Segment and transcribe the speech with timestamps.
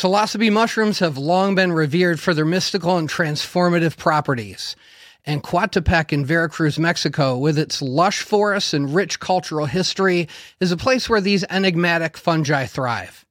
[0.00, 4.74] Psilocybe mushrooms have long been revered for their mystical and transformative properties.
[5.26, 10.26] And Coatepec in Veracruz, Mexico, with its lush forests and rich cultural history,
[10.58, 13.26] is a place where these enigmatic fungi thrive.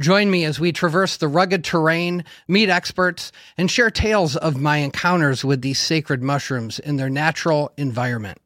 [0.00, 4.78] Join me as we traverse the rugged terrain, meet experts, and share tales of my
[4.78, 8.38] encounters with these sacred mushrooms in their natural environment.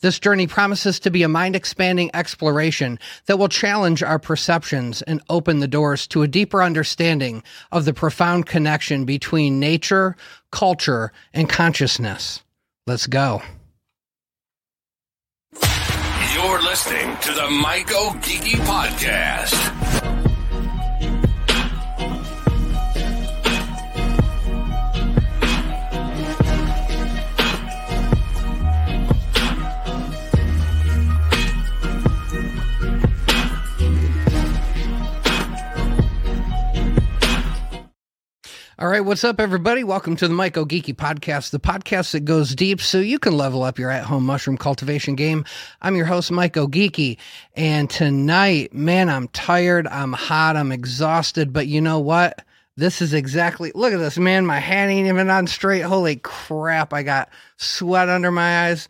[0.00, 5.22] This journey promises to be a mind expanding exploration that will challenge our perceptions and
[5.28, 10.16] open the doors to a deeper understanding of the profound connection between nature,
[10.50, 12.42] culture, and consciousness.
[12.86, 13.42] Let's go.
[16.34, 19.99] You're listening to the MycoGeeky Podcast.
[38.80, 39.84] All right, what's up, everybody?
[39.84, 43.78] Welcome to the MycoGeeky Podcast, the podcast that goes deep so you can level up
[43.78, 45.44] your at home mushroom cultivation game.
[45.82, 47.18] I'm your host, MycoGeeky,
[47.54, 52.42] and tonight, man, I'm tired, I'm hot, I'm exhausted, but you know what?
[52.78, 54.46] This is exactly look at this, man.
[54.46, 55.82] My hand ain't even on straight.
[55.82, 58.88] Holy crap, I got sweat under my eyes.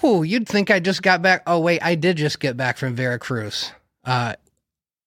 [0.00, 1.44] Whew, you'd think I just got back.
[1.46, 3.72] Oh, wait, I did just get back from Veracruz.
[4.04, 4.34] Uh,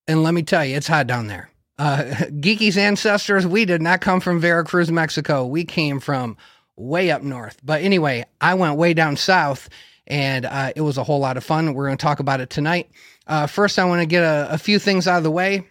[0.08, 1.51] and let me tell you, it's hot down there.
[1.82, 5.48] Uh, Geeky's ancestors, we did not come from Veracruz, Mexico.
[5.48, 6.38] We came from
[6.76, 7.58] way up north.
[7.64, 9.68] But anyway, I went way down south
[10.06, 11.74] and uh, it was a whole lot of fun.
[11.74, 12.92] We're going to talk about it tonight.
[13.26, 15.68] Uh, first, I want to get a, a, few things out of the way.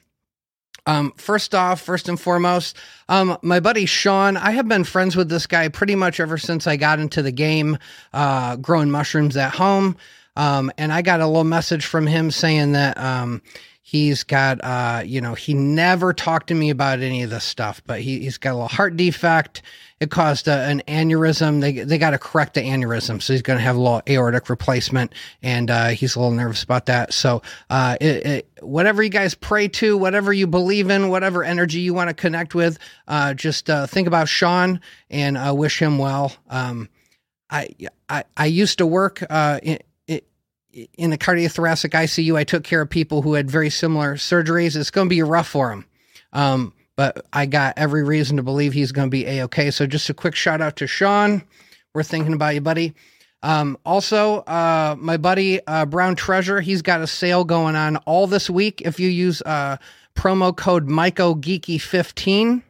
[0.86, 2.76] Um, first off, first and foremost,
[3.08, 6.66] um, my buddy Sean, I have been friends with this guy pretty much ever since
[6.66, 7.78] I got into the game,
[8.12, 9.96] uh, growing mushrooms at home.
[10.36, 13.42] Um, and I got a little message from him saying that um,
[13.90, 17.82] He's got, uh, you know, he never talked to me about any of this stuff,
[17.84, 19.62] but he, he's got a little heart defect.
[19.98, 21.60] It caused a, an aneurysm.
[21.60, 23.20] They, they got to correct the aneurysm.
[23.20, 26.62] So he's going to have a little aortic replacement and, uh, he's a little nervous
[26.62, 27.12] about that.
[27.12, 31.80] So, uh, it, it, whatever you guys pray to, whatever you believe in, whatever energy
[31.80, 32.78] you want to connect with,
[33.08, 36.32] uh, just, uh, think about Sean and, uh, wish him well.
[36.48, 36.88] Um,
[37.50, 37.70] I,
[38.08, 39.80] I, I used to work, uh, in,
[40.72, 44.76] in the cardiothoracic ICU, I took care of people who had very similar surgeries.
[44.76, 45.86] It's going to be rough for him.
[46.32, 49.70] Um, but I got every reason to believe he's going to be a okay.
[49.70, 51.42] So just a quick shout out to Sean.
[51.94, 52.94] We're thinking about you, buddy.
[53.42, 58.26] Um, also, uh, my buddy uh, Brown Treasure, he's got a sale going on all
[58.26, 58.82] this week.
[58.82, 59.78] If you use uh,
[60.14, 62.62] promo code MycoGeeky15,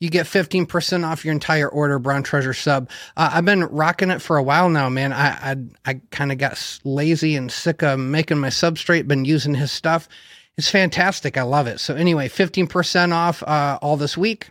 [0.00, 4.20] you get 15% off your entire order brown treasure sub uh, i've been rocking it
[4.20, 7.98] for a while now man i i, I kind of got lazy and sick of
[7.98, 10.08] making my substrate been using his stuff
[10.56, 14.50] it's fantastic i love it so anyway 15% off uh, all this week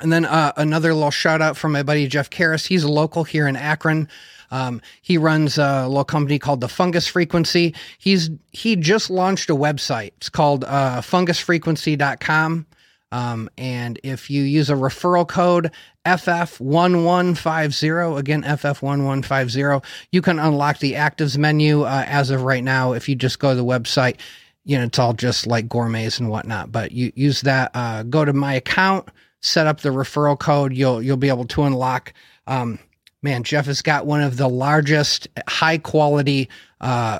[0.00, 2.66] and then uh, another little shout out from my buddy jeff Karras.
[2.66, 4.08] he's a local here in akron
[4.52, 7.74] um, he runs a little company called the Fungus Frequency.
[7.96, 10.12] He's he just launched a website.
[10.18, 12.66] It's called uh, fungusfrequency.com.
[13.12, 15.70] Um, and if you use a referral code
[16.06, 22.94] FF1150, again, FF1150, you can unlock the actives menu uh, as of right now.
[22.94, 24.16] If you just go to the website,
[24.64, 28.24] you know, it's all just like gourmets and whatnot, but you use that, uh, go
[28.24, 30.72] to my account, set up the referral code.
[30.72, 32.14] You'll, you'll be able to unlock,
[32.46, 32.78] um,
[33.22, 36.48] man, Jeff has got one of the largest high quality,
[36.80, 37.18] uh,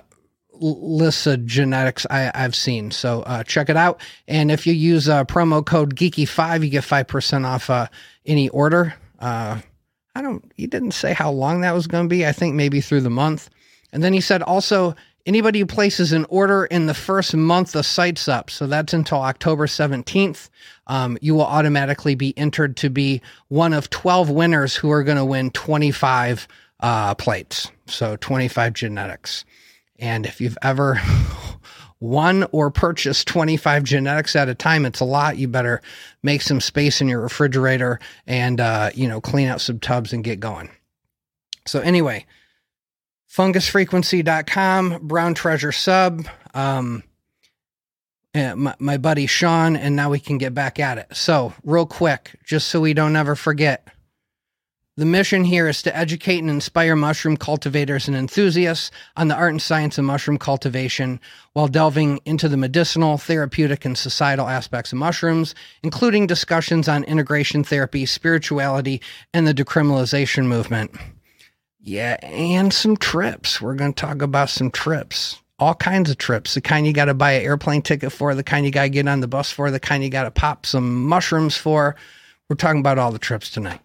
[0.62, 2.90] lists of genetics I, have seen.
[2.90, 4.00] So uh, check it out.
[4.28, 7.88] And if you use uh, promo code Geeky5, you get 5% off uh,
[8.24, 8.94] any order.
[9.18, 9.60] Uh,
[10.14, 12.26] I don't, he didn't say how long that was going to be.
[12.26, 13.50] I think maybe through the month.
[13.92, 14.94] And then he said also,
[15.26, 19.18] anybody who places an order in the first month the site's up, so that's until
[19.18, 20.48] October 17th,
[20.86, 25.18] um, you will automatically be entered to be one of 12 winners who are going
[25.18, 26.48] to win 25
[26.80, 27.70] uh, plates.
[27.86, 29.44] So 25 genetics.
[30.02, 31.00] And if you've ever
[32.00, 35.38] won or purchased 25 genetics at a time, it's a lot.
[35.38, 35.80] You better
[36.24, 40.24] make some space in your refrigerator and, uh, you know, clean out some tubs and
[40.24, 40.70] get going.
[41.66, 42.26] So, anyway,
[43.32, 47.04] fungusfrequency.com, brown treasure sub, um,
[48.34, 51.14] my, my buddy Sean, and now we can get back at it.
[51.14, 53.86] So, real quick, just so we don't ever forget
[54.96, 59.52] the mission here is to educate and inspire mushroom cultivators and enthusiasts on the art
[59.52, 61.18] and science of mushroom cultivation
[61.54, 67.64] while delving into the medicinal, therapeutic, and societal aspects of mushrooms, including discussions on integration
[67.64, 69.00] therapy, spirituality,
[69.32, 70.90] and the decriminalization movement.
[71.80, 73.60] Yeah, and some trips.
[73.62, 75.40] We're going to talk about some trips.
[75.62, 76.54] all kinds of trips.
[76.54, 78.88] The kind you got to buy an airplane ticket for, the kind you got to
[78.88, 81.94] get on the bus for, the kind you got to pop some mushrooms for.
[82.48, 83.80] We're talking about all the trips tonight.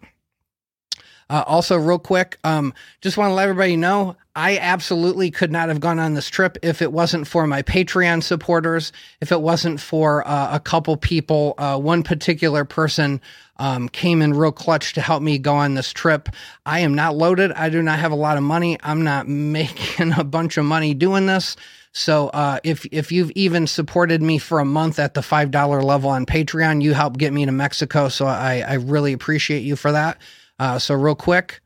[1.30, 5.68] Uh, also, real quick, um, just want to let everybody know I absolutely could not
[5.68, 9.80] have gone on this trip if it wasn't for my Patreon supporters, if it wasn't
[9.80, 11.54] for uh, a couple people.
[11.58, 13.20] Uh, one particular person
[13.56, 16.28] um, came in real clutch to help me go on this trip.
[16.64, 17.50] I am not loaded.
[17.50, 18.78] I do not have a lot of money.
[18.84, 21.56] I'm not making a bunch of money doing this.
[21.90, 25.82] So uh, if if you've even supported me for a month at the five dollar
[25.82, 28.08] level on Patreon, you help get me to Mexico.
[28.08, 30.18] So I, I really appreciate you for that.
[30.58, 31.60] Uh, so real quick,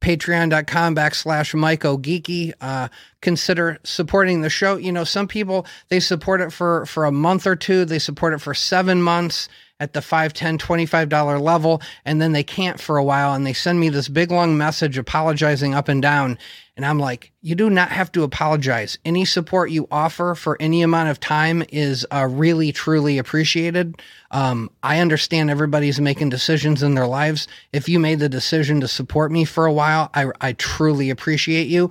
[0.00, 2.52] patreon.com backslash MycoGeeky.
[2.60, 2.88] Uh,
[3.20, 4.76] consider supporting the show.
[4.76, 7.84] You know, some people, they support it for, for a month or two.
[7.84, 9.48] They support it for seven months
[9.80, 13.52] at the 5 10 $25 level and then they can't for a while and they
[13.52, 16.38] send me this big long message apologizing up and down
[16.76, 20.82] and i'm like you do not have to apologize any support you offer for any
[20.82, 26.94] amount of time is uh, really truly appreciated um, i understand everybody's making decisions in
[26.94, 30.52] their lives if you made the decision to support me for a while i, I
[30.54, 31.90] truly appreciate you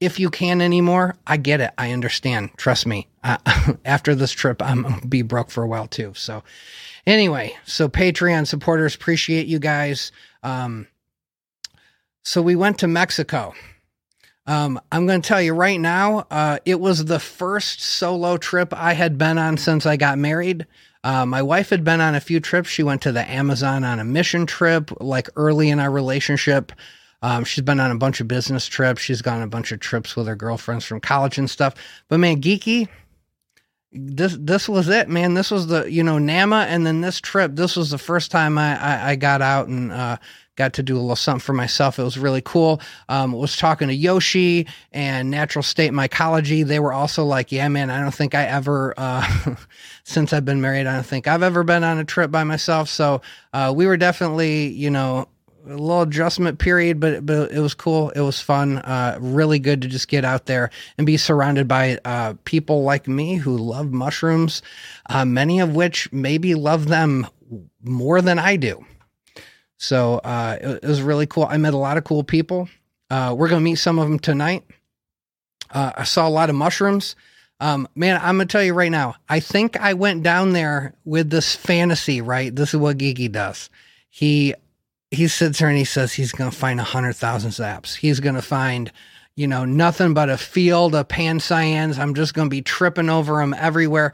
[0.00, 1.72] if you can anymore, I get it.
[1.76, 2.50] I understand.
[2.56, 3.08] Trust me.
[3.24, 3.38] Uh,
[3.84, 6.12] after this trip, I'm be broke for a while too.
[6.14, 6.42] So,
[7.08, 10.12] Anyway, so Patreon supporters, appreciate you guys.
[10.42, 10.86] Um,
[12.22, 13.54] so we went to Mexico.
[14.46, 18.74] Um, I'm going to tell you right now, uh, it was the first solo trip
[18.76, 20.66] I had been on since I got married.
[21.02, 22.68] Uh, my wife had been on a few trips.
[22.68, 26.72] She went to the Amazon on a mission trip, like early in our relationship.
[27.22, 29.00] Um, she's been on a bunch of business trips.
[29.00, 31.74] She's gone on a bunch of trips with her girlfriends from college and stuff.
[32.08, 32.86] But man, geeky,
[33.92, 35.34] this this was it, man.
[35.34, 37.52] This was the you know Nama, and then this trip.
[37.54, 40.18] This was the first time I I, I got out and uh,
[40.56, 41.98] got to do a little something for myself.
[41.98, 42.82] It was really cool.
[43.08, 46.66] Um, was talking to Yoshi and Natural State Mycology.
[46.66, 49.54] They were also like, "Yeah, man, I don't think I ever, uh,
[50.04, 52.90] since I've been married, I don't think I've ever been on a trip by myself."
[52.90, 53.22] So
[53.54, 55.28] uh, we were definitely, you know,
[55.68, 58.10] a little adjustment period, but but it was cool.
[58.10, 58.78] It was fun.
[58.78, 63.06] Uh, really good to just get out there and be surrounded by uh, people like
[63.06, 64.62] me who love mushrooms,
[65.08, 67.26] uh, many of which maybe love them
[67.82, 68.84] more than I do.
[69.76, 71.46] So uh, it, it, was really cool.
[71.48, 72.68] I met a lot of cool people.
[73.10, 74.64] Uh, we're gonna meet some of them tonight.
[75.70, 77.14] Uh, I saw a lot of mushrooms.
[77.60, 79.16] Um, man, I'm gonna tell you right now.
[79.28, 82.20] I think I went down there with this fantasy.
[82.20, 83.70] Right, this is what Geeky does.
[84.10, 84.54] He
[85.10, 87.96] he sits there and he says he's going to find a hundred thousand zaps.
[87.96, 88.92] He's going to find,
[89.36, 91.98] you know, nothing but a field of pancyans.
[91.98, 94.12] I'm just going to be tripping over them everywhere.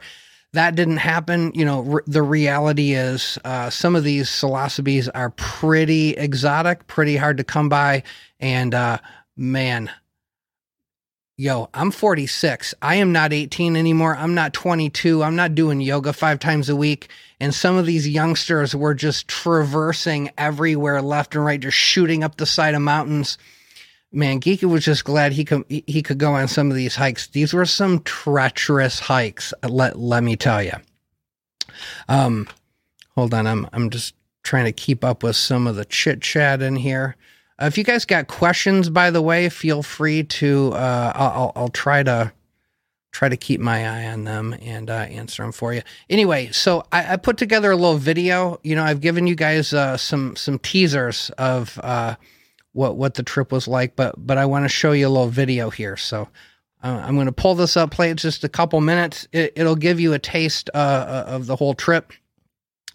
[0.53, 1.51] That didn't happen.
[1.53, 7.37] You know, the reality is uh, some of these psilocybes are pretty exotic, pretty hard
[7.37, 8.03] to come by.
[8.39, 8.99] And uh,
[9.35, 9.91] man,
[11.37, 12.73] yo, I'm 46.
[12.81, 14.15] I am not 18 anymore.
[14.15, 15.23] I'm not 22.
[15.23, 17.09] I'm not doing yoga five times a week.
[17.39, 22.37] And some of these youngsters were just traversing everywhere, left and right, just shooting up
[22.37, 23.37] the side of mountains.
[24.11, 27.27] Man, Geeky was just glad he could he could go on some of these hikes.
[27.27, 29.53] These were some treacherous hikes.
[29.67, 30.75] Let let me tell you.
[32.07, 32.47] Um,
[33.15, 36.61] hold on, I'm I'm just trying to keep up with some of the chit chat
[36.61, 37.17] in here.
[37.61, 40.73] Uh, if you guys got questions, by the way, feel free to.
[40.73, 42.31] Uh, I'll, I'll try to
[43.15, 45.81] try to keep my eye on them and uh, answer them for you.
[46.09, 48.59] Anyway, so I, I, put together a little video.
[48.61, 52.15] You know, I've given you guys uh, some some teasers of uh,
[52.73, 55.29] what what the trip was like, but but I want to show you a little
[55.29, 55.97] video here.
[55.97, 56.27] So.
[56.83, 59.27] Uh, I'm going to pull this up, play it just a couple minutes.
[59.31, 62.13] It, will give you a taste of the whole trip.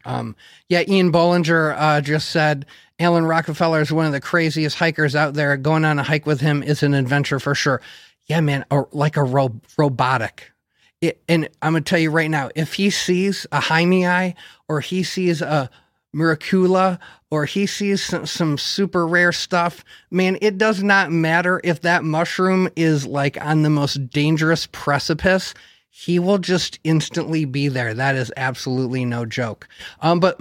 [0.04, 0.36] Um,
[0.68, 2.66] yeah, Ian Bollinger just said
[3.00, 5.56] Alan Rockefeller is one of the craziest hikers out there.
[5.56, 7.80] Going on a hike with him is an adventure for sure.
[8.26, 10.52] Yeah, man, or like a ro- robotic.
[11.00, 14.34] It, and I'm gonna tell you right now, if he sees a Jaimii
[14.68, 15.70] or he sees a
[16.14, 16.98] Miracula
[17.30, 22.04] or he sees some, some, super rare stuff, man, it does not matter if that
[22.04, 25.54] mushroom is like on the most dangerous precipice.
[25.88, 27.94] He will just instantly be there.
[27.94, 29.68] That is absolutely no joke.
[30.02, 30.40] Um, but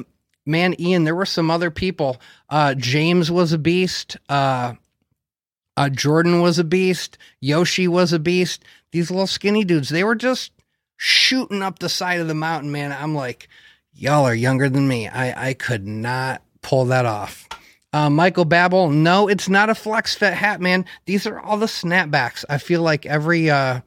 [0.49, 2.17] man, Ian, there were some other people.
[2.49, 4.17] Uh, James was a beast.
[4.27, 4.73] Uh,
[5.77, 7.17] uh, Jordan was a beast.
[7.39, 8.63] Yoshi was a beast.
[8.91, 10.51] These little skinny dudes, they were just
[10.97, 12.91] shooting up the side of the mountain, man.
[12.91, 13.47] I'm like,
[13.93, 15.07] y'all are younger than me.
[15.07, 17.47] I, I could not pull that off.
[17.93, 20.85] Uh, Michael Babel, no, it's not a flex fit hat, man.
[21.05, 22.45] These are all the snapbacks.
[22.49, 23.81] I feel like every uh,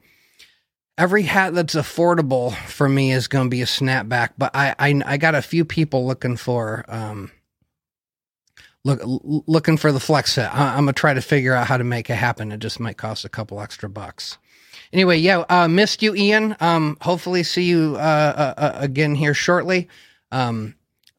[0.97, 5.01] every hat that's affordable for me is going to be a snapback but I, I
[5.05, 7.31] i got a few people looking for um
[8.83, 11.83] look looking for the flex fit I, i'm gonna try to figure out how to
[11.83, 14.37] make it happen it just might cost a couple extra bucks
[14.93, 16.55] anyway, yeah, uh, missed you, Ian.
[16.61, 19.89] Um, hopefully see you uh, uh, uh again here shortly.
[20.31, 20.75] Um,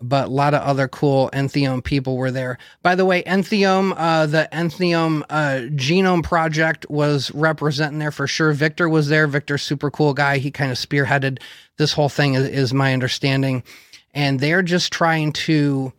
[0.08, 2.58] but a lot of other cool Entheome people were there.
[2.82, 8.52] By the way, Entheome, uh, the Entheome uh, Genome Project was representing there for sure.
[8.52, 9.26] Victor was there.
[9.26, 10.38] Victor's super cool guy.
[10.38, 11.40] He kind of spearheaded
[11.76, 13.62] this whole thing, is, is my understanding.
[14.12, 15.92] And they're just trying to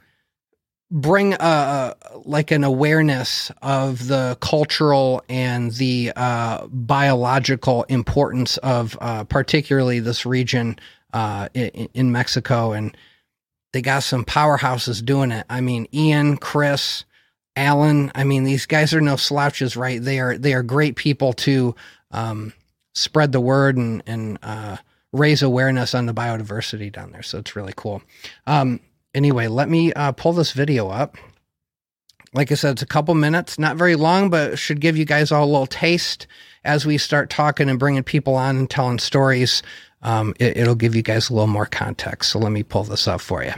[0.92, 9.24] bring a like an awareness of the cultural and the uh, biological importance of uh,
[9.24, 10.78] particularly this region
[11.14, 12.96] uh, in, in, Mexico, and
[13.76, 15.46] they got some powerhouses doing it.
[15.50, 17.04] I mean, Ian, Chris,
[17.58, 18.10] Alan.
[18.16, 20.02] I mean, these guys are no slouches, right?
[20.02, 21.76] They are they are great people to
[22.10, 22.54] um,
[22.94, 24.78] spread the word and and uh,
[25.12, 27.22] raise awareness on the biodiversity down there.
[27.22, 28.02] So it's really cool.
[28.48, 28.80] Um,
[29.14, 31.18] anyway, let me uh, pull this video up.
[32.34, 35.34] Like I said, it's a couple minutes, not very long, but should give you guys
[35.34, 36.28] all a little taste
[36.64, 39.62] as we start talking and bringing people on and telling stories.
[40.06, 42.32] Um, it, it'll give you guys a little more context.
[42.32, 43.54] So let me pull this up for you.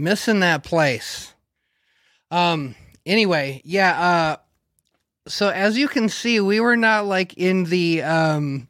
[0.00, 1.34] Missing that place.
[2.30, 2.74] Um.
[3.06, 4.00] Anyway, yeah.
[4.00, 4.36] Uh.
[5.28, 8.68] So as you can see, we were not like in the um,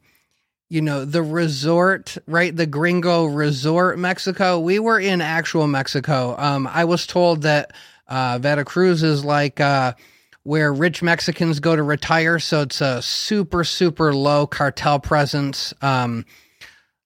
[0.69, 2.55] you know, the resort, right?
[2.55, 4.59] The Gringo Resort, Mexico.
[4.59, 6.35] We were in actual Mexico.
[6.37, 6.67] Um.
[6.67, 7.73] I was told that
[8.07, 9.93] uh, Veracruz is like uh
[10.43, 12.39] where rich Mexicans go to retire.
[12.39, 15.73] So it's a super, super low cartel presence.
[15.81, 16.25] Um,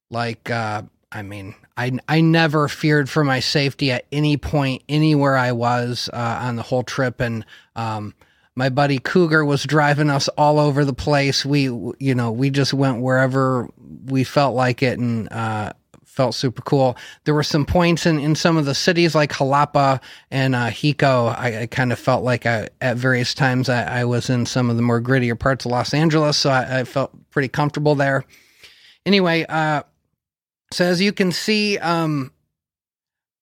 [0.10, 5.36] like, uh, I mean, I, I never feared for my safety at any point, anywhere
[5.36, 7.20] I was uh, on the whole trip.
[7.20, 8.14] And um,
[8.56, 11.46] my buddy Cougar was driving us all over the place.
[11.46, 13.68] We, you know, we just went wherever
[14.06, 15.74] we felt like it and uh,
[16.06, 16.96] felt super cool.
[17.26, 20.02] There were some points in, in some of the cities like Jalapa
[20.32, 21.26] and uh, Xico.
[21.26, 24.70] I, I kind of felt like I, at various times I, I, was in some
[24.70, 26.38] of the more grittier parts of Los Angeles.
[26.38, 28.24] So I, I felt pretty comfortable there.
[29.06, 29.84] Anyway, uh,
[30.72, 32.32] so as you can see, um,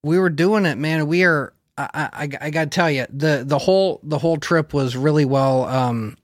[0.04, 1.08] we were doing it, man.
[1.08, 4.74] We are I, I, I got to tell you, the the whole the whole trip
[4.74, 6.18] was really well um,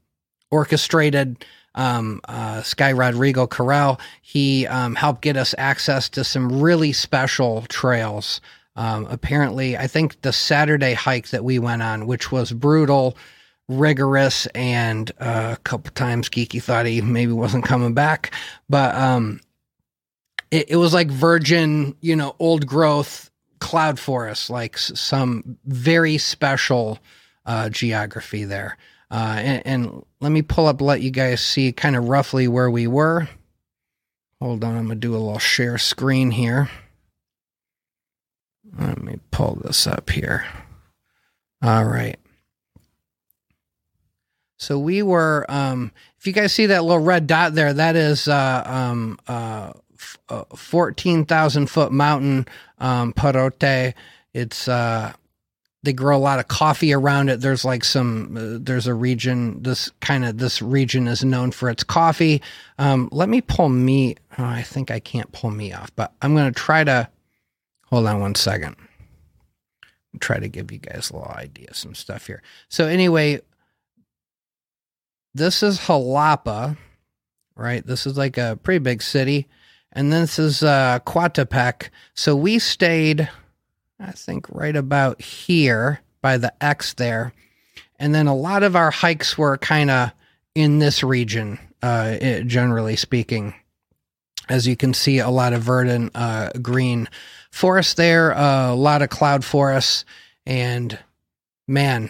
[0.51, 1.45] orchestrated.
[1.75, 7.61] Um, uh, Sky Rodrigo Corral, he um, helped get us access to some really special
[7.69, 8.41] trails.
[8.75, 13.15] Um, apparently, I think the Saturday hike that we went on, which was brutal,
[13.67, 18.33] rigorous, and uh, a couple times Geeky thought he maybe wasn't coming back,
[18.67, 19.39] but um,
[20.51, 23.29] it, it was like virgin, you know, old growth
[23.59, 26.99] cloud forest, like some very special
[27.45, 28.77] uh, geography there.
[29.11, 32.69] Uh, and, and, let me pull up, let you guys see kind of roughly where
[32.69, 33.29] we were.
[34.41, 36.69] Hold on, I'm gonna do a little share screen here.
[38.77, 40.45] Let me pull this up here.
[41.63, 42.17] All right.
[44.57, 48.27] So we were, um, if you guys see that little red dot there, that is
[48.27, 52.47] uh, um, uh, f- 14,000 foot mountain,
[52.79, 53.93] um, Perote.
[54.33, 55.13] It's, uh,
[55.83, 57.39] they grow a lot of coffee around it.
[57.41, 61.69] There's like some, uh, there's a region, this kind of, this region is known for
[61.69, 62.41] its coffee.
[62.77, 66.35] Um, let me pull me, oh, I think I can't pull me off, but I'm
[66.35, 67.07] going to try to,
[67.85, 68.75] hold on one second.
[70.19, 72.41] Try to give you guys a little idea, some stuff here.
[72.67, 73.41] So anyway,
[75.33, 76.77] this is Jalapa,
[77.55, 77.85] right?
[77.85, 79.47] This is like a pretty big city.
[79.91, 81.89] And this is uh, Coatepec.
[82.13, 83.29] So we stayed,
[83.99, 87.33] I think, right about here by the X there.
[87.97, 90.11] And then a lot of our hikes were kind of
[90.55, 93.55] in this region, uh, it, generally speaking.
[94.47, 97.07] As you can see, a lot of verdant uh, green
[97.51, 100.05] forest there, a lot of cloud forests.
[100.45, 100.97] And
[101.67, 102.09] man,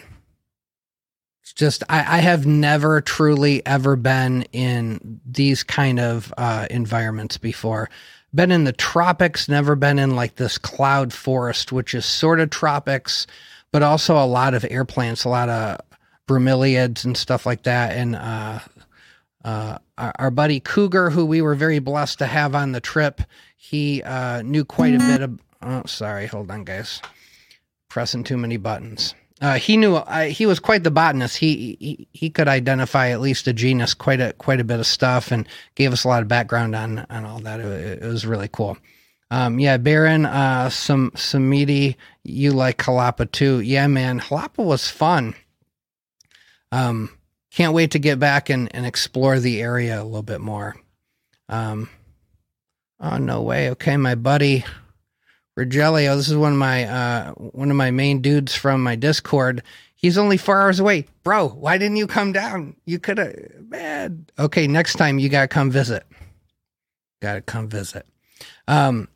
[1.60, 7.90] just I, I, have never truly ever been in these kind of uh, environments before.
[8.34, 12.48] Been in the tropics, never been in like this cloud forest, which is sort of
[12.48, 13.26] tropics,
[13.72, 15.80] but also a lot of air plants, a lot of
[16.26, 17.94] bromeliads and stuff like that.
[17.94, 18.60] And uh,
[19.44, 23.20] uh, our, our, buddy Cougar, who we were very blessed to have on the trip,
[23.58, 25.38] he uh, knew quite a bit of.
[25.60, 27.02] Oh, sorry, hold on, guys.
[27.90, 29.14] Pressing too many buttons.
[29.40, 31.38] Uh, he knew uh, he was quite the botanist.
[31.38, 34.86] He, he he could identify at least a genus, quite a quite a bit of
[34.86, 37.60] stuff, and gave us a lot of background on on all that.
[37.60, 38.76] It, it was really cool.
[39.30, 43.60] Um, yeah, Baron, uh, some Samiti, you like Jalapa too?
[43.60, 45.34] Yeah, man, Jalapa was fun.
[46.72, 47.16] Um,
[47.52, 50.76] can't wait to get back and, and explore the area a little bit more.
[51.48, 51.88] Um,
[52.98, 53.70] oh no way.
[53.70, 54.64] Okay, my buddy
[55.60, 59.62] Rogelio, this is one of my uh, one of my main dudes from my Discord.
[59.94, 61.48] He's only four hours away, bro.
[61.48, 62.76] Why didn't you come down?
[62.86, 63.34] You could have,
[63.68, 64.26] man.
[64.38, 66.06] Okay, next time you gotta come visit.
[67.20, 68.06] Gotta come visit.
[68.66, 69.08] Um,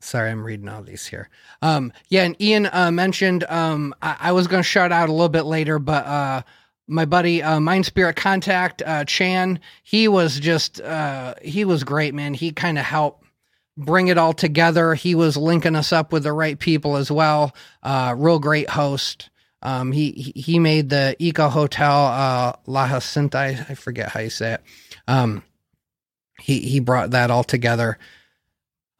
[0.00, 1.30] sorry, I'm reading all these here.
[1.62, 5.30] Um, yeah, and Ian uh, mentioned um, I, I was gonna shout out a little
[5.30, 6.42] bit later, but uh,
[6.86, 12.12] my buddy uh, mind spirit contact uh, chan he was just uh, he was great
[12.12, 13.24] man he kind of helped
[13.84, 14.94] bring it all together.
[14.94, 17.54] He was linking us up with the right people as well.
[17.82, 19.30] Uh, real great host.
[19.62, 23.66] Um, he he made the Eco Hotel uh, La Jacinta.
[23.68, 24.62] I forget how you say it.
[25.06, 25.42] Um,
[26.40, 27.98] he he brought that all together.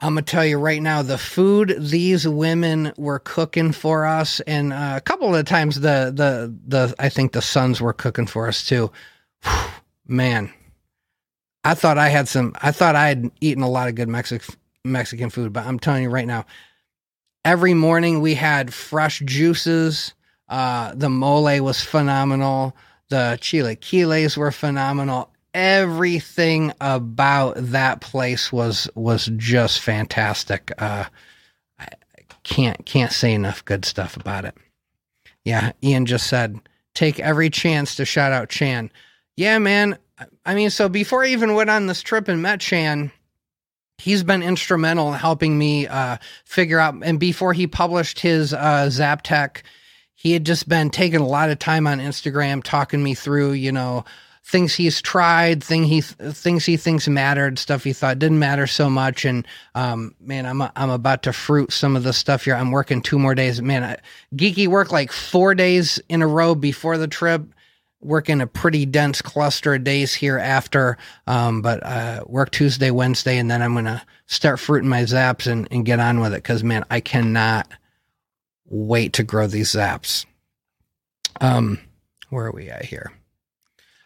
[0.01, 4.73] I'm gonna tell you right now, the food these women were cooking for us, and
[4.73, 8.49] uh, a couple of times the the the I think the sons were cooking for
[8.49, 8.91] us too.
[9.45, 9.71] Whew,
[10.07, 10.53] man,
[11.65, 12.55] I thought I had some.
[12.61, 16.03] I thought I had eaten a lot of good Mexican Mexican food, but I'm telling
[16.03, 16.47] you right now,
[17.45, 20.15] every morning we had fresh juices.
[20.49, 22.77] Uh, the mole was phenomenal.
[23.09, 25.31] The chilaquiles were phenomenal.
[25.53, 30.73] Everything about that place was was just fantastic.
[30.79, 31.05] Uh,
[31.79, 31.87] I
[32.45, 34.57] can't can't say enough good stuff about it.
[35.45, 36.61] Yeah, Ian just said
[36.95, 38.93] take every chance to shout out Chan.
[39.37, 39.99] Yeah, man.
[40.45, 43.11] I mean, so before I even went on this trip and met Chan,
[44.01, 46.95] he's been instrumental in helping me uh, figure out.
[47.03, 49.63] And before he published his uh, Zaptec,
[50.15, 53.73] he had just been taking a lot of time on Instagram, talking me through, you
[53.73, 54.05] know,
[54.45, 58.91] things he's tried, thing he things he thinks mattered, stuff he thought didn't matter so
[58.91, 59.25] much.
[59.25, 62.55] And um, man, I'm a, I'm about to fruit some of the stuff here.
[62.55, 63.63] I'm working two more days.
[63.63, 63.97] Man, I,
[64.35, 67.43] geeky work like four days in a row before the trip
[68.01, 73.39] working a pretty dense cluster of days here after, um, but uh, work Tuesday, Wednesday,
[73.39, 76.65] and then I'm gonna start fruiting my zaps and, and get on with it because
[76.65, 77.69] man, I cannot
[78.67, 80.25] wait to grow these zaps.
[81.41, 81.79] Um,
[82.31, 83.13] where are we at here?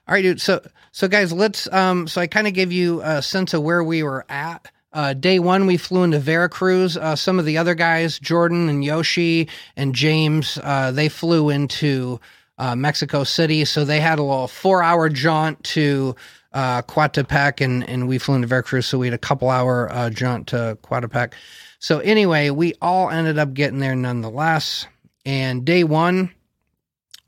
[0.08, 0.40] All right, dude.
[0.40, 1.72] So, so guys, let's.
[1.72, 5.12] Um, so I kind of gave you a sense of where we were at Uh,
[5.12, 6.96] day one, we flew into Veracruz.
[6.96, 12.20] Uh, some of the other guys, Jordan and Yoshi and James, uh, they flew into
[12.58, 13.64] uh, Mexico City.
[13.64, 16.14] So they had a little four hour jaunt to
[16.52, 18.86] uh, Coatepec, and, and we flew into Veracruz.
[18.86, 21.32] So we had a couple hour uh, jaunt to Coatepec.
[21.80, 24.86] So anyway, we all ended up getting there nonetheless.
[25.26, 26.30] And day one,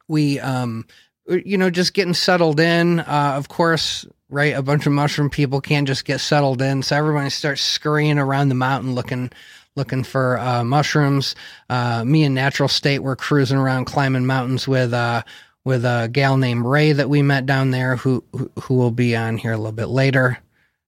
[0.09, 0.87] we, um,
[1.29, 3.01] you know, just getting settled in.
[3.01, 4.55] Uh, of course, right?
[4.55, 8.49] A bunch of mushroom people can't just get settled in, so everybody starts scurrying around
[8.49, 9.31] the mountain looking
[9.77, 11.35] looking for uh, mushrooms.
[11.71, 15.23] Uh, me and Natural State were cruising around climbing mountains with uh,
[15.65, 18.25] with a gal named Ray that we met down there, who
[18.61, 20.39] who, will be on here a little bit later.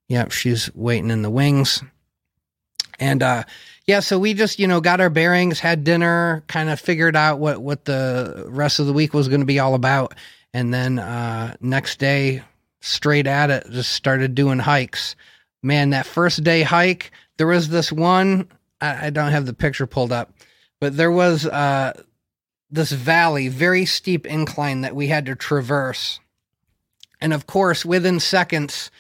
[0.09, 1.83] Yep, she's waiting in the wings.
[2.98, 3.44] And uh,
[3.87, 7.38] yeah, so we just you know got our bearings, had dinner, kind of figured out
[7.38, 10.14] what what the rest of the week was going to be all about,
[10.55, 12.42] and then uh, next day
[12.81, 15.16] straight at it, just started doing hikes.
[15.62, 18.48] Man, that first day hike, there was this one.
[18.80, 20.32] I, I don't have the picture pulled up,
[20.80, 22.00] but there was uh,
[22.70, 26.20] this valley, very steep incline that we had to traverse.
[27.20, 28.90] And of course, within seconds,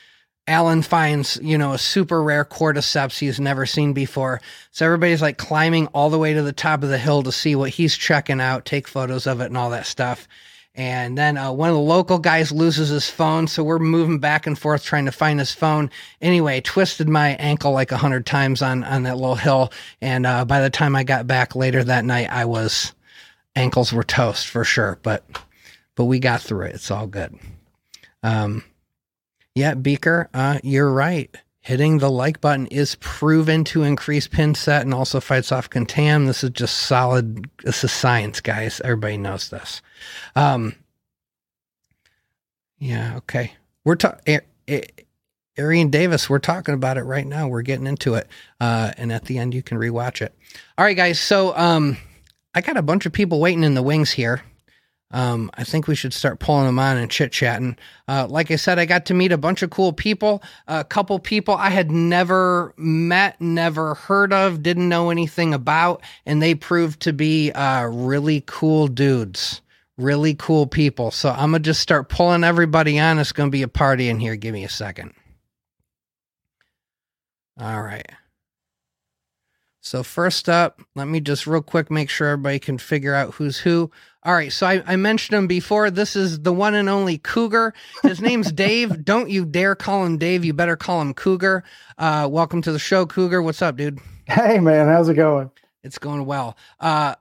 [0.48, 4.40] Alan finds, you know, a super rare cordyceps he's never seen before.
[4.70, 7.54] So everybody's like climbing all the way to the top of the hill to see
[7.54, 10.26] what he's checking out, take photos of it and all that stuff.
[10.78, 14.46] And then uh, one of the local guys loses his phone, so we're moving back
[14.46, 15.90] and forth trying to find his phone.
[16.22, 20.44] Anyway, twisted my ankle like a hundred times on on that little hill, and uh,
[20.44, 22.94] by the time I got back later that night, I was
[23.56, 25.00] ankles were toast for sure.
[25.02, 25.24] But
[25.96, 26.76] but we got through it.
[26.76, 27.36] It's all good.
[28.22, 28.62] Um,
[29.56, 31.36] yeah, Beaker, uh, you're right.
[31.60, 36.28] Hitting the like button is proven to increase pin set and also fights off contam.
[36.28, 37.50] This is just solid.
[37.64, 38.80] This is science, guys.
[38.84, 39.82] Everybody knows this.
[40.36, 40.74] Um,
[42.78, 43.52] yeah, okay.
[43.84, 44.40] We're talking.
[45.58, 47.48] Arian Davis, we're talking about it right now.
[47.48, 48.28] We're getting into it.
[48.60, 50.32] Uh, and at the end, you can rewatch it.
[50.78, 51.20] All right, guys.
[51.20, 51.96] So um,
[52.54, 54.42] I got a bunch of people waiting in the wings here.
[55.10, 57.78] Um, I think we should start pulling them on and chit chatting.
[58.06, 61.18] Uh, like I said, I got to meet a bunch of cool people, a couple
[61.18, 67.00] people I had never met, never heard of, didn't know anything about, and they proved
[67.00, 69.62] to be uh, really cool dudes,
[69.98, 71.10] really cool people.
[71.10, 73.18] So I'm gonna just start pulling everybody on.
[73.18, 74.36] It's gonna be a party in here.
[74.36, 75.12] Give me a second.
[77.60, 78.06] All right.
[79.80, 83.58] So first up, let me just real quick make sure everybody can figure out who's
[83.58, 83.90] who.
[84.22, 85.90] All right, so I, I, mentioned him before.
[85.90, 87.72] This is the one and only Cougar.
[88.02, 89.04] His name's Dave.
[89.04, 90.44] Don't you dare call him Dave.
[90.44, 91.64] You better call him Cougar.
[91.96, 93.40] Uh, welcome to the show, Cougar.
[93.40, 94.00] What's up, dude?
[94.26, 94.88] Hey, man.
[94.88, 95.50] How's it going?
[95.82, 96.58] It's going well.
[96.80, 97.14] Uh,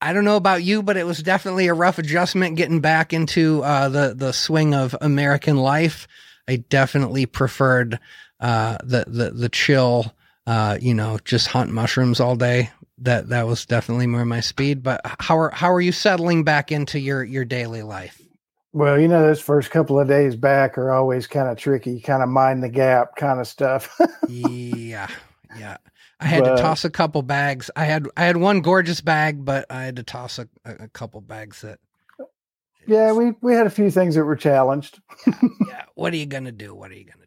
[0.00, 3.62] I don't know about you, but it was definitely a rough adjustment getting back into
[3.62, 6.06] uh, the the swing of American life.
[6.48, 7.98] I definitely preferred
[8.40, 10.12] uh, the the the chill,
[10.46, 14.82] uh, you know, just hunt mushrooms all day that that was definitely more my speed.
[14.82, 18.20] But how are how are you settling back into your your daily life?
[18.72, 22.22] Well, you know, those first couple of days back are always kind of tricky, kind
[22.22, 23.98] of mind the gap kind of stuff.
[24.28, 25.08] yeah,
[25.58, 25.78] yeah.
[26.18, 27.70] I had but, to toss a couple bags.
[27.76, 31.20] I had I had one gorgeous bag, but I had to toss a, a couple
[31.20, 31.78] bags that.
[32.86, 35.00] Yeah, we we had a few things that were challenged.
[35.26, 36.74] yeah, what are you gonna do?
[36.74, 37.26] What are you gonna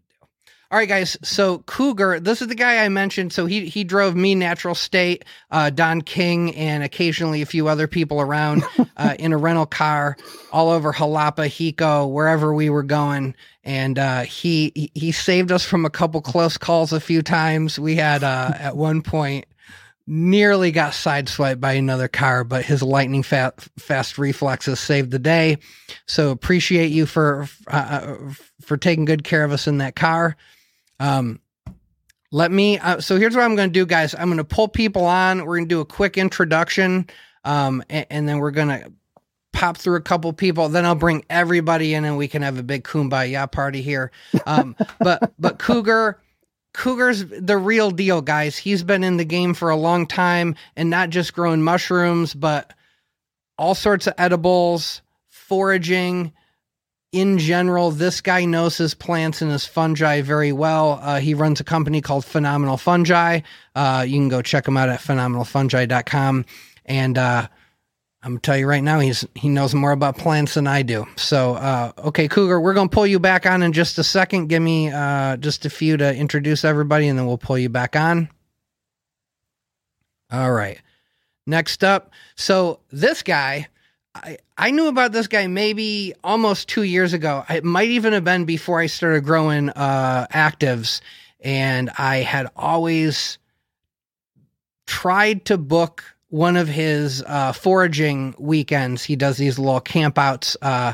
[0.72, 1.18] all right, guys.
[1.24, 3.34] So Cougar, this is the guy I mentioned.
[3.34, 7.88] So he he drove me Natural State, uh, Don King, and occasionally a few other
[7.88, 8.64] people around
[8.98, 10.16] uh, in a rental car
[10.52, 13.34] all over Jalapa, Xico, wherever we were going.
[13.64, 17.80] And uh, he he saved us from a couple close calls a few times.
[17.80, 19.46] We had uh, at one point
[20.06, 25.58] nearly got sideswiped by another car, but his lightning fast, fast reflexes saved the day.
[26.08, 30.38] So appreciate you for uh, uh, for taking good care of us in that car.
[31.00, 31.40] Um,
[32.32, 32.78] let me.
[32.78, 34.14] Uh, so here's what I'm going to do, guys.
[34.14, 35.40] I'm going to pull people on.
[35.46, 37.10] We're going to do a quick introduction,
[37.44, 38.92] um, and, and, then we're going to
[39.52, 40.70] pop through a couple people.
[40.70, 44.12] Then I'll bring everybody in, and we can have a big kumbaya party here.
[44.46, 46.20] Um, but but Cougar.
[46.72, 48.56] Cougar's the real deal, guys.
[48.56, 52.74] He's been in the game for a long time and not just growing mushrooms, but
[53.58, 56.32] all sorts of edibles, foraging,
[57.12, 61.00] in general, this guy knows his plants and his fungi very well.
[61.02, 63.42] Uh, he runs a company called Phenomenal Fungi.
[63.74, 66.46] Uh, you can go check him out at phenomenalfungi.com.
[66.86, 67.48] And uh,
[68.22, 71.08] I'm gonna tell you right now, he's he knows more about plants than I do.
[71.16, 74.48] So, uh, okay, Cougar, we're gonna pull you back on in just a second.
[74.48, 77.96] Give me uh, just a few to introduce everybody, and then we'll pull you back
[77.96, 78.30] on.
[80.32, 80.80] All right.
[81.48, 83.68] Next up, so this guy
[84.16, 87.46] I, I knew about this guy maybe almost two years ago.
[87.50, 91.00] It might even have been before I started growing uh, actives.
[91.40, 93.38] and I had always
[94.86, 99.04] tried to book one of his uh, foraging weekends.
[99.04, 100.94] He does these little campouts uh,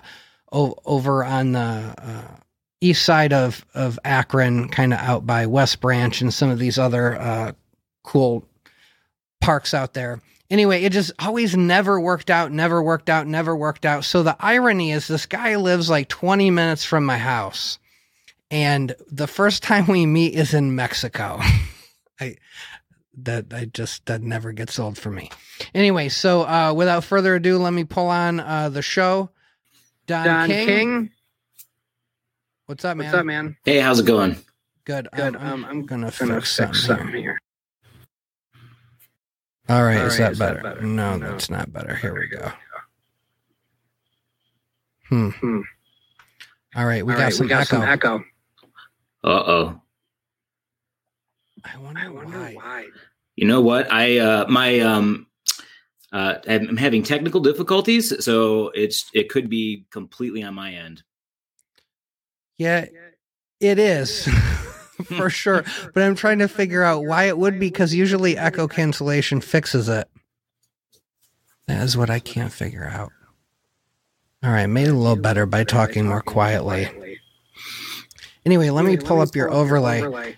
[0.51, 1.59] o- over on the
[1.97, 2.35] uh,
[2.81, 6.77] east side of of Akron, kind of out by West Branch and some of these
[6.77, 7.51] other uh,
[8.03, 8.47] cool
[9.41, 10.21] parks out there.
[10.49, 14.05] Anyway, it just always never worked out, never worked out, never worked out.
[14.05, 17.79] So the irony is, this guy lives like 20 minutes from my house,
[18.51, 21.39] and the first time we meet is in Mexico.
[22.19, 22.35] I
[23.17, 25.31] that I just that never gets old for me.
[25.73, 29.29] Anyway, so uh, without further ado, let me pull on uh, the show.
[30.05, 30.65] Don, Don King.
[30.67, 31.11] King.
[32.67, 33.07] what's up, man?
[33.07, 33.57] What's up, man?
[33.65, 34.37] Hey, how's it going?
[34.85, 35.07] Good.
[35.15, 35.35] Good.
[35.35, 37.15] Um, Um, I'm gonna, Gonna fix, fix something, something here.
[37.21, 37.39] here.
[39.67, 40.61] All right, All is, right, that, is that better?
[40.75, 40.81] better?
[40.81, 41.31] No, No.
[41.31, 41.95] that's not better.
[41.95, 42.51] Here we go.
[45.09, 45.29] Hmm.
[45.29, 45.61] Hmm.
[46.75, 47.75] All right, we All got, right, some, we got echo.
[47.77, 48.15] some echo.
[49.23, 49.81] Uh oh.
[51.63, 52.53] I wonder, I wonder why.
[52.53, 52.87] why.
[53.35, 53.91] You know what?
[53.91, 55.25] I uh my um
[56.11, 61.01] uh I'm having technical difficulties, so it's it could be completely on my end.
[62.57, 62.85] Yeah,
[63.59, 64.27] it is
[65.17, 65.63] for sure.
[65.93, 69.89] But I'm trying to figure out why it would be because usually echo cancellation fixes
[69.89, 70.07] it.
[71.67, 73.11] That is what I can't figure out.
[74.43, 77.19] All right, made it a little better by talking more quietly.
[78.45, 80.35] Anyway, let me pull up your overlay.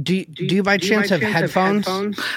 [0.00, 1.86] Do do you by chance have headphones?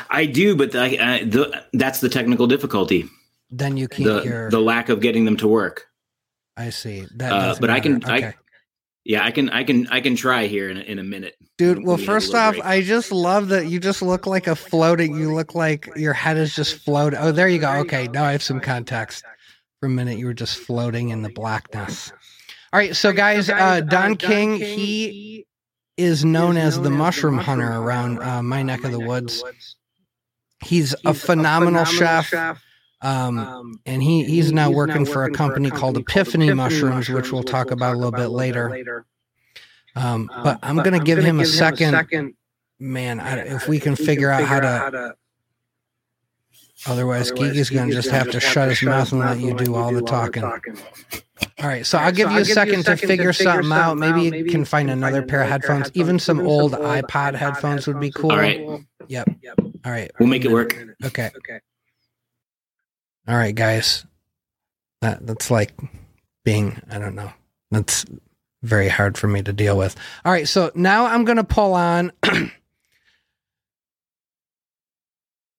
[0.10, 3.06] I do, but I, I, the, that's the technical difficulty.
[3.50, 4.50] Then you can't The hear.
[4.52, 5.88] the lack of getting them to work.
[6.56, 7.08] I see.
[7.15, 8.12] That Uh, doesn't but I can- matter.
[8.12, 8.34] I- Okay.
[9.08, 11.38] Yeah, I can I can I can try here in a, in a minute.
[11.58, 12.65] Dude, well, we first off, break.
[12.65, 15.15] I just love that you just look like a floating.
[15.15, 17.17] You look like your head is just floating.
[17.17, 17.72] Oh, there you go.
[17.78, 19.24] Okay, now I have some context.
[19.80, 22.12] For a minute, you were just floating in the blackness.
[22.74, 25.46] All right, so guys, uh, Don King, he
[25.96, 29.41] is known as the mushroom hunter around uh, my neck of the woods.
[30.65, 32.34] He's a phenomenal chef.
[33.01, 37.71] Um, and he, he's now working for a company called Epiphany Mushrooms, which we'll talk
[37.71, 39.05] about a little bit later.
[39.95, 42.33] Um, but I'm going to give him a second.
[42.79, 45.15] Man, I, if we can figure out how to.
[46.86, 49.91] Otherwise, Geeky's going to just have to shut his mouth and let you do all
[49.91, 50.43] the talking.
[50.43, 53.97] All right, so I'll give you a second to figure something out.
[53.97, 55.89] Maybe you can find another pair of headphones.
[55.95, 58.31] Even some old iPod headphones would be cool.
[58.31, 58.62] All right.
[59.07, 59.29] Yep.
[59.86, 60.12] All right.
[60.19, 60.77] We'll make it work.
[61.03, 61.31] Okay.
[61.38, 61.60] Okay.
[63.27, 64.05] All right, guys.
[65.01, 65.73] That that's like
[66.43, 67.31] being I don't know.
[67.71, 68.05] That's
[68.63, 69.95] very hard for me to deal with.
[70.25, 72.11] All right, so now I'm to pull on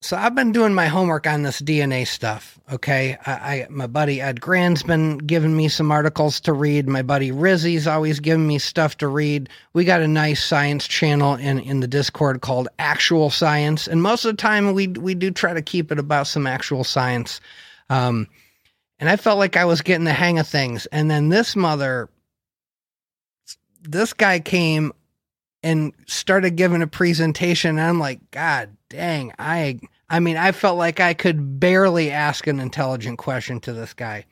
[0.01, 2.59] So I've been doing my homework on this DNA stuff.
[2.73, 6.89] Okay, I, I my buddy Ed Grand's been giving me some articles to read.
[6.89, 9.49] My buddy Rizzy's always giving me stuff to read.
[9.73, 14.25] We got a nice science channel in in the Discord called Actual Science, and most
[14.25, 17.41] of the time we we do try to keep it about some actual science.
[17.91, 18.29] Um,
[19.01, 22.09] and I felt like I was getting the hang of things, and then this mother,
[23.83, 24.93] this guy came
[25.63, 30.79] and started giving a presentation, and I'm like, God dang, I I mean, I felt
[30.79, 34.25] like I could barely ask an intelligent question to this guy.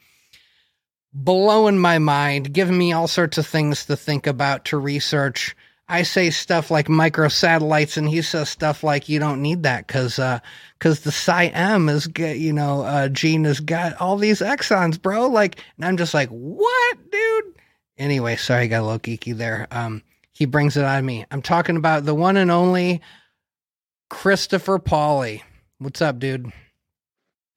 [1.13, 5.55] Blowing my mind, giving me all sorts of things to think about, to research.
[5.89, 10.19] I say stuff like microsatellites, and he says stuff like you don't need that because
[10.79, 15.29] because the Psi M is you know uh, gene has got all these exons, bro.
[15.29, 17.45] Like, and I'm just like, what, dude?
[17.99, 19.69] Anyway, sorry, I got a little geeky there.
[19.71, 20.03] Um,
[20.37, 21.25] he brings it on me.
[21.31, 23.01] I'm talking about the one and only
[24.11, 25.43] Christopher Pauli.
[25.79, 26.53] What's up, dude?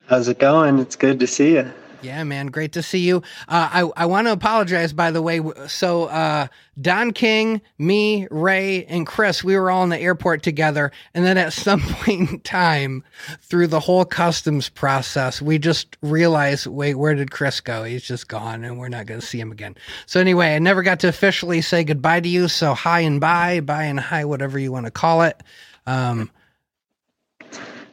[0.07, 0.79] How's it going?
[0.79, 1.69] It's good to see you.
[2.01, 3.17] Yeah, man, great to see you.
[3.49, 5.41] Uh, I I want to apologize, by the way.
[5.67, 6.47] So uh,
[6.79, 11.37] Don King, me, Ray, and Chris, we were all in the airport together, and then
[11.37, 13.03] at some point in time,
[13.41, 17.83] through the whole customs process, we just realized, wait, where did Chris go?
[17.83, 19.75] He's just gone, and we're not going to see him again.
[20.05, 22.47] So anyway, I never got to officially say goodbye to you.
[22.47, 25.41] So hi and bye, bye and hi, whatever you want to call it.
[25.85, 26.31] Um,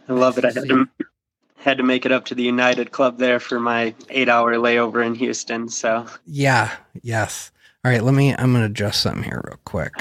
[0.08, 0.44] I love it.
[0.44, 0.86] I had to,
[1.66, 5.04] had to make it up to the United Club there for my eight hour layover
[5.04, 5.68] in Houston.
[5.68, 6.70] So Yeah,
[7.02, 7.50] yes.
[7.84, 9.92] All right, let me I'm going to adjust something here real quick.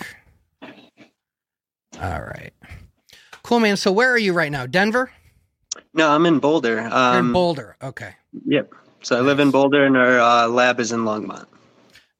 [1.99, 2.51] All right.
[3.43, 3.77] Cool man.
[3.77, 4.67] So where are you right now?
[4.67, 5.11] Denver?
[5.93, 6.75] no, I'm in Boulder.
[6.75, 7.75] You're in Um, Boulder.
[7.81, 8.13] Okay.
[8.45, 8.71] Yep.
[9.01, 11.45] So I live in Boulder and our uh, lab is in Longmont.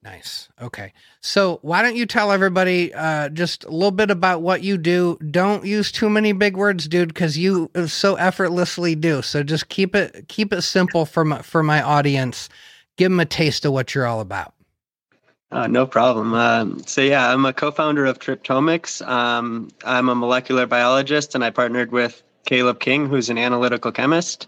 [0.06, 0.48] Nice.
[0.62, 0.92] Okay.
[1.20, 5.18] So why don't you tell everybody uh, just a little bit about what you do?
[5.32, 9.20] Don't use too many big words, dude, because you so effortlessly do.
[9.20, 12.48] So just keep it keep it simple for my for my audience.
[12.96, 14.54] Give them a taste of what you're all about.
[15.50, 16.34] Uh, no problem.
[16.34, 19.04] Um, so yeah, I'm a co-founder of Tryptomics.
[19.04, 24.46] Um, I'm a molecular biologist, and I partnered with Caleb King, who's an analytical chemist.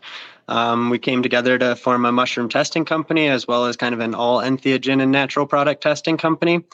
[0.48, 4.00] Um, we came together to form a mushroom testing company as well as kind of
[4.00, 6.64] an all entheogen and natural product testing company.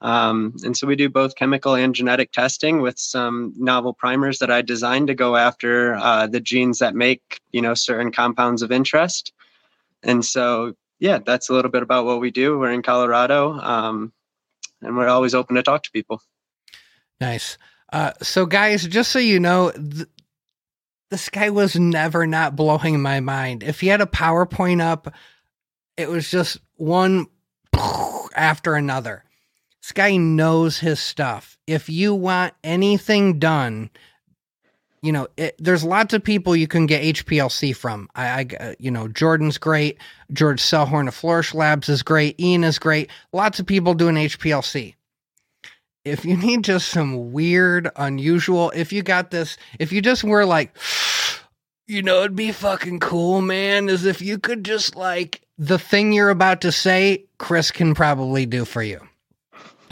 [0.00, 4.50] Um, and so we do both chemical and genetic testing with some novel primers that
[4.50, 8.72] I designed to go after uh, the genes that make you know certain compounds of
[8.72, 9.32] interest.
[10.02, 12.58] And so yeah, that's a little bit about what we do.
[12.58, 14.12] We're in Colorado, um,
[14.80, 16.20] and we're always open to talk to people.
[17.20, 17.58] Nice.
[17.92, 20.06] Uh, so, guys, just so you know, th-
[21.12, 23.62] this guy was never not blowing my mind.
[23.62, 25.14] If he had a PowerPoint up,
[25.98, 27.26] it was just one
[28.34, 29.22] after another.
[29.82, 31.58] This guy knows his stuff.
[31.66, 33.90] If you want anything done,
[35.02, 38.08] you know, it, there's lots of people you can get HPLC from.
[38.14, 39.98] I, I, uh, you know, Jordan's great.
[40.32, 42.40] George Selhorn of Flourish Labs is great.
[42.40, 43.10] Ian is great.
[43.34, 44.94] Lots of people doing HPLC.
[46.04, 50.44] If you need just some weird, unusual, if you got this, if you just were
[50.44, 50.76] like,
[51.86, 56.12] you know, it'd be fucking cool, man, is if you could just like the thing
[56.12, 59.00] you're about to say, Chris can probably do for you.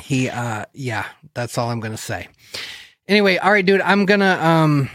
[0.01, 2.29] He, uh, yeah, that's all I'm gonna say.
[3.07, 4.91] Anyway, all right, dude, I'm gonna, um,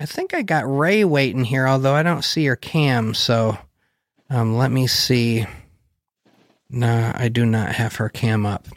[0.00, 3.14] I think I got Ray waiting here, although I don't see her cam.
[3.14, 3.58] So
[4.30, 5.46] um, let me see.
[6.70, 8.68] No, I do not have her cam up.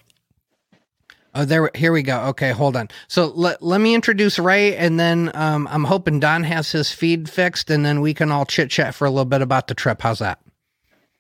[1.33, 1.71] Oh, there.
[1.75, 2.19] Here we go.
[2.29, 2.89] Okay, hold on.
[3.07, 7.29] So let let me introduce Ray, and then um, I'm hoping Don has his feed
[7.29, 10.01] fixed, and then we can all chit chat for a little bit about the trip.
[10.01, 10.39] How's that?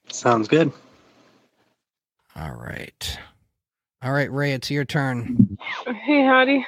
[0.09, 0.71] Sounds good.
[2.35, 3.17] All right.
[4.03, 5.57] All right, Ray, it's your turn.
[5.85, 6.65] Hey, howdy.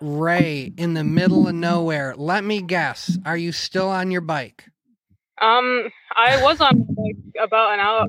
[0.00, 2.14] Ray, in the middle of nowhere.
[2.16, 3.18] Let me guess.
[3.24, 4.64] Are you still on your bike?
[5.40, 8.06] Um, I was on like about an hour,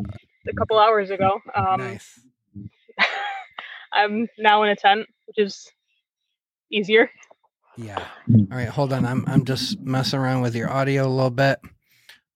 [0.47, 1.39] a couple hours ago.
[1.55, 2.19] Um, nice.
[3.97, 5.69] I'm now in a tent, which is
[6.71, 7.10] easier.
[7.77, 8.03] Yeah.
[8.51, 9.05] All right, hold on.
[9.05, 11.60] I'm I'm just messing around with your audio a little bit.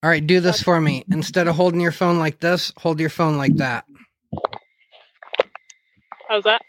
[0.04, 1.04] All right, do this for me.
[1.12, 3.86] Instead of holding your phone like this, hold your phone like that.
[6.28, 6.62] How's that?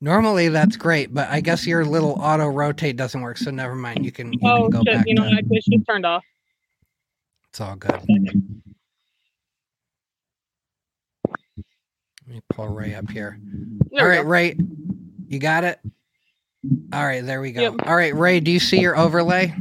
[0.00, 4.04] Normally that's great, but I guess your little auto rotate doesn't work, so never mind.
[4.04, 4.94] You can, you oh can go shit!
[4.94, 5.06] back.
[5.06, 6.24] You know, to, I just turned off.
[7.50, 8.00] it's all good.
[12.68, 13.38] Ray up here.
[13.90, 14.28] There all right, go.
[14.28, 14.56] Ray,
[15.28, 15.80] you got it.
[16.92, 17.62] All right, there we go.
[17.62, 17.74] Yep.
[17.86, 19.54] All right, Ray, do you see your overlay?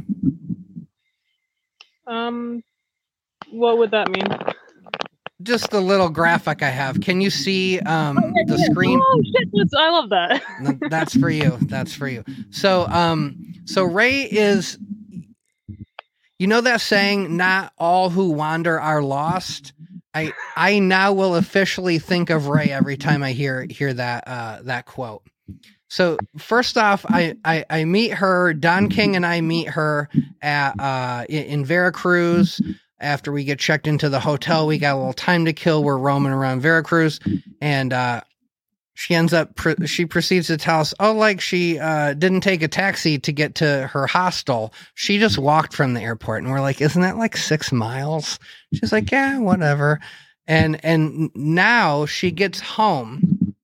[2.07, 2.63] Um,
[3.51, 4.25] what would that mean?
[5.41, 6.99] Just the little graphic I have.
[6.99, 8.15] Can you see um,
[8.47, 8.99] the screen?
[9.01, 9.49] Oh shit!
[9.53, 10.89] That's, I love that.
[10.89, 14.77] That's for you that's for you so um so ray is
[16.38, 19.73] you know that saying not all who wander are lost
[20.13, 24.59] i i now will officially think of ray every time i hear hear that uh
[24.63, 25.23] that quote.
[25.89, 30.09] So first off i i, I meet her don king and i meet her
[30.41, 32.61] at uh in, veracruz.
[33.01, 35.83] After we get checked into the hotel we got a little time to kill.
[35.83, 37.19] We're roaming around veracruz.
[37.61, 38.21] And uh
[38.99, 42.67] she ends up she proceeds to tell us oh like she uh, didn't take a
[42.67, 44.73] taxi to get to her hostel.
[44.93, 46.43] She just walked from the airport.
[46.43, 48.39] And we're like isn't that like six miles?
[48.73, 50.01] She's like yeah whatever.
[50.47, 53.55] And and now she gets home.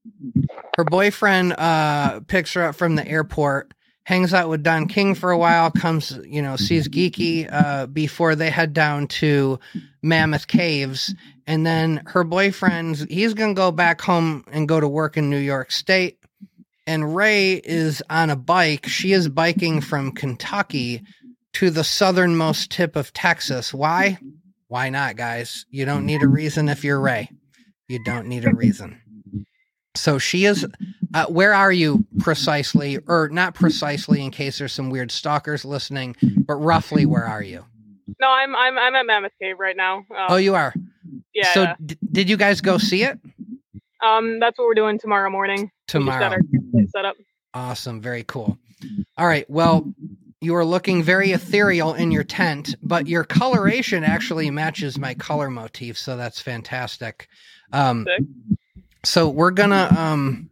[0.78, 3.74] Her boyfriend uh picks her up from the airport
[4.06, 8.36] hangs out with don king for a while comes you know sees geeky uh before
[8.36, 9.60] they head down to
[10.02, 11.14] mammoth caves
[11.48, 15.38] and then her boyfriend's he's gonna go back home and go to work in New
[15.38, 16.18] York State.
[16.88, 18.88] And Ray is on a bike.
[18.88, 21.02] She is biking from Kentucky
[21.54, 23.74] to the southernmost tip of Texas.
[23.74, 24.18] Why?
[24.68, 25.66] Why not, guys?
[25.70, 27.30] You don't need a reason if you're Ray.
[27.88, 29.02] You don't need a reason.
[29.96, 30.66] So she is.
[31.14, 36.16] Uh, where are you precisely, or not precisely, in case there's some weird stalkers listening,
[36.46, 37.64] but roughly where are you?
[38.20, 39.98] No, I'm I'm I'm at Mammoth Cave right now.
[39.98, 40.74] Um, Oh, you are.
[41.34, 41.54] yeah.
[41.54, 43.20] So d- did you guys go see it
[44.06, 45.72] um, that's what we're doing tomorrow morning.
[45.94, 46.40] We just got tomorrow?
[46.90, 47.16] set up.
[47.54, 48.02] Awesome.
[48.02, 48.58] Very cool.
[49.18, 49.50] All right.
[49.50, 49.92] Well,
[50.42, 55.50] you are looking very ethereal in your tent, but your coloration actually matches my color
[55.50, 57.28] motif, so that's fantastic.
[57.72, 58.58] Um, Sick.
[59.06, 60.50] So we're gonna um,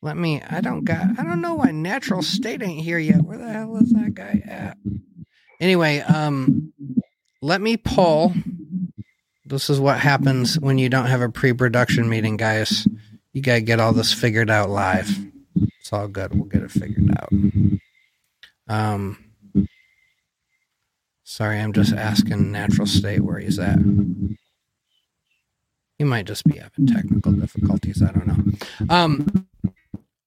[0.00, 0.42] let me.
[0.42, 1.18] I don't got.
[1.18, 3.22] I don't know why natural state ain't here yet.
[3.22, 4.76] Where the hell is that guy at?
[5.60, 6.72] Anyway, um,
[7.40, 8.34] let me pull.
[9.44, 12.88] This is what happens when you don't have a pre-production meeting, guys.
[13.32, 15.10] You gotta get all this figured out live.
[15.80, 16.34] It's all good.
[16.34, 17.32] We'll get it figured out.
[18.68, 19.18] Um,
[21.24, 23.78] sorry, I'm just asking natural state where he's at.
[26.02, 28.02] He might just be having technical difficulties.
[28.02, 28.92] I don't know.
[28.92, 29.46] Um,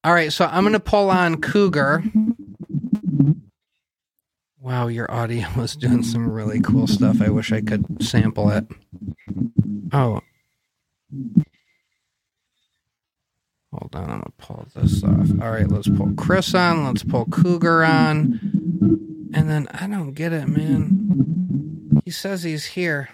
[0.02, 2.02] all right, so I'm gonna pull on Cougar.
[4.58, 7.20] Wow, your audio was doing some really cool stuff.
[7.20, 8.64] I wish I could sample it.
[9.92, 10.22] Oh.
[13.70, 15.30] Hold on, I'm gonna pull this off.
[15.42, 16.86] All right, let's pull Chris on.
[16.86, 18.40] Let's pull Cougar on.
[19.34, 22.00] And then I don't get it, man.
[22.06, 23.10] He says he's here.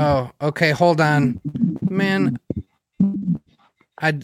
[0.00, 1.38] Oh, okay, hold on.
[1.82, 2.38] Man,
[4.00, 4.18] I.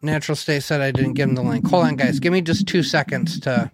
[0.00, 1.66] Natural State said I didn't give him the link.
[1.68, 2.18] Hold on, guys.
[2.18, 3.70] Give me just two seconds to.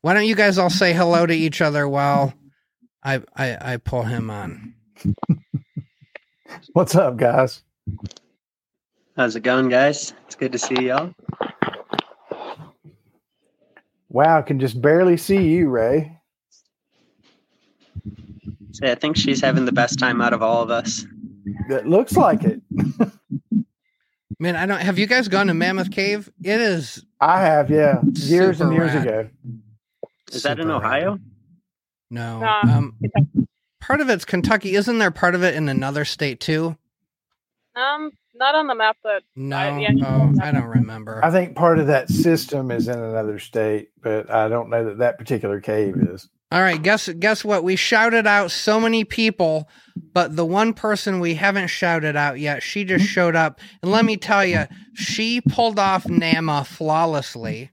[0.00, 2.32] Why don't you guys all say hello to each other while
[3.04, 4.74] I I, I pull him on?
[6.72, 7.62] What's up, guys?
[9.18, 10.14] How's it going, guys?
[10.24, 11.12] It's good to see y'all.
[14.08, 16.15] Wow, I can just barely see you, Ray.
[18.76, 21.06] Say, I think she's having the best time out of all of us.
[21.70, 22.60] It looks like it.
[24.38, 24.80] Man, I don't.
[24.80, 26.30] Have you guys gone to Mammoth Cave?
[26.42, 27.02] It is.
[27.20, 29.06] I have, yeah, years and years rad.
[29.06, 29.28] ago.
[30.30, 31.12] Is that in Ohio?
[31.12, 31.20] rad.
[32.10, 32.40] No.
[32.40, 32.96] Nah, Um,
[33.80, 34.74] part of it's Kentucky.
[34.74, 36.76] Isn't there part of it in another state too?
[37.74, 39.56] Um, not on the map, but No.
[39.56, 39.90] I- yeah.
[40.04, 41.24] oh, I don't remember.
[41.24, 44.98] I think part of that system is in another state, but I don't know that
[44.98, 46.28] that particular cave is.
[46.52, 47.64] All right, guess guess what?
[47.64, 49.68] We shouted out so many people,
[50.12, 54.04] but the one person we haven't shouted out yet, she just showed up, and let
[54.04, 57.72] me tell you, she pulled off NAMA flawlessly.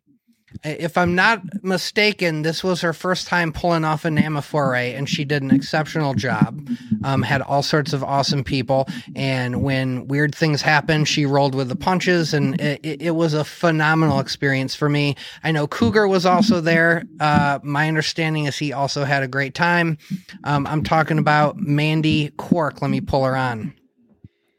[0.63, 5.09] If I'm not mistaken, this was her first time pulling off a NAMA foray, and
[5.09, 6.65] she did an exceptional job.
[7.03, 11.67] Um, had all sorts of awesome people, and when weird things happened, she rolled with
[11.67, 15.15] the punches, and it, it, was a phenomenal experience for me.
[15.43, 17.03] I know Cougar was also there.
[17.19, 19.97] Uh, my understanding is he also had a great time.
[20.45, 22.81] Um, I'm talking about Mandy Quark.
[22.81, 23.73] Let me pull her on.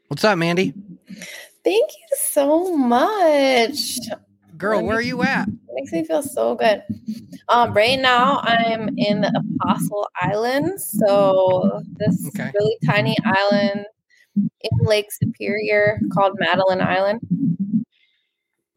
[0.07, 0.73] What's up, Mandy?
[1.63, 3.97] Thank you so much.
[4.57, 5.47] Girl, where are you at?
[5.47, 6.83] It makes me feel so good.
[7.49, 10.79] Um, right now, I'm in the Apostle Island.
[10.79, 12.51] So, this Okay.
[12.53, 13.85] really tiny island
[14.35, 17.19] in Lake Superior called Madeline Island.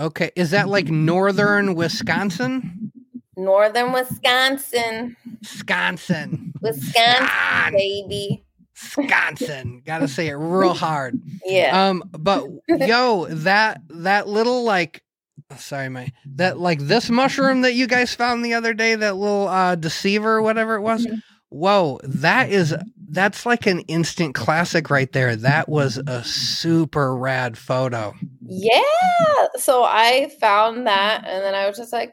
[0.00, 2.92] Okay, is that like northern Wisconsin?
[3.36, 5.16] Northern Wisconsin.
[5.40, 6.52] Wisconsin.
[6.60, 8.44] Wisconsin, Scon- baby.
[8.96, 9.82] Wisconsin.
[9.84, 11.20] Got to say it real hard.
[11.44, 11.88] Yeah.
[11.88, 15.02] Um, but yo, that that little like,
[15.56, 19.48] sorry, my that like this mushroom that you guys found the other day, that little
[19.48, 21.06] uh deceiver, or whatever it was.
[21.50, 22.74] Whoa, that is
[23.10, 25.34] that's like an instant classic right there.
[25.34, 28.14] That was a super rad photo.
[28.42, 28.82] Yeah.
[29.56, 32.12] So I found that and then I was just like,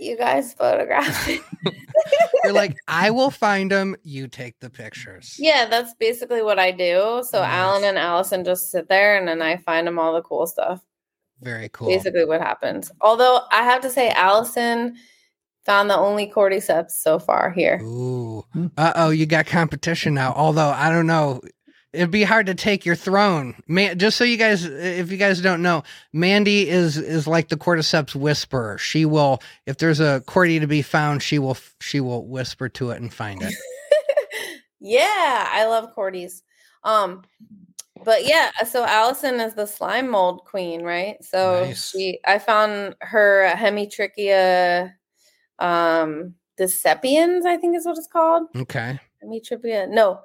[0.00, 1.40] you guys photographed it.
[2.44, 3.94] You're like, I will find them.
[4.02, 5.36] You take the pictures.
[5.38, 7.22] yeah, that's basically what I do.
[7.28, 7.52] So Nice.
[7.52, 10.80] Alan and Allison just sit there and then I find them all the cool stuff.
[11.40, 11.88] Very cool.
[11.88, 12.90] Basically what happens.
[13.00, 14.96] Although I have to say Allison
[15.64, 17.78] found the only cordyceps so far here.
[17.82, 18.44] Ooh.
[18.76, 20.32] Uh oh, you got competition now.
[20.34, 21.40] Although I don't know.
[21.92, 23.54] It'd be hard to take your throne.
[23.66, 27.56] Man, just so you guys if you guys don't know, Mandy is is like the
[27.56, 28.76] cordyceps whisperer.
[28.78, 32.90] She will if there's a cordy to be found, she will she will whisper to
[32.90, 33.54] it and find it.
[34.80, 36.42] yeah, I love cordies.
[36.84, 37.22] Um
[38.04, 41.16] but yeah, so Allison is the slime mold queen, right?
[41.22, 41.90] So Nice.
[41.90, 44.92] she I found her Hemitrichia
[45.58, 48.48] um decipiens, I think is what it's called.
[48.56, 48.98] Okay.
[49.24, 49.88] Hemitrichia.
[49.88, 50.20] No.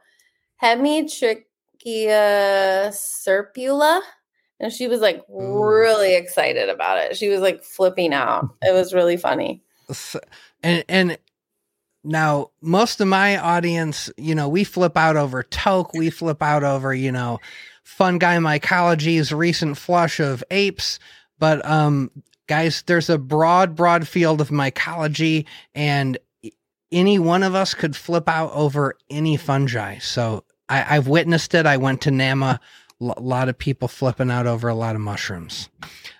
[0.61, 1.43] Hemitrichia
[2.91, 4.01] serpula.
[4.59, 5.63] And she was like Ooh.
[5.63, 7.17] really excited about it.
[7.17, 8.47] She was like flipping out.
[8.61, 9.61] It was really funny.
[10.63, 11.17] And and
[12.03, 16.63] now most of my audience, you know, we flip out over Toke, we flip out
[16.63, 17.39] over, you know,
[17.83, 20.99] Fun Guy Mycology's recent flush of apes,
[21.39, 22.11] but um
[22.47, 26.17] guys, there's a broad broad field of mycology and
[26.91, 29.97] any one of us could flip out over any fungi.
[29.97, 31.65] So I, I've witnessed it.
[31.65, 32.59] I went to NAMA.
[33.01, 35.69] A lot of people flipping out over a lot of mushrooms.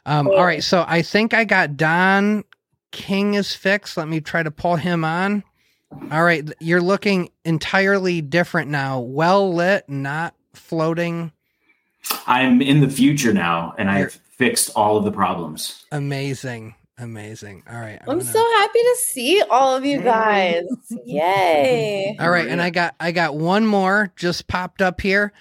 [0.06, 2.44] Um, all right, so I think I got Don
[2.92, 3.96] King is fixed.
[3.96, 5.44] Let me try to pull him on.
[6.12, 9.00] All right, you're looking entirely different now.
[9.00, 11.32] Well lit, not floating.
[12.28, 15.86] I'm in the future now, and You're- I've fixed all of the problems.
[15.92, 17.64] Amazing, amazing.
[17.70, 20.64] All right, I'm gonna- so happy to see all of you guys.
[21.06, 22.18] Yay.
[22.20, 25.32] All right, and I got I got one more just popped up here.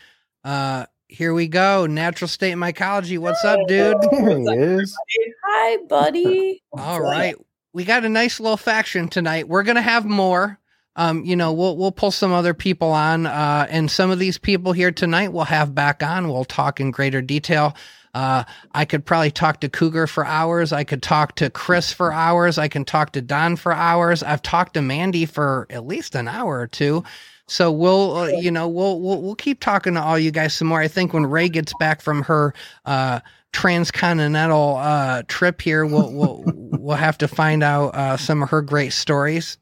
[0.44, 1.84] Uh here we go.
[1.86, 3.18] Natural state mycology.
[3.18, 3.96] What's up, dude?
[4.12, 4.44] There he
[4.80, 4.96] is.
[5.44, 6.62] Hi, buddy.
[6.72, 7.34] All right.
[7.72, 9.48] We got a nice little faction tonight.
[9.48, 10.58] We're gonna have more,
[10.96, 14.36] um, you know, we'll we'll pull some other people on, uh, and some of these
[14.38, 16.28] people here tonight we'll have back on.
[16.28, 17.74] We'll talk in greater detail.
[18.14, 20.70] Uh, I could probably talk to Cougar for hours.
[20.72, 22.58] I could talk to Chris for hours.
[22.58, 24.22] I can talk to Don for hours.
[24.22, 27.04] I've talked to Mandy for at least an hour or two.
[27.46, 30.68] So we'll, uh, you know, we'll, we'll we'll keep talking to all you guys some
[30.68, 30.80] more.
[30.80, 32.54] I think when Ray gets back from her
[32.84, 33.20] uh,
[33.53, 38.62] transcontinental uh, trip here, we'll we'll we'll have to find out uh, some of her
[38.62, 39.59] great stories.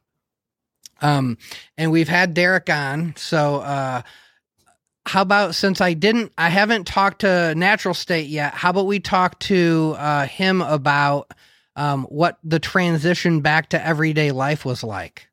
[1.02, 1.38] Um,
[1.78, 4.02] and we've had Derek on, so uh,
[5.06, 8.54] how about since I didn't, I haven't talked to Natural State yet.
[8.54, 11.32] How about we talk to uh, him about
[11.74, 15.28] um, what the transition back to everyday life was like?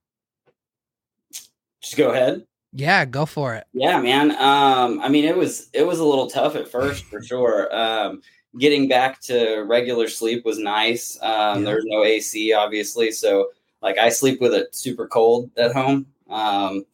[1.82, 2.46] Just go ahead.
[2.74, 3.66] Yeah, go for it.
[3.74, 4.32] Yeah, man.
[4.32, 7.74] Um, I mean, it was it was a little tough at first for sure.
[7.76, 8.22] Um,
[8.60, 11.18] getting back to regular sleep was nice.
[11.22, 11.66] Um, Yeah.
[11.66, 13.50] There's no AC, obviously, so
[13.82, 16.08] like I sleep with it super cold at home.
[16.30, 16.86] Um,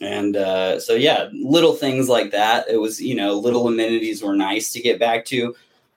[0.00, 2.66] and uh, so yeah, little things like that.
[2.68, 5.54] It was you know little amenities were nice to get back to,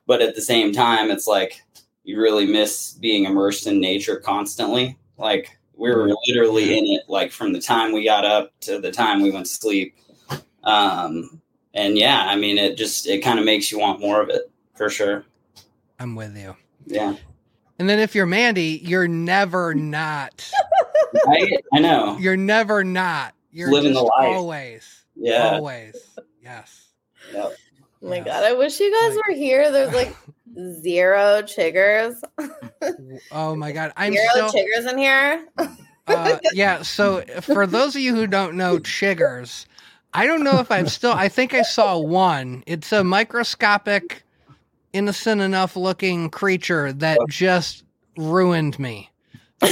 [0.08, 1.62] but at the same time, it's like
[2.04, 4.98] you really miss being immersed in nature constantly.
[5.18, 8.92] Like we were literally in it like from the time we got up to the
[8.92, 9.96] time we went to sleep.
[10.64, 11.42] Um,
[11.74, 14.53] and yeah, I mean, it just it kind of makes you want more of it
[14.84, 15.26] for sure.
[16.00, 16.56] I'm with you.
[16.86, 17.16] Yeah,
[17.80, 20.52] And then if you're Mandy, you're never not.
[21.28, 22.18] I, I know.
[22.20, 23.34] You're never not.
[23.54, 24.12] You're Living the life.
[24.36, 25.06] always.
[25.16, 25.96] Yeah, Always.
[26.44, 26.90] Yes.
[27.34, 27.54] Yep.
[28.04, 28.26] Oh my Yes.
[28.26, 29.72] god, I wish you guys Like- were here.
[29.72, 30.14] There's like
[30.82, 32.16] zero chiggers.
[33.32, 33.94] Oh my god.
[33.96, 35.48] I'm zero still chiggers in here.
[36.08, 39.66] uh, yeah, so for those of you who don't know chiggers,
[40.14, 42.64] I don't know if I've still I think I saw one.
[42.68, 44.24] It's a microscopic
[44.94, 47.84] innocent enough looking creature that just
[48.18, 49.10] ruined me.
[49.62, 49.70] Um,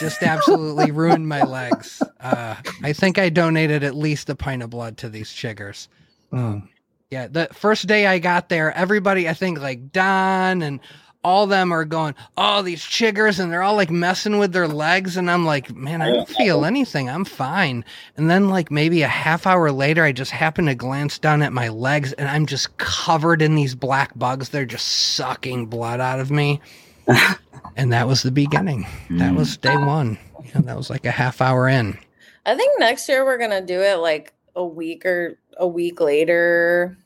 [0.00, 2.02] just absolutely ruined my legs.
[2.20, 5.88] Uh, I think I donated at least a pint of blood to these chiggers.
[6.32, 6.68] Mm.
[7.10, 10.80] Yeah, the first day I got there, everybody, I think like Don and
[11.22, 15.16] all them are going, oh, these chiggers, and they're all like messing with their legs.
[15.16, 17.10] And I'm like, man, I don't feel anything.
[17.10, 17.84] I'm fine.
[18.16, 21.52] And then, like, maybe a half hour later, I just happen to glance down at
[21.52, 24.48] my legs and I'm just covered in these black bugs.
[24.48, 26.60] They're just sucking blood out of me.
[27.76, 28.86] and that was the beginning.
[29.10, 29.86] That was day mm.
[29.86, 30.18] one.
[30.44, 31.98] Yeah, that was like a half hour in.
[32.46, 36.96] I think next year we're gonna do it like a week or a week later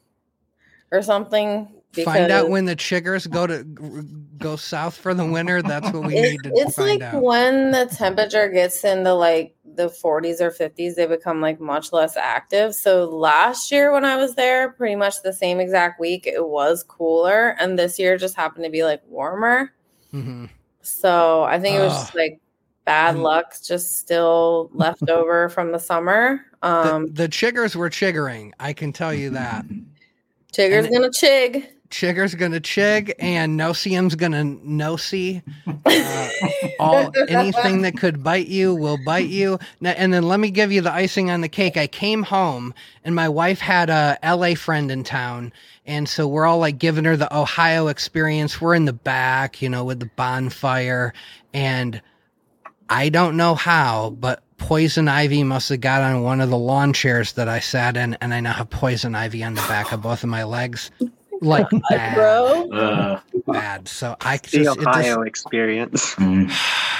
[0.90, 1.68] or something.
[2.02, 3.62] Find out when the chiggers go to
[4.38, 5.62] go south for the winter.
[5.62, 7.22] That's what we need to it's like out.
[7.22, 12.16] when the temperature gets into like the 40s or 50s, they become like much less
[12.16, 12.74] active.
[12.74, 16.82] So last year when I was there, pretty much the same exact week, it was
[16.82, 19.72] cooler, and this year just happened to be like warmer.
[20.10, 20.46] hmm
[20.82, 22.40] So I think it was just like
[22.84, 23.22] bad Mm.
[23.22, 26.40] luck, just still left over from the summer.
[26.62, 28.52] The, Um, the chiggers were chiggering.
[28.60, 29.64] I can tell you that.
[30.52, 31.66] Chigger's and- gonna chig.
[31.94, 35.42] Chigger's gonna chig, and Nosium's gonna nosy.
[35.86, 36.28] Uh,
[36.80, 39.60] all anything that could bite you will bite you.
[39.80, 41.76] Now, and then let me give you the icing on the cake.
[41.76, 42.74] I came home,
[43.04, 45.52] and my wife had a LA friend in town,
[45.86, 48.60] and so we're all like giving her the Ohio experience.
[48.60, 51.14] We're in the back, you know, with the bonfire,
[51.52, 52.02] and
[52.88, 56.92] I don't know how, but poison ivy must have got on one of the lawn
[56.92, 60.02] chairs that I sat in, and I now have poison ivy on the back of
[60.02, 60.90] both of my legs,
[61.48, 63.86] like bad, Bro, Uh, bad.
[63.88, 66.14] So I The just, it just Ohio experience.
[66.16, 66.50] mm.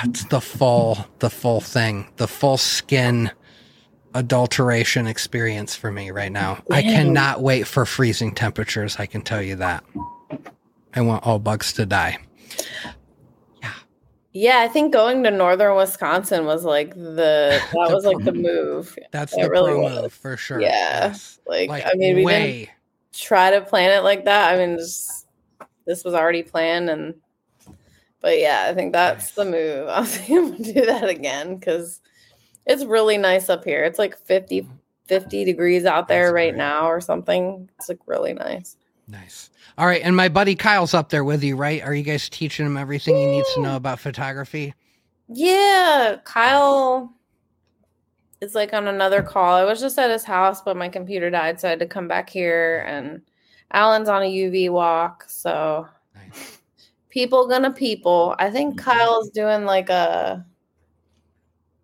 [0.05, 3.31] it's the full, the full thing, the full skin
[4.15, 6.63] adulteration experience for me right now.
[6.71, 8.97] I cannot wait for freezing temperatures.
[8.99, 9.83] I can tell you that.
[10.95, 12.19] I want all bugs to die.
[13.61, 13.73] yeah,
[14.33, 18.33] Yeah, I think going to northern Wisconsin was like the that The was like the
[18.33, 18.97] move.
[19.11, 20.03] That's It the really pro was.
[20.03, 20.61] move for sure.
[20.61, 21.07] Yeah.
[21.09, 21.41] Yes.
[21.47, 22.71] Like, Like, I mean, we didn't way.
[23.17, 24.55] Try to plan it like that.
[24.55, 25.27] I mean, just,
[25.87, 27.15] this was already planned, and
[28.21, 29.89] but yeah, I think that's the move.
[29.89, 32.01] I think I'm gonna do that again because
[32.67, 33.85] it's really nice up here.
[33.85, 34.67] It's like 50,
[35.07, 36.59] 50 degrees out there That's right great.
[36.59, 37.69] now or something.
[37.79, 38.77] It's like really nice.
[39.07, 39.51] Nice.
[39.77, 41.83] All right, and my buddy Kyle's up there with you, right?
[41.83, 44.73] Are you guys teaching him everything he needs to know about photography?
[45.29, 47.13] Yeah, Kyle
[48.45, 49.55] is like on another call.
[49.55, 52.07] I was just at his house, but my computer died, so I had to come
[52.07, 52.85] back here.
[52.87, 53.23] And
[53.73, 56.61] Alan's on a UV walk, so Nice.
[57.09, 58.37] people gonna people.
[58.39, 58.91] I think mm-hmm.
[58.91, 60.45] Kyle's doing like a.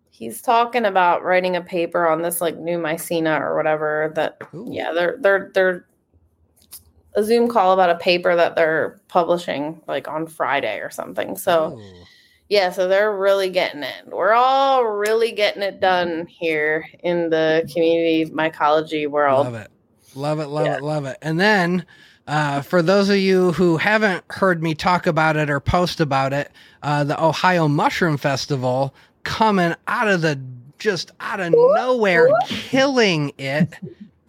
[0.09, 4.11] He's talking about writing a paper on this like new Mycena or whatever.
[4.15, 4.67] That Ooh.
[4.69, 5.87] yeah, they're they're they're
[7.15, 11.35] a Zoom call about a paper that they're publishing like on Friday or something.
[11.35, 12.03] So Ooh.
[12.51, 14.03] Yeah, so they're really getting it.
[14.07, 19.45] We're all really getting it done here in the community mycology world.
[19.45, 19.71] Love it.
[20.15, 20.75] Love it, love Yeah.
[20.75, 21.17] it, love it.
[21.21, 21.85] And then
[22.27, 26.33] uh, for those of you who haven't heard me talk about it or post about
[26.33, 26.51] it,
[26.83, 28.93] uh, the Ohio Mushroom Festival
[29.23, 30.37] coming out of the
[30.77, 33.69] just out of nowhere, killing it.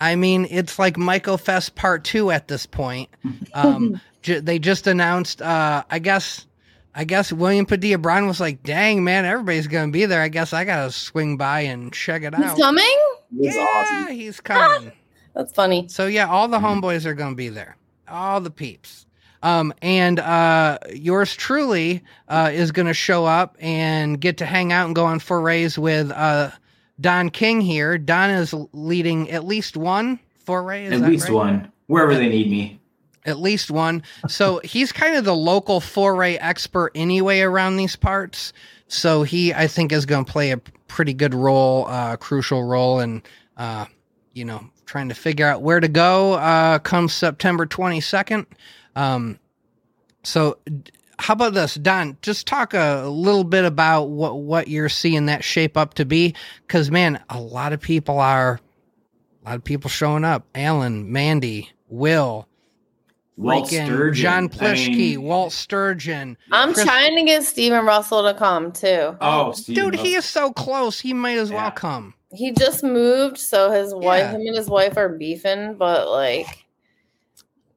[0.01, 3.09] I mean, it's like Michael Fest Part Two at this point.
[3.55, 5.43] Um, ju- they just announced.
[5.43, 6.47] Uh, I guess.
[6.95, 10.21] I guess William Padilla Brown was like, "Dang man, everybody's gonna be there.
[10.23, 12.85] I guess I gotta swing by and check it He's out." coming?
[12.85, 14.15] It was yeah, awesome.
[14.15, 14.93] he's coming.
[15.35, 15.89] That's funny.
[15.89, 17.77] So yeah, all the homeboys are gonna be there.
[18.09, 19.07] All the peeps.
[19.43, 24.87] Um, and uh, yours truly uh, is gonna show up and get to hang out
[24.87, 26.51] and go on forays with uh,
[27.01, 27.97] Don King here.
[27.99, 30.85] Don is leading at least one foray.
[30.85, 31.35] Is At that least right?
[31.35, 32.81] one, wherever they need me.
[33.25, 34.03] At least one.
[34.29, 38.53] So he's kind of the local foray expert anyway around these parts.
[38.89, 40.59] So he, I think, is going to play a
[40.89, 43.23] pretty good role, uh, crucial role in,
[43.57, 43.87] uh,
[44.35, 48.47] you know, trying to figure out where to go uh, come September 22nd.
[48.95, 49.39] Um,
[50.23, 50.59] so
[51.19, 52.19] how about this, Don?
[52.21, 56.35] Just talk a little bit about what what you're seeing that shape up to be,
[56.67, 58.61] because man, a lot of people are,
[59.45, 60.47] a lot of people showing up.
[60.55, 62.49] Alan, Mandy, Will,
[63.43, 64.23] Walt freaking Sturgeon.
[64.23, 66.37] John I Plischke, mean- Walt Sturgeon.
[66.51, 69.17] I'm Chris- trying to get Stephen Russell to come too.
[69.21, 71.01] Oh, Steve, Dude, he is so close.
[71.01, 72.15] He might as well come.
[72.35, 74.31] He just moved, so his wife, Yeah.
[74.33, 76.47] him and his wife are beefing, but like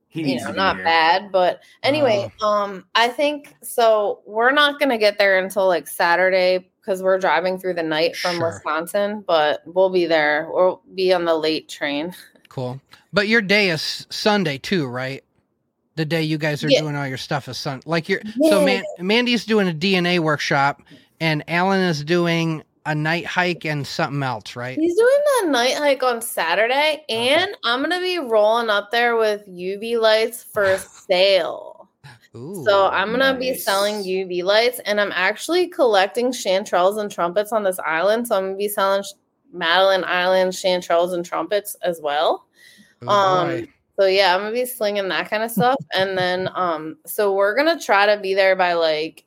[0.08, 0.86] he you know, not here.
[0.86, 1.32] bad.
[1.32, 4.22] But anyway, um, I think so.
[4.26, 8.38] We're not gonna get there until like Saturday because we're driving through the night from
[8.38, 8.48] Sure.
[8.52, 10.48] Wisconsin, but we'll be there.
[10.50, 12.14] We'll be on the late train.
[12.48, 12.80] Cool.
[13.12, 15.25] But your day is Sunday too, right?
[15.96, 16.82] The day you guys are Yeah.
[16.82, 17.82] doing all your stuff is Sun.
[17.86, 20.82] Like you're so Man- Mandy's doing a DNA workshop,
[21.22, 24.78] and Alan is doing a night hike and something else, right?
[24.78, 29.48] He's doing a night hike on Saturday, and I'm gonna be rolling up there with
[29.48, 30.78] UV lights for
[31.10, 31.90] sale.
[32.36, 37.54] Ooh, So I'm gonna be selling UV lights, and I'm actually collecting chanterelles and trumpets
[37.54, 38.28] on this island.
[38.28, 39.04] So I'm gonna be selling
[39.54, 42.46] Madeline Island chanterelles and trumpets as well.
[43.04, 43.68] oh um, boy.
[43.98, 47.56] So yeah, I'm gonna be slinging that kind of stuff, and then um, so we're
[47.56, 49.24] gonna try to be there by like,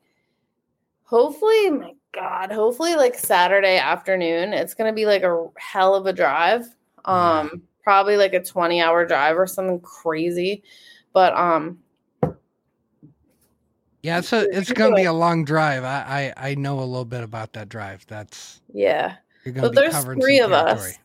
[1.04, 4.52] hopefully, my God, hopefully like Saturday afternoon.
[4.52, 6.66] It's gonna be like a hell of a drive.
[7.06, 10.62] Um, probably like a 20 hour drive or something crazy,
[11.14, 11.78] but um,
[14.02, 15.84] yeah, so it's gonna be a long drive.
[15.84, 18.06] I, I I know a little bit about that drive.
[18.06, 19.16] That's yeah.
[19.44, 20.90] you're gonna But be there's three of territory.
[20.90, 20.98] us,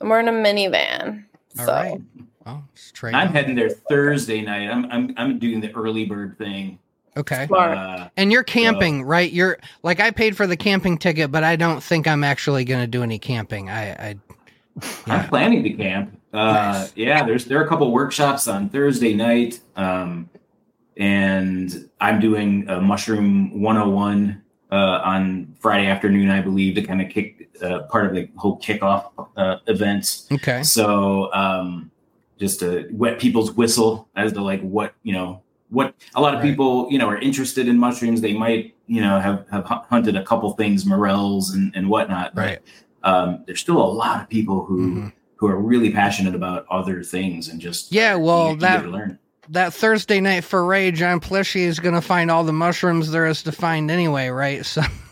[0.00, 1.24] and we're in a minivan.
[1.58, 2.00] All so right.
[2.46, 3.14] Well, straight.
[3.14, 3.34] I'm on.
[3.34, 4.70] heading there Thursday night.
[4.70, 6.78] I'm I'm I'm doing the early bird thing.
[7.16, 7.48] Okay.
[7.50, 9.32] Uh, And you're camping, right?
[9.32, 12.82] You're like I paid for the camping ticket, but I don't think I'm actually going
[12.82, 13.68] to do any camping.
[13.70, 14.16] I, I
[15.06, 16.20] I'm planning to camp.
[16.32, 16.92] Uh, Nice.
[16.94, 20.28] Yeah, there's there are a couple workshops on Thursday night, um,
[20.98, 27.08] and I'm doing a mushroom 101 uh, on Friday afternoon, I believe, to kind of
[27.08, 30.24] kick uh, part of the whole kickoff uh, event.
[30.30, 30.62] okay.
[30.62, 31.90] So um,
[32.38, 36.40] just to wet people's whistle as to like what you know what a lot of
[36.40, 36.48] Right.
[36.50, 38.20] people you know are interested in mushrooms.
[38.20, 42.34] They might you know have have hunted a couple things, morels and and whatnot.
[42.34, 42.58] but, Right.
[43.02, 45.12] Um, there's still a lot of people who Mhm.
[45.36, 49.18] who are really passionate about other things and just Yeah, well, eager- that- learn.
[49.50, 53.44] That Thursday night foray, John Plischke is going to find all the mushrooms there is
[53.44, 54.66] to find anyway, right?
[54.66, 54.82] So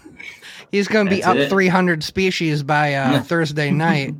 [0.75, 1.49] he's going to be up it.
[1.49, 4.15] 300 species by uh, Thursday night,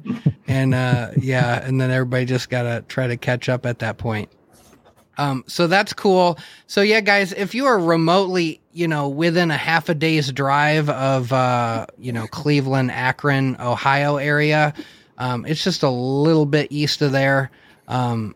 [0.47, 3.99] and uh, yeah, and then everybody just got to try to catch up at that
[3.99, 4.31] point.
[5.17, 6.39] Um, so that's cool.
[6.67, 10.89] So yeah, guys, if you are remotely, you know, within a half a day's drive
[10.91, 14.75] of, uh, you know, Cleveland, Akron, Ohio area,
[15.19, 17.51] um, it's just a little bit east of there.
[17.87, 18.35] Um,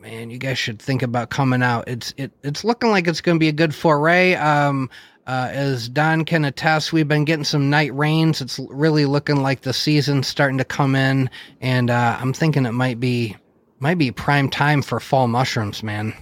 [0.00, 1.86] man, you guys should think about coming out.
[1.86, 4.34] It's it it's looking like it's going to be a good foray.
[4.34, 4.90] Um,
[5.30, 8.40] uh, as Don can attest, we've been getting some night rains.
[8.40, 12.72] It's really looking like the season's starting to come in, and uh, I'm thinking it
[12.72, 13.36] might be
[13.78, 16.14] might be prime time for fall mushrooms, man.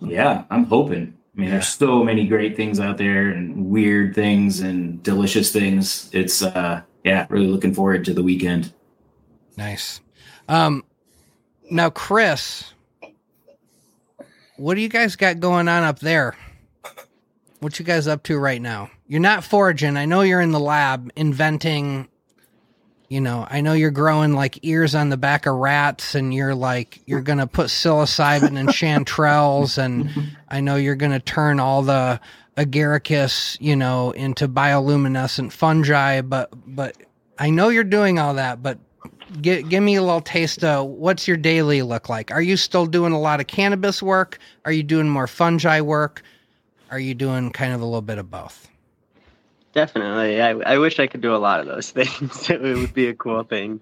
[0.00, 1.14] Yeah, I'm hoping.
[1.36, 1.52] I mean, Yeah.
[1.54, 6.10] there's so many great things out there and weird things and delicious things.
[6.12, 8.72] It's uh yeah, really looking forward to the weekend.
[9.56, 10.00] Nice.
[10.48, 10.84] Um,
[11.70, 12.74] now, Chris,
[14.56, 16.34] what do you guys got going on up there?
[17.62, 18.90] What you guys up to right now?
[19.06, 19.96] You're not foraging.
[19.96, 22.08] I know you're in the lab inventing.
[23.08, 26.56] You know, I know you're growing like ears on the back of rats, and you're
[26.56, 30.10] like you're gonna put psilocybin and chanterelles, and
[30.48, 32.18] I know you're gonna turn all the
[32.56, 36.96] agaricus, you know, into bioluminescent fungi, but but
[37.38, 38.80] I know you're doing all that, but
[39.40, 42.32] give give me a little taste of what's your daily look like.
[42.32, 44.40] Are you still doing a lot of cannabis work?
[44.64, 46.24] Are you doing more fungi work?
[46.92, 48.68] Are you doing kind of a little bit of both?
[49.72, 50.42] Definitely.
[50.42, 52.50] I, I wish I could do a lot of those things.
[52.50, 53.80] it would be a cool thing.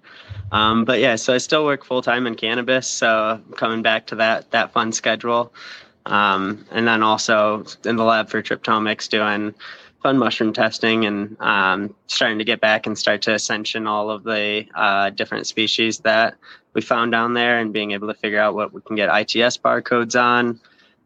[0.53, 2.87] Um, but yeah, so I still work full time in cannabis.
[2.87, 5.53] So coming back to that that fun schedule.
[6.05, 9.53] Um, and then also in the lab for Tryptomics doing
[10.01, 14.23] fun mushroom testing and um, starting to get back and start to accession all of
[14.23, 16.35] the uh, different species that
[16.73, 19.57] we found down there and being able to figure out what we can get ITS
[19.57, 20.61] barcodes on.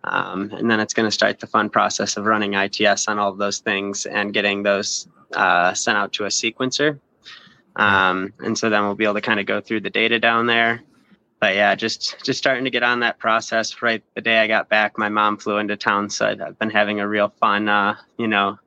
[0.06, 3.32] Um, and then it's going to start the fun process of running ITS on all
[3.32, 7.00] of those things and getting those uh, sent out to a sequencer.
[7.76, 10.46] Um, and so then we'll be able to kind of go through the data down
[10.46, 10.82] there.
[11.40, 13.82] But yeah, just just starting to get on that process.
[13.82, 17.02] Right the day I got back, my mom flew into town, so I've been having
[17.02, 18.58] a real fun, uh, you know,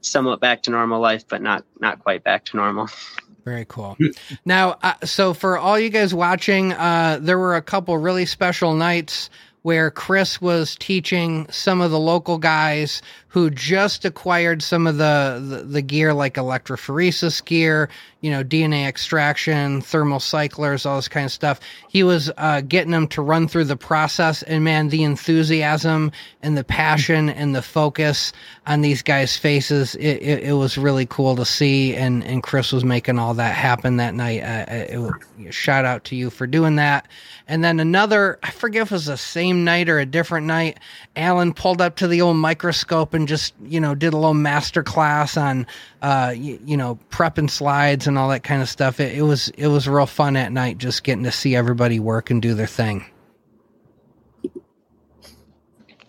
[0.00, 2.88] somewhat back to normal life, but not not quite back to normal.
[3.44, 3.96] Very cool.
[4.44, 8.74] now, uh, so for all you guys watching, uh, there were a couple really special
[8.74, 9.30] nights
[9.66, 15.44] where Chris was teaching some of the local guys who just acquired some of the,
[15.44, 17.88] the, the gear like electrophoresis gear,
[18.20, 21.58] you know, DNA extraction, thermal cyclers, all this kind of stuff.
[21.88, 26.12] He was uh, getting them to run through the process, and man, the enthusiasm
[26.42, 28.32] and the passion and the focus
[28.68, 31.92] on these guys' faces, it, it, it was really cool to see.
[31.96, 34.42] And, and Chris was making all that happen that night.
[34.42, 37.08] Uh, it, shout out to you for doing that.
[37.48, 40.80] And then another, I forget if it was the same night or a different night,
[41.14, 44.82] Alan pulled up to the old microscope and just you know did a little master
[44.82, 45.66] class on
[46.02, 49.48] uh you, you know prepping slides and all that kind of stuff it, it was
[49.50, 52.66] it was real fun at night just getting to see everybody work and do their
[52.66, 53.04] thing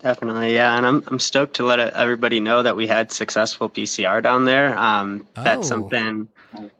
[0.02, 4.22] Definitely, yeah, and I'm I'm stoked to let everybody know that we had successful PCR
[4.22, 4.78] down there.
[4.78, 5.42] Um, Oh.
[5.42, 6.28] That's something.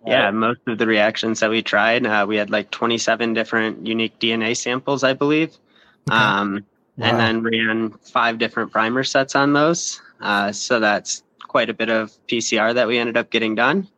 [0.06, 4.18] Yeah, most of the reactions that we tried, uh, we had like 27 different unique
[4.18, 5.56] DNA samples, I believe,
[6.10, 6.64] um,
[6.96, 7.06] Wow.
[7.06, 10.00] and then ran five different primer sets on those.
[10.20, 13.88] Uh, so that's quite a bit of PCR that we ended up getting done.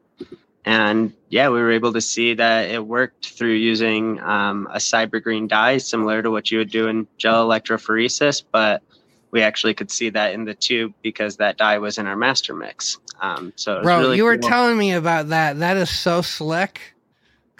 [0.64, 5.22] And yeah, we were able to see that it worked through using um, a SYBR
[5.22, 8.82] Green dye, similar to what you would do in gel electrophoresis, but
[9.30, 12.54] we actually could see that in the tube because that dye was in our master
[12.54, 12.98] mix.
[13.20, 14.48] Um, so bro really you were cool.
[14.48, 16.94] telling me about that that is so slick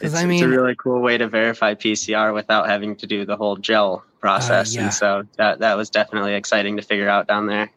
[0.00, 3.26] because I mean, it's a really cool way to verify PCR without having to do
[3.26, 4.74] the whole gel process.
[4.74, 4.84] yeah.
[4.84, 7.70] And so that, that was definitely exciting to figure out down there.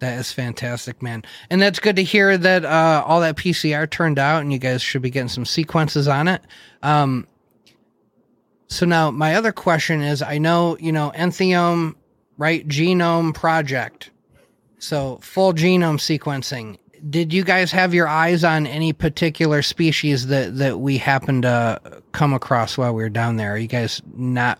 [0.00, 1.22] That is fantastic, man.
[1.50, 4.82] And that's good to hear that uh, all that PCR turned out and you guys
[4.82, 6.42] should be getting some sequences on it.
[6.82, 7.28] Um,
[8.66, 11.94] so now my other question is I know, you know, Entheome,
[12.42, 12.66] right?
[12.66, 14.10] Genome project.
[14.80, 16.76] So full genome sequencing.
[17.08, 22.02] Did you guys have your eyes on any particular species that, that we happened to
[22.10, 23.52] come across while we were down there?
[23.52, 24.58] Are you guys not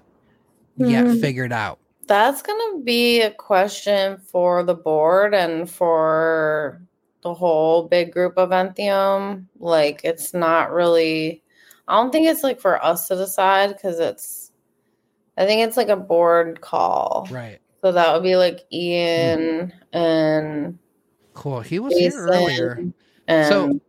[0.77, 1.21] yet Hmm.
[1.21, 1.81] figured out?
[2.07, 6.81] That's going to be a question for the board and for
[7.23, 9.47] the whole big group of Entheome.
[9.59, 11.43] Like, it's not really,
[11.89, 14.53] I don't think it's like for us to decide because it's,
[15.37, 17.27] I think it's like a board call.
[17.31, 17.59] Right.
[17.83, 20.79] So that would be like Ian and
[21.35, 21.61] Cool.
[21.61, 22.93] He was here earlier.
[23.27, 23.81] And So,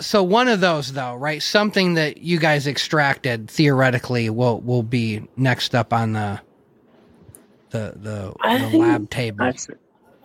[0.00, 1.42] so one of those though, right?
[1.42, 6.40] Something that you guys extracted theoretically will will be next up on the
[7.70, 8.34] the the,
[8.70, 9.52] the lab table.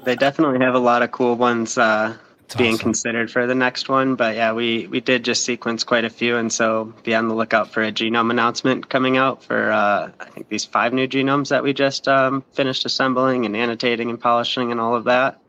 [0.04, 2.16] They definitely have a lot of cool ones uh,
[2.48, 2.84] It's being awesome.
[2.86, 4.16] considered for the next one.
[4.16, 6.38] But yeah, we, we did just sequence quite a few.
[6.38, 10.26] And so be on the lookout for a genome announcement coming out for, uh, I
[10.30, 14.72] think, these five new genomes that we just um, finished assembling and annotating and polishing
[14.72, 15.42] and all of that.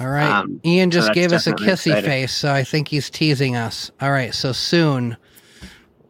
[0.00, 0.30] All right.
[0.30, 2.04] um, Ian just that's gave us a kissy exciting.
[2.04, 3.90] face, so I think he's teasing us.
[4.02, 4.34] All right.
[4.34, 5.16] So soon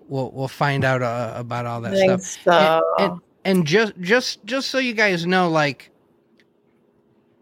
[0.09, 2.43] we'll we'll find out uh, about all that think stuff.
[2.43, 2.83] so.
[2.99, 5.91] And, and and just just just so you guys know, like,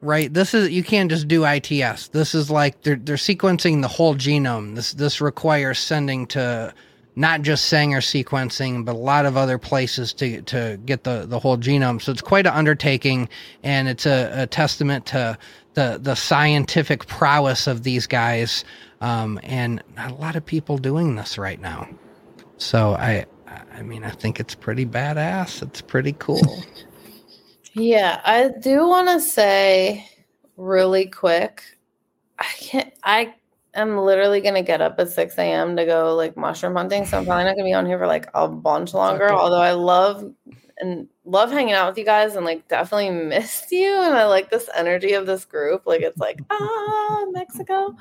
[0.02, 0.32] right?
[0.32, 2.08] This is you can't just do ITS.
[2.08, 4.74] This is like they're they're sequencing the whole genome.
[4.74, 6.74] This this requires sending to
[7.14, 11.38] not just Sanger sequencing, but a lot of other places to to get the the
[11.38, 12.02] whole genome.
[12.02, 13.28] So it's quite an undertaking,
[13.62, 15.38] and it's a, a testament to
[15.74, 18.64] the the scientific prowess of these guys.
[19.00, 21.88] Um, and a lot of people doing this right now.
[22.58, 23.26] So I
[23.72, 25.62] I mean I think it's pretty badass.
[25.62, 26.64] It's pretty cool.
[27.74, 30.06] Yeah, I do want to say
[30.56, 31.62] really quick.
[32.38, 32.92] I can't.
[33.02, 33.34] I
[33.74, 35.76] am literally gonna get up at six a.m.
[35.76, 38.28] to go like mushroom hunting, so I'm probably not gonna be on here for like
[38.34, 39.26] a bunch longer.
[39.26, 39.34] okay.
[39.34, 40.32] Although I love
[40.78, 44.50] and love hanging out with you guys and like definitely missed you and I like
[44.50, 45.86] this energy of this group.
[45.86, 47.96] Like it's like ah Mexico.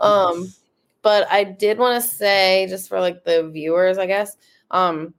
[0.00, 0.52] Um
[1.02, 4.36] but I did want to say just for like the viewers, I guess,
[4.70, 5.14] um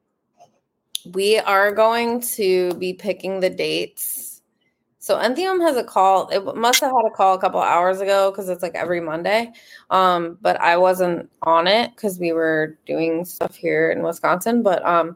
[1.13, 4.41] we are going to be picking the dates.
[4.99, 6.29] So Entheome has a call.
[6.29, 9.51] It must have had a call a couple hours ago because it's like every Monday.
[9.91, 14.63] Um, but I wasn't on it because we were doing stuff here in Wisconsin.
[14.63, 15.15] But um,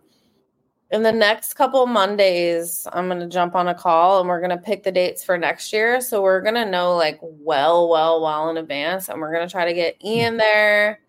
[0.92, 4.84] in the next couple Mondays, I'm gonna jump on a call and we're gonna pick
[4.84, 6.02] the dates for next year.
[6.02, 9.74] So we're gonna know like well, well, well in advance, and we're gonna try to
[9.74, 11.00] get Ian there.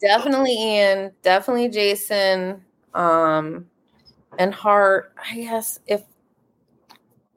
[0.00, 2.64] Definitely Ian, definitely Jason,
[2.98, 3.66] um,
[4.38, 5.14] and Hart.
[5.30, 6.02] I guess if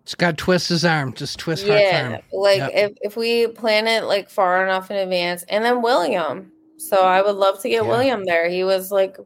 [0.06, 1.14] Just got to twist his arm.
[1.14, 2.22] Just twist Hart's yeah, arm.
[2.34, 2.72] like Yep.
[2.74, 6.52] if if we plan it like far enough in advance, and then William.
[6.78, 7.90] So I would love to get Yeah.
[7.90, 8.50] William there.
[8.50, 9.18] He was like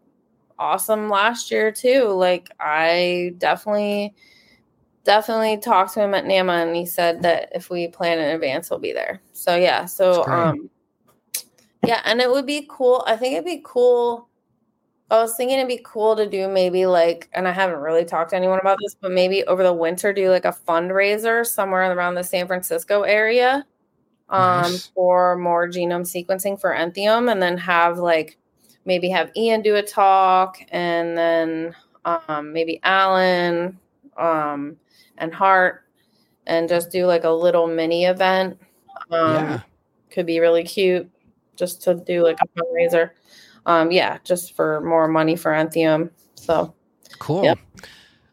[0.59, 2.09] awesome last year too.
[2.09, 4.13] Like I definitely
[5.05, 8.69] definitely talked to him at NAMA and he said that if we plan in advance
[8.69, 9.21] we'll be there.
[9.33, 10.69] So yeah, so um
[11.86, 13.03] yeah, and it would be cool.
[13.05, 14.27] I think it'd be cool.
[15.12, 18.32] I was thinking it'd be cool to do maybe like, and I haven't really talked
[18.32, 22.16] to anyone about this, but maybe over the winter do like a fundraiser somewhere around
[22.16, 23.66] the San Francisco area
[24.30, 24.91] um, Nice.
[24.95, 28.38] for more genome sequencing for Entheome, and then have like
[28.86, 31.76] maybe have Ian do a talk, and then
[32.06, 33.78] um, maybe Alan
[34.18, 34.78] um,
[35.20, 35.84] and Hart,
[36.47, 38.60] and just do like a little mini event.
[39.12, 39.62] Um, Yeah.
[40.10, 41.10] could be really cute
[41.56, 43.12] just to do like a fundraiser.
[43.66, 46.11] Um, yeah, just for more money for Entheome.
[46.36, 46.74] So
[47.20, 47.43] Cool.
[47.43, 47.59] Yep.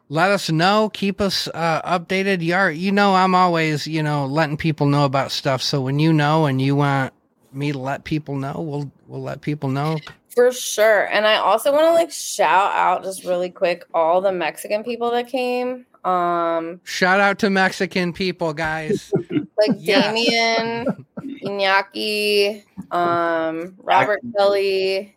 [0.09, 0.91] Let us know.
[0.93, 2.43] Keep us uh, updated.
[2.43, 5.63] You, are, you know, I'm always, you know, letting people know about stuff.
[5.63, 7.15] So when you know and you want
[7.53, 9.99] me to let people know, we'll we'll let people know.
[10.29, 11.05] for sure.
[11.07, 15.11] And I also want to like shout out just really quick all the Mexican people
[15.13, 15.87] that came.
[16.05, 19.13] Um, Shout out to Mexican people, guys.
[19.31, 20.15] like Yes.
[20.15, 21.07] Damien,
[21.45, 25.15] Iñaki, um, Robert Kelly.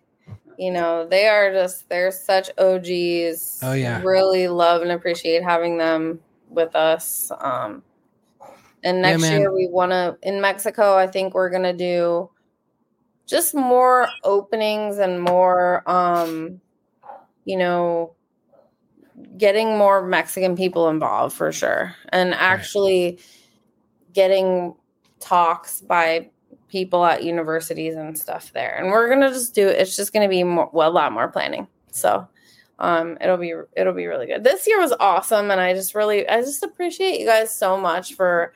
[0.57, 3.59] You know, they are just they're such OGs.
[3.63, 4.01] Oh, yeah.
[4.03, 7.31] Really love and appreciate having them with us.
[7.39, 7.83] Um
[8.83, 9.39] and next man.
[9.39, 12.29] year we wanna in Mexico, I think we're gonna do
[13.25, 16.61] just more openings and more um
[17.43, 18.15] you know
[19.37, 21.95] getting more Mexican people involved for sure.
[22.09, 23.19] And actually
[24.13, 24.75] getting
[25.19, 26.29] talks by
[26.69, 28.75] people at universities and stuff there.
[28.77, 31.67] And we're gonna just do it's just gonna be more, well, a lot more planning.
[31.91, 32.27] So
[32.79, 34.43] um it'll be it'll be really good.
[34.43, 38.15] This year was awesome and I just really I just appreciate you guys so much
[38.15, 38.53] for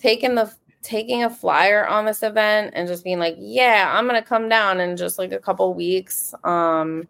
[0.00, 0.52] taking the
[0.82, 4.80] taking a flyer on this event and just being like, yeah, I'm gonna come down
[4.80, 6.34] in just like a couple weeks.
[6.44, 7.08] Um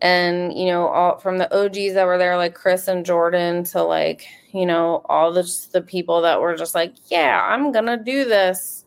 [0.00, 3.82] and you know all from the og's that were there like chris and jordan to
[3.82, 8.24] like you know all the the people that were just like yeah i'm gonna do
[8.24, 8.84] this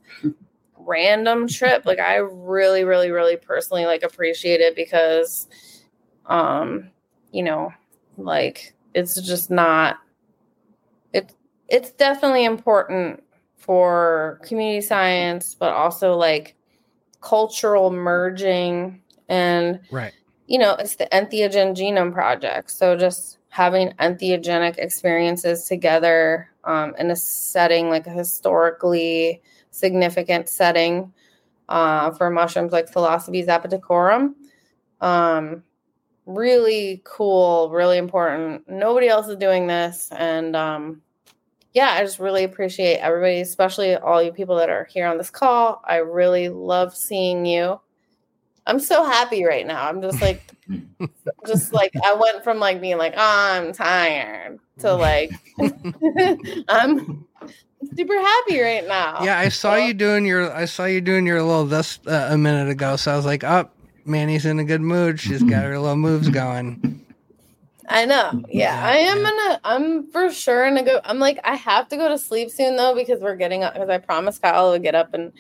[0.77, 5.47] random trip like i really really really personally like appreciate it because
[6.25, 6.89] um
[7.31, 7.71] you know
[8.17, 9.97] like it's just not
[11.13, 11.33] it
[11.69, 13.23] it's definitely important
[13.57, 16.55] for community science but also like
[17.21, 20.11] cultural merging and right.
[20.47, 22.69] you know, it's the entheogen genome project.
[22.71, 29.41] So just having entheogenic experiences together um, in a setting like a historically
[29.71, 31.11] significant setting
[31.69, 34.33] uh, for mushrooms like Psilocybe zapotecorum.
[34.99, 35.63] Um,
[36.25, 38.69] really cool, really important.
[38.69, 40.09] Nobody else is doing this.
[40.11, 41.01] And um,
[41.73, 45.29] yeah, I just really appreciate everybody, especially all you people that are here on this
[45.29, 45.81] call.
[45.85, 47.79] I really love seeing you.
[48.67, 49.87] I'm so happy right now.
[49.87, 50.43] I'm just like,
[51.47, 55.31] just like I went from like being like, oh, I'm tired to like,
[56.69, 57.25] I'm
[57.95, 59.23] super happy right now.
[59.23, 62.37] Yeah, I saw you doing your I saw you doing your little this uh, a
[62.37, 62.95] minute ago.
[62.95, 63.75] So I was like, "Up,
[64.05, 65.19] Manny's in a good mood.
[65.19, 67.01] She's got her little moves going."
[67.91, 68.41] I know.
[68.47, 69.59] Yeah, I am gonna.
[69.63, 71.01] I'm for sure gonna go.
[71.03, 73.73] I'm like, I have to go to sleep soon though because we're getting up.
[73.73, 75.33] Because I promised Kyle would get up and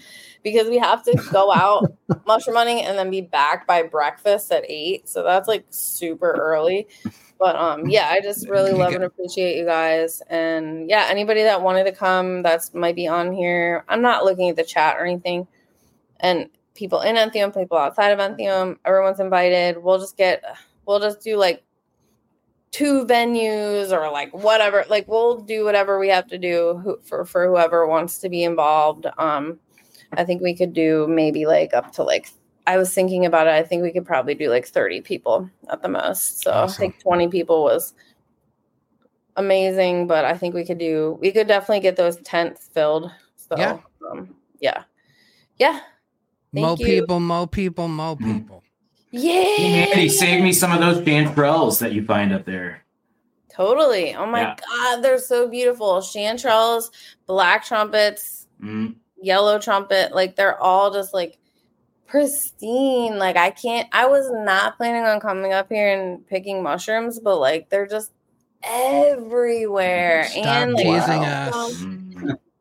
[0.43, 1.93] because we have to go out
[2.25, 5.07] mushroom hunting and then be back by breakfast at eight.
[5.07, 6.87] So that's like super early.
[7.41, 10.21] But um, yeah, I just really love and appreciate you guys.
[10.29, 13.83] And yeah, anybody that wanted to come, that's might be on here.
[13.89, 15.47] I'm not looking at the chat or anything.
[16.19, 19.81] And people in Entheome, people outside of Entheome, everyone's invited.
[19.81, 20.43] We'll just get.
[20.85, 21.63] We'll just do like
[22.69, 27.47] two venues or like whatever like we'll do whatever we have to do for for
[27.47, 29.59] whoever wants to be involved um
[30.13, 32.29] i think we could do maybe like up to like
[32.67, 33.53] I was thinking about it.
[33.53, 36.41] I think we could probably do like 30 people at the most.
[36.43, 36.73] So Awesome.
[36.73, 37.93] I think 20 people was
[39.35, 43.11] amazing, but I think we could do, we could definitely get those tents filled.
[43.35, 43.79] So, Yeah.
[44.09, 44.83] um, yeah.
[45.57, 45.79] Yeah.
[46.53, 46.85] Thank mo you.
[46.85, 48.33] people, mo people, mo Mm.
[48.41, 48.63] people.
[49.11, 49.33] Yeah.
[49.91, 52.83] Andy, save me some of those chanterelles that you find up there.
[53.49, 54.15] Totally.
[54.15, 54.55] Oh my Yeah.
[54.55, 55.01] God.
[55.01, 55.97] They're so beautiful.
[56.01, 56.89] Chanterelles,
[57.25, 58.95] black trumpets, Mm.
[59.21, 61.37] yellow trumpet like they're all just like
[62.11, 67.21] pristine like i can't i was not planning on coming up here and picking mushrooms
[67.21, 68.11] but like they're just
[68.63, 71.85] everywhere Stop and like teasing us.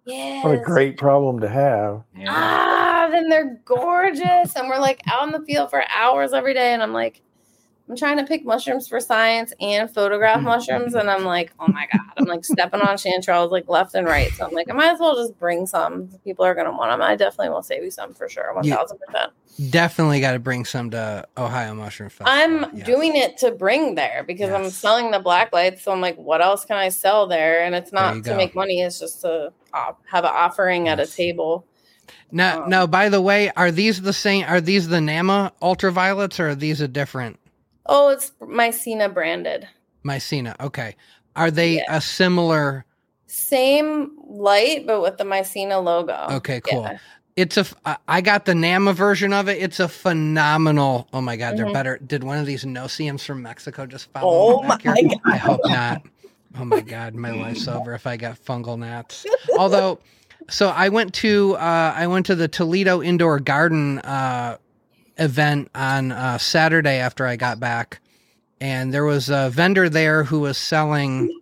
[0.06, 0.44] Yes.
[0.44, 2.02] What a great problem to have.
[2.16, 2.32] Yeah.
[2.32, 6.72] ah then they're gorgeous and we're like out in the field for hours every day
[6.72, 7.20] and i'm like
[7.90, 11.86] i'm trying to pick mushrooms for science and photograph mushrooms and i'm like oh my
[11.92, 12.00] god.
[12.16, 14.30] I'm like stepping on chanterelles like left and right.
[14.32, 16.08] So i'm like i might as well just bring some.
[16.24, 18.94] People are going to want them i definitely will save you some for sure 1000%
[19.68, 22.32] Definitely got to bring some to Ohio Mushroom Festival.
[22.32, 22.86] i'm Yes.
[22.86, 26.40] doing it to bring there because i'm selling the black lights so i'm like what
[26.40, 27.62] else can i sell there?
[27.64, 28.36] And it's not to go.
[28.36, 31.66] make money it's just to have an offering at a table.
[32.32, 34.44] Now, um, now, by the way, are these the same?
[34.46, 37.38] Are these the Nama ultraviolets, or are these a different
[37.86, 39.66] oh it's mycena branded
[40.04, 40.58] Mycena?
[40.60, 40.96] Okay,
[41.36, 41.96] are they Yeah.
[41.96, 42.84] a similar?
[43.26, 46.26] Same light, but with the Mycena logo.
[46.36, 46.82] Okay, cool.
[46.82, 46.98] Yeah.
[47.36, 47.66] It's a.
[48.08, 49.62] I got the Nama version of it.
[49.62, 51.06] It's a phenomenal.
[51.12, 51.72] Oh my god, they're Mhm.
[51.74, 51.98] better.
[51.98, 54.56] Did one of these no-see-ums from Mexico just follow?
[54.58, 54.94] Oh my here?
[55.26, 56.02] I hope not.
[56.58, 59.24] Oh my god, my life's over if I got fungal gnats.
[59.58, 60.00] Although,
[60.48, 64.56] so I went to uh, I went to the Toledo Indoor Garden uh,
[65.20, 68.00] event on uh, Saturday after I got back,
[68.60, 71.40] and there was a vendor there who was selling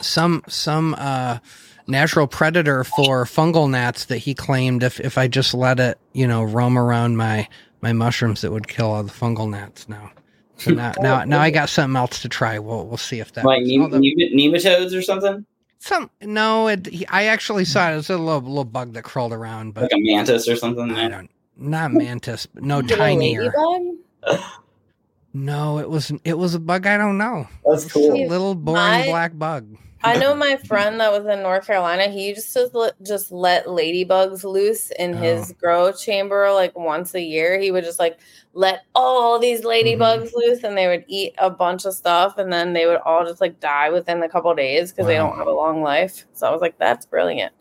[0.00, 1.38] some some uh,
[1.86, 6.26] natural predator for fungal gnats that he claimed if if I just let it you
[6.26, 7.48] know roam around my
[7.80, 10.12] my mushrooms it would kill all the fungal gnats now.
[10.56, 12.58] So now now now I got something else to try.
[12.58, 15.44] We'll we'll see if that like nem- nem- nematodes or something,
[15.84, 17.92] some no, it, I actually saw it.
[17.92, 20.90] It was a little little bug that crawled around, but like a mantis or something.
[20.90, 21.30] I don't.
[21.56, 23.52] Not mantis, but no Is it a tinier.
[25.32, 26.86] No, it was it was a bug.
[26.86, 27.48] I don't know.
[27.64, 28.26] That's It's a cool.
[28.28, 29.66] little boring My- black bug.
[30.06, 32.08] I know my friend that was in North Carolina.
[32.08, 35.54] He used to just let ladybugs loose in his Oh.
[35.58, 37.58] grow chamber like once a year.
[37.58, 38.18] He would just like
[38.52, 40.36] let all these ladybugs Mm-hmm.
[40.36, 43.40] loose, and they would eat a bunch of stuff, and then they would all just
[43.40, 46.26] like die within a couple days because they don't have a long life.
[46.34, 47.52] So I was like, that's brilliant.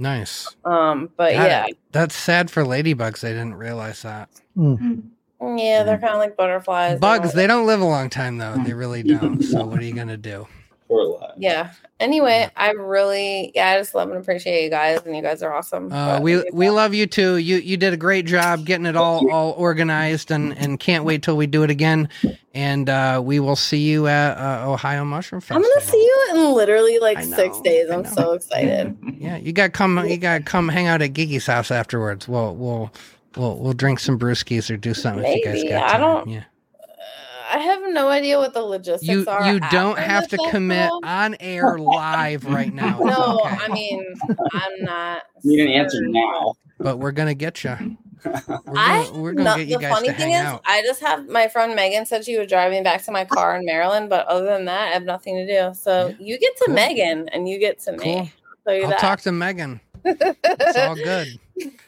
[0.00, 0.54] Nice.
[0.64, 1.66] Um, but Got yeah.
[1.92, 3.24] That's sad for ladybugs.
[3.24, 4.28] I didn't realize that.
[4.56, 5.02] Mm.
[5.40, 6.98] yeah, they're kind of like butterflies.
[7.00, 8.56] Bugs, don't- they don't live a long time though.
[8.64, 9.42] They really don't.
[9.42, 10.46] So what are you gonna do?
[10.88, 11.32] Poor lad.
[11.36, 11.72] yeah.
[11.98, 15.52] Anyway, I really, yeah, I just love and appreciate you guys, and you guys are
[15.54, 15.90] awesome.
[15.90, 17.38] Uh, we we love you too.
[17.38, 21.22] You you did a great job getting it all all organized, and and can't wait
[21.22, 22.08] till we do it again.
[22.54, 25.56] And uh, we will see you at uh, Ohio Mushroom Festival.
[25.56, 27.88] I'm gonna see you in literally like I six days.
[27.90, 28.96] I I'm so excited.
[29.18, 29.98] Yeah, you got to come.
[30.06, 32.28] You got to come hang out at Gigi's house afterwards.
[32.28, 32.92] We'll we'll
[33.36, 35.68] we'll we'll drink some brewskis or do something if you guys Maybe.
[35.70, 36.44] got I don't- Yeah,
[37.56, 39.50] I have no idea what the logistics you are.
[39.52, 41.00] you don't have the to commit festival.
[41.04, 42.98] on air live right now.
[43.04, 43.56] No, okay.
[43.64, 44.14] I mean
[44.52, 45.22] I'm not.
[45.42, 46.54] You Need an answer now.
[46.78, 47.76] but we're gonna get you.
[48.24, 48.32] We're
[48.76, 50.62] I gonna, we're gonna no- get you the guys funny to thing hang is, out.
[50.66, 53.56] I just have my friend Megan said she would drive me back to my car
[53.56, 55.74] in Maryland, but other than that, I have nothing to do.
[55.74, 56.14] So Yeah.
[56.18, 56.74] you get to Cool.
[56.74, 57.98] Megan and you get to me.
[57.98, 58.28] Cool.
[58.68, 58.98] I'll I'll that.
[58.98, 59.80] talk to Megan.
[60.06, 61.38] It's all good.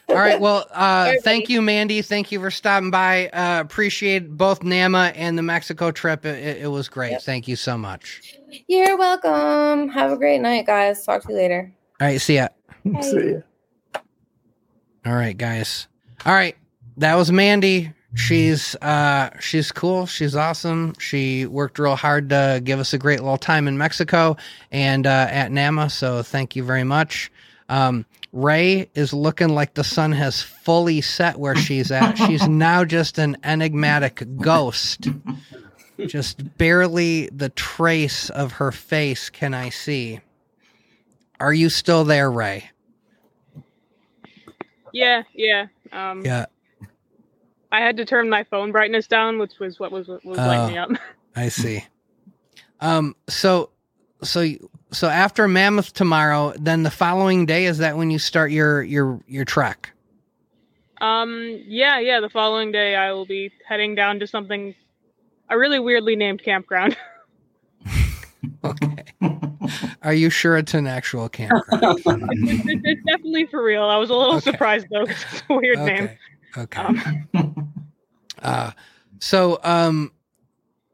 [0.09, 0.39] All right.
[0.39, 1.53] Well, uh, right, thank buddy.
[1.53, 2.01] you, Mandy.
[2.01, 3.29] Thank you for stopping by.
[3.29, 6.25] Uh, appreciate both Nama and the Mexico trip.
[6.25, 7.11] It, it, it was great.
[7.11, 7.21] Yep.
[7.23, 8.35] Thank you so much.
[8.67, 9.89] You're welcome.
[9.89, 11.05] Have a great night, guys.
[11.05, 11.71] Talk to you later.
[12.01, 12.19] All right.
[12.19, 12.49] See ya.
[12.85, 13.01] Bye.
[13.01, 13.39] See ya.
[15.05, 15.87] All right, guys.
[16.25, 16.55] All right.
[16.97, 17.93] That was Mandy.
[18.15, 20.07] She's uh she's cool.
[20.07, 20.95] She's awesome.
[20.97, 24.35] She worked real hard to give us a great little time in Mexico
[24.71, 25.91] and uh, at Nama.
[25.91, 27.31] So thank you very much.
[27.69, 32.17] Um, Ray is looking like the sun has fully set where she's at.
[32.17, 35.07] She's now just an enigmatic ghost.
[35.99, 40.19] Just barely the trace of her face can I see.
[41.39, 42.69] Are you still there, Ray?
[44.93, 45.67] Yeah, yeah.
[45.91, 46.45] Um, Yeah,
[47.71, 50.73] I had to turn my phone brightness down, which was what was what was lighting
[50.73, 50.89] me up.
[51.35, 51.83] I see.
[52.81, 53.15] Um.
[53.27, 53.69] So,
[54.23, 58.51] so, you- so after Mammoth tomorrow, then the following day is that when you start
[58.51, 59.91] your your your trek?
[61.01, 62.19] Um, yeah, yeah.
[62.19, 64.75] The following day, I will be heading down to something,
[65.49, 66.97] a really weirdly named campground.
[68.63, 69.03] Okay.
[70.01, 71.83] Are you sure it's an actual campground?
[71.83, 73.83] it's, it's, it's definitely for real.
[73.83, 74.51] I was a little Okay.
[74.51, 76.09] surprised though, it's a weird name.
[76.57, 76.81] okay.
[76.81, 76.81] Okay.
[76.81, 77.73] Um,
[78.41, 78.71] Uh,
[79.19, 80.11] so um,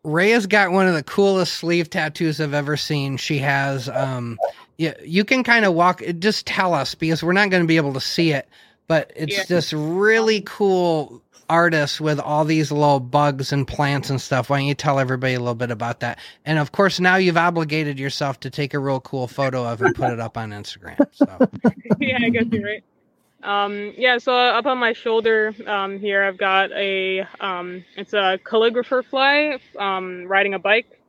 [0.06, 3.18] Rhea's got one of the coolest sleeve tattoos I've ever seen.
[3.18, 4.38] She has um,
[4.78, 6.02] yeah, you can kind of walk.
[6.20, 8.48] Just tell us because we're not going to be able to see it,
[8.88, 9.44] but it's Yeah.
[9.48, 14.50] this really cool artist with all these little bugs and plants and stuff.
[14.50, 16.20] Why don't you tell everybody a little bit about that?
[16.46, 19.96] And of course, now you've obligated yourself to take a real cool photo of and
[19.96, 20.98] put it up on Instagram.
[21.14, 21.26] So
[22.00, 22.84] yeah, I guess you're right.
[23.46, 28.40] Um, yeah, so up on my shoulder um, here, I've got a um, it's a
[28.44, 31.00] calligrapher fly um, riding a bike,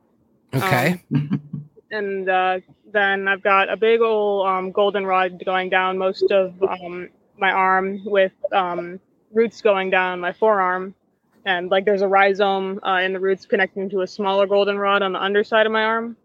[0.53, 1.03] okay,
[1.91, 2.59] and uh,
[2.93, 7.09] then I've got a big old um, goldenrod going down most of um,
[7.39, 8.99] my arm with um,
[9.33, 10.93] roots going down my forearm,
[11.43, 15.13] and like there's a rhizome uh, in the roots connecting to a smaller goldenrod on
[15.13, 16.15] the underside of my arm.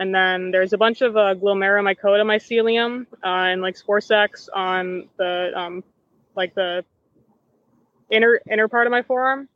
[0.00, 5.10] And then there's a bunch of uh, glomeromycota mycelium uh, and like spore sacs on
[5.18, 5.84] the um,
[6.34, 6.84] like the
[8.10, 9.48] inner inner part of my forearm,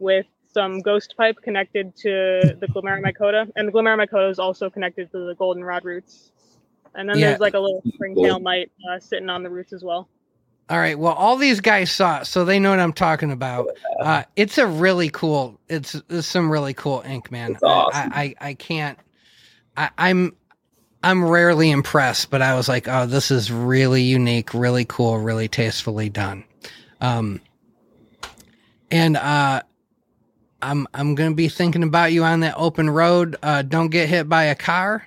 [0.00, 5.28] with some ghost pipe connected to the glomeromycota, and the glomeromycota is also connected to
[5.28, 6.32] the goldenrod roots.
[6.96, 7.28] And then Yeah.
[7.30, 10.08] there's like a little springtail mite uh, sitting on the roots as well.
[10.70, 10.98] All right.
[10.98, 13.68] Well, all these guys saw it, so they know what I'm talking about.
[14.00, 15.60] Uh, it's a really cool.
[15.68, 17.52] It's, it's some really cool ink, man.
[17.52, 18.12] It's awesome.
[18.12, 18.98] I, I I can't.
[19.76, 20.34] I, I'm
[21.02, 25.48] I'm rarely impressed, but I was like, oh, this is really unique, really cool, really
[25.48, 26.44] tastefully done.
[27.00, 27.40] Um,
[28.90, 29.62] and uh,
[30.62, 33.36] I'm I'm gonna be thinking about you on that open road.
[33.42, 35.06] Uh, don't get hit by a car.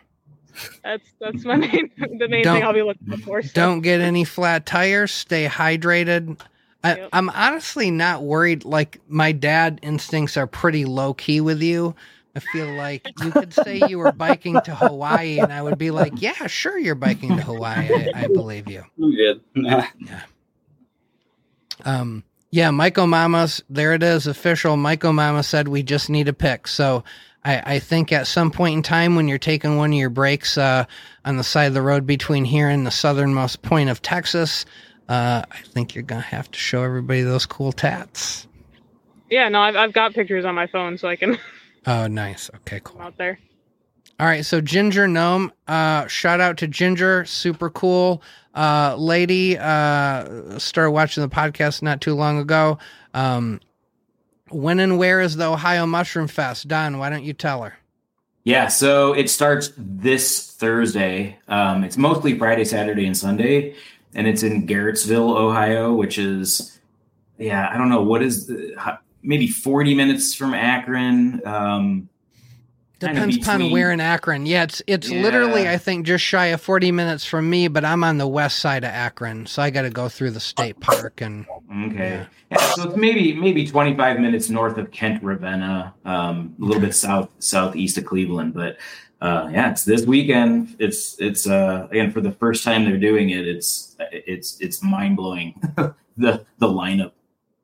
[0.84, 3.42] That's that's my main the main Don't- thing I'll be looking for.
[3.42, 5.12] so- Don't get any flat tires.
[5.12, 6.40] Stay hydrated.
[6.84, 7.10] I, Yep.
[7.12, 8.64] I'm honestly not worried.
[8.66, 11.96] Like my dad instincts are pretty low key with you.
[12.38, 15.92] I feel like you could say you were biking to Hawaii, and I would be
[15.92, 17.90] like, "Yeah, sure, you're biking to Hawaii.
[17.92, 19.42] I, I believe you." I'm good.
[21.86, 23.94] Um, yeah, MycoMama's there.
[23.94, 24.78] It is official.
[24.78, 26.68] MycoMama said we just need a pick.
[26.68, 27.04] So
[27.46, 30.58] I, I think at some point in time when you're taking one of your breaks
[30.58, 30.86] uh,
[31.24, 34.66] on the side of the road between here and the southernmost point of Texas,
[35.08, 38.48] uh, I think you're gonna have to show everybody those cool tats.
[39.30, 41.38] yeah, no, I've I've got pictures on my phone, so I can
[41.88, 42.50] Oh, nice.
[42.58, 43.02] Okay, cool.
[43.02, 43.40] out there.
[44.20, 48.22] All right, so Ginger Gnome, uh, shout out to Ginger, super cool
[48.56, 49.58] uh, lady.
[49.58, 52.78] Uh, started watching the podcast not too long ago.
[53.14, 53.62] Um,
[54.50, 56.68] when and where is the Ohio Mushroom Fest?
[56.68, 57.76] Don, why don't you tell her?
[58.44, 61.38] Yeah, so it starts this Thursday.
[61.48, 63.76] Um, it's mostly Friday, Saturday, and Sunday,
[64.16, 66.80] and it's in Garrettsville, Ohio, which is,
[67.38, 71.46] yeah, I don't know what is the, how- maybe forty minutes from Akron.
[71.46, 72.10] Um,
[73.00, 74.48] Depends upon where in Akron.
[74.48, 75.22] Yeah, it's it's Yeah.
[75.22, 78.58] literally I think just shy of forty minutes from me, but I'm on the west
[78.58, 81.46] side of Akron, so I got to go through the state park and
[81.86, 86.66] okay, yeah, so it's maybe maybe twenty five minutes north of Kent, Ravenna, um, a
[86.66, 88.78] little bit south southeast of Cleveland, but.
[89.20, 90.76] Uh, yeah, it's this weekend.
[90.78, 93.48] It's it's uh again for the first time they're doing it.
[93.48, 95.60] It's it's it's mind blowing
[96.18, 97.14] the the lineup.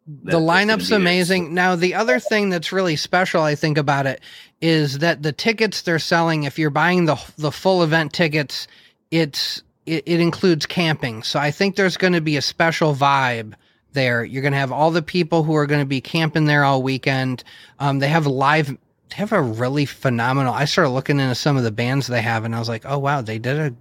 [0.08, 1.54] The that- that's gonna lineup's amazing.
[1.54, 4.22] Now, the other thing that's really special, I think, about it
[4.62, 8.68] is that the tickets they're selling, if you're buying the the full event tickets,
[9.12, 11.24] it's it, it includes camping.
[11.24, 13.54] So I think there's going to be a special vibe
[13.92, 14.24] there.
[14.24, 16.82] You're going to have all the people who are going to be camping there all
[16.82, 17.44] weekend.
[17.80, 18.68] Um, they have live.
[18.70, 20.54] They have a really phenomenal.
[20.54, 22.98] I started looking into some of the bands they have, and I was like, oh
[22.98, 23.76] wow, they did a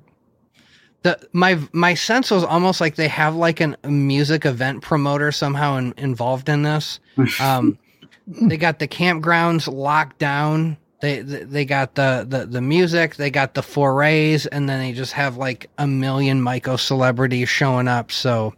[1.03, 5.33] the my my sense was almost like they have like an, a music event promoter
[5.33, 7.01] somehow in, involved in this.
[7.41, 7.79] Um,
[8.27, 10.77] they got the campgrounds locked down.
[11.01, 13.16] They they they got the, the the music.
[13.16, 17.89] They got the forays, and then they just have like a million Myco celebrities showing
[17.89, 18.12] up.
[18.12, 18.55] So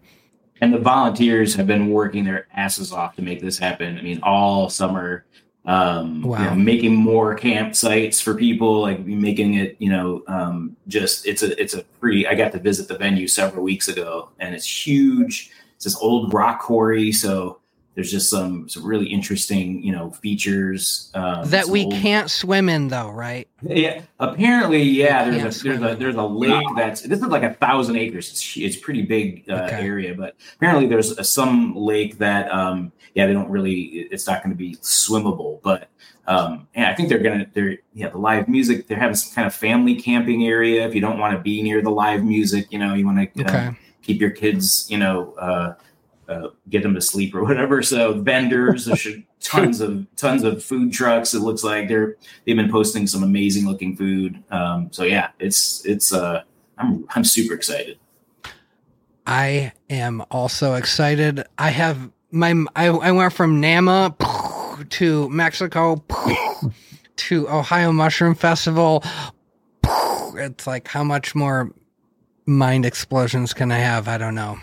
[0.60, 3.98] and the volunteers have been working their asses off to make this happen.
[3.98, 5.24] I mean, all summer,
[5.66, 11.26] um, you know, making more campsites for people, like making it, you know, um, just
[11.26, 12.26] it's a it's a free.
[12.26, 15.50] I got to visit the venue several weeks ago, and it's huge.
[15.76, 17.60] It's this old rock quarry, so
[17.94, 22.68] there's just some some really interesting, you know, features um, that we old- can't swim
[22.68, 23.48] in, though, right?
[23.62, 25.30] yeah, apparently, yeah.
[25.30, 28.30] There's a there's a there's a lake that's this is like a thousand acres.
[28.30, 29.80] It's it's pretty big uh, Okay.
[29.86, 33.80] area, but apparently there's a, some lake that um yeah they don't really
[34.10, 35.88] it's not going to be swimmable, but
[36.26, 39.46] um yeah I think they're gonna they're yeah the live music they're having some kind
[39.46, 42.78] of family camping area if you don't want to be near the live music you
[42.78, 43.70] know you want to Okay.
[44.02, 45.74] keep your kids you know uh,
[46.28, 47.82] uh, get them to sleep or whatever.
[47.82, 49.06] So vendors, there's
[49.40, 51.34] tons of tons of food trucks.
[51.34, 54.42] It looks like they're they've been posting some amazing looking food.
[54.50, 56.42] Um, so yeah, it's it's uh,
[56.78, 57.98] I'm I'm super excited.
[59.26, 61.44] I am also excited.
[61.58, 64.14] I have my I, I went from Nama
[64.90, 66.04] to Mexico
[67.16, 69.04] to Ohio Mushroom Festival.
[70.36, 71.72] It's like how much more
[72.46, 74.08] mind explosions can I have?
[74.08, 74.58] I don't know.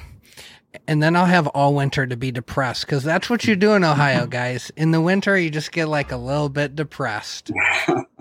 [0.88, 3.84] And then I'll have all winter to be depressed because that's what you do in
[3.84, 4.72] Ohio, guys.
[4.78, 7.52] In the winter, you just get like a little bit depressed.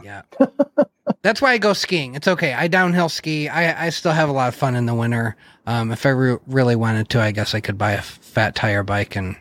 [0.03, 0.23] Yeah.
[1.23, 2.15] That's why I go skiing.
[2.15, 2.55] It's okay.
[2.55, 3.51] I downhill ski.
[3.51, 5.37] I, I still have a lot of fun in the winter.
[5.67, 8.83] Um, if I re- really wanted to, I guess I could buy a fat tire
[8.83, 9.37] bike and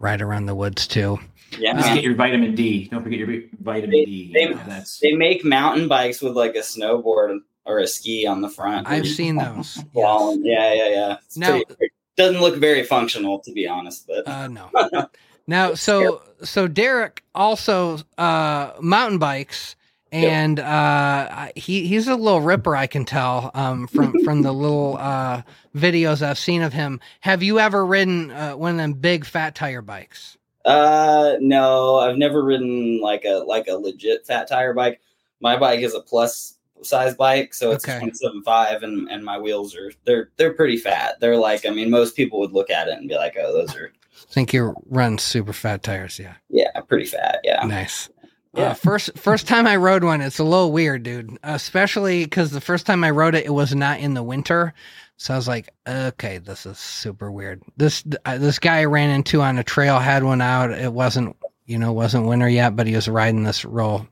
[0.00, 1.18] ride around the woods too.
[1.58, 1.94] Yeah, Just man.
[1.96, 2.88] get your vitamin D.
[2.88, 4.30] Don't forget your vitamin They- D.
[4.34, 8.42] they- You that's They make mountain bikes with like a snowboard or a ski on
[8.42, 8.86] the front.
[8.86, 9.82] I've seen those.
[9.94, 10.36] Wow.
[10.42, 11.16] Yeah, yeah, yeah.
[11.24, 14.70] It's Now- pretty- doesn't look very functional to be honest, but Uh, no.
[15.46, 19.74] Now, so so Derek also uh, mountain bikes,
[20.12, 22.76] and uh, he he's a little ripper.
[22.76, 25.42] I can tell um, from from the little uh,
[25.74, 27.00] videos I've seen of him.
[27.20, 30.38] Have you ever ridden uh, one of them big fat tire bikes?
[30.64, 35.00] Uh, no, I've never ridden like a like a legit fat tire bike.
[35.40, 37.96] My bike is a plus size bike, so it's Okay.
[37.96, 41.20] a twenty seven five, and and my wheels are they're they're pretty fat.
[41.20, 43.74] They're like, I mean, most people would look at it and be like, oh, those
[43.76, 46.18] are I think you run super fat tires.
[46.18, 47.40] Yeah, yeah, pretty fat.
[47.44, 48.08] Yeah, nice.
[48.54, 48.70] Yeah.
[48.70, 51.38] Uh, first first time I rode one, it's a little weird, dude.
[51.42, 54.74] Especially because the first time I rode it, it was not in the winter.
[55.16, 57.62] So I was like, okay, this is super weird.
[57.76, 60.70] This uh, this guy I ran into on a trail had one out.
[60.70, 61.36] It wasn't,
[61.66, 64.06] you know, wasn't winter yet, but he was riding this roll.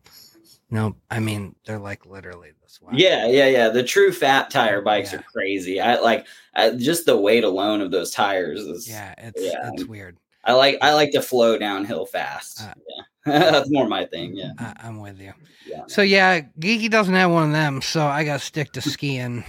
[0.72, 2.96] Know, I mean, they're like literally this wide.
[2.98, 3.68] Yeah, yeah, yeah.
[3.70, 5.18] The true fat tire bikes Yeah.
[5.18, 5.80] are crazy.
[5.80, 8.88] I like I, just the weight alone of those tires is.
[8.88, 9.70] yeah, it's Yeah.
[9.72, 10.16] it's weird.
[10.44, 12.62] I like I like to flow downhill fast.
[12.62, 13.02] Uh, yeah,
[13.50, 14.36] that's more my thing.
[14.36, 15.32] Yeah, I, I'm with you.
[15.66, 15.82] yeah.
[15.88, 19.44] So yeah, Geeky doesn't have one of them, so I got to stick to skiing.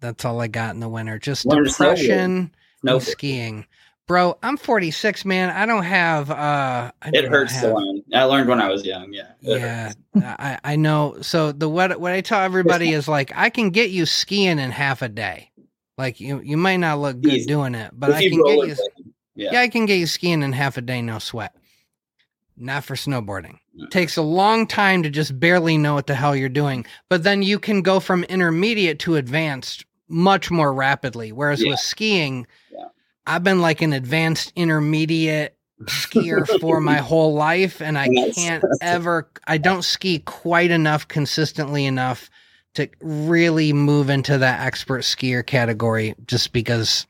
[0.00, 1.18] That's all I got in the winter.
[1.18, 3.66] Just Learn depression No, skiing.
[4.08, 5.50] Bro, I'm 46, man.
[5.50, 6.30] I don't have.
[6.30, 8.02] uh I it hurts have- to learn.
[8.14, 9.12] I learned when I was young.
[9.12, 9.92] Yeah, It Yeah.
[10.16, 11.18] I I know.
[11.20, 14.70] So the what what I tell everybody is like I can get you skiing in
[14.70, 15.50] half a day.
[15.98, 17.46] Like you you might not look good Easy.
[17.46, 18.76] doing it, but If I can get you.
[19.34, 19.50] Yeah.
[19.52, 19.60] Yeah.
[19.60, 21.54] I can get you skiing in half a day, no sweat.
[22.56, 23.58] Not for snowboarding.
[23.90, 27.42] Takes a long time to just barely know what the hell you're doing, but then
[27.42, 31.30] you can go from intermediate to advanced much more rapidly.
[31.30, 31.72] Whereas Yeah.
[31.72, 32.46] with skiing.
[33.28, 39.28] I've been like an advanced intermediate skier for my whole life, and I can't ever.
[39.46, 42.30] I don't ski quite enough consistently enough
[42.74, 47.06] to really move into that expert skier category, just because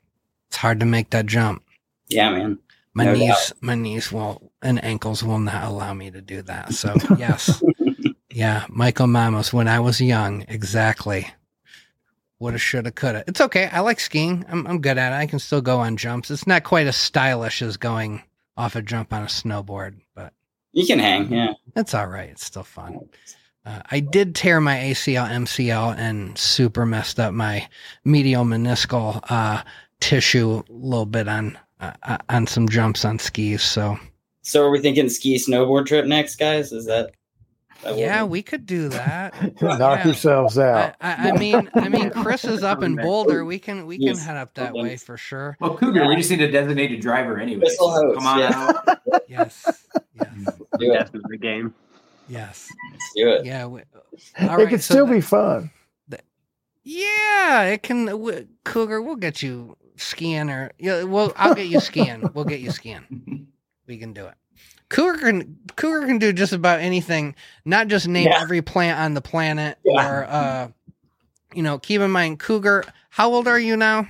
[0.48, 1.62] it's hard to make that jump
[2.08, 2.58] yeah, man.
[2.94, 3.52] my No knees doubt.
[3.60, 7.62] my knees will and ankles will not allow me to do that so yes
[8.30, 11.28] yeah michael mamos when i was young exactly
[12.40, 15.38] woulda shoulda coulda it's okay i like skiing I'm, I'm good at it i can
[15.38, 18.22] still go on jumps it's not quite as stylish as going
[18.56, 20.32] off a jump on a snowboard but
[20.72, 21.32] You can hang.
[21.32, 21.54] Yeah.
[21.76, 23.08] it's all right it's still fun
[23.66, 27.68] uh, I did tear my ACL, MCL, and super messed up my
[28.02, 29.62] medial meniscal uh,
[30.00, 33.62] tissue a little bit on uh, uh, on some jumps on skis.
[33.62, 33.98] So
[34.42, 36.72] So are we thinking ski snowboard trip next, guys?
[36.72, 37.10] Is that?
[37.82, 39.34] That what yeah, we- we could do that.
[39.62, 40.04] Knock Yeah.
[40.04, 40.94] yourselves out.
[41.00, 43.44] I, I mean, I mean, Chris is up in Boulder.
[43.44, 45.56] We can we can head up that way for sure.
[45.60, 46.06] well, Cougar.
[46.08, 47.62] We just need a designated driver anyway.
[47.64, 48.72] Whistle so come on yeah.
[48.86, 48.98] out.
[49.28, 49.64] Yes,
[50.14, 50.28] yes,
[50.78, 51.10] do it.
[51.12, 51.74] The game.
[52.28, 53.44] yes, Let's do it.
[53.44, 53.66] yeah.
[53.66, 53.86] We, it
[54.40, 55.70] all right, could so still the- be fun.
[56.84, 58.06] Yeah, it can.
[58.06, 62.30] W- Cougar, we'll get you skiing, or yeah, well, I'll get you skiing.
[62.32, 63.46] We'll get you skiing.
[63.86, 64.34] We can do it.
[64.90, 67.34] Cougar can Cougar can do just about anything.
[67.64, 68.40] Not just name Yeah.
[68.40, 70.08] every plant on the planet, Yeah.
[70.08, 70.68] or uh,
[71.54, 72.84] you know, keep in mind, Cougar.
[73.10, 74.08] How old are you now?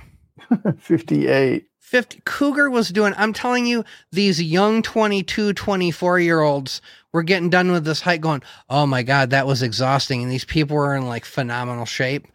[0.79, 1.65] 58.
[1.79, 6.83] 50 cougar was doing i'm telling you these young 22 24 year olds
[7.13, 10.45] were getting done with this hike going oh my god that was exhausting and these
[10.45, 12.27] people were in like phenomenal shape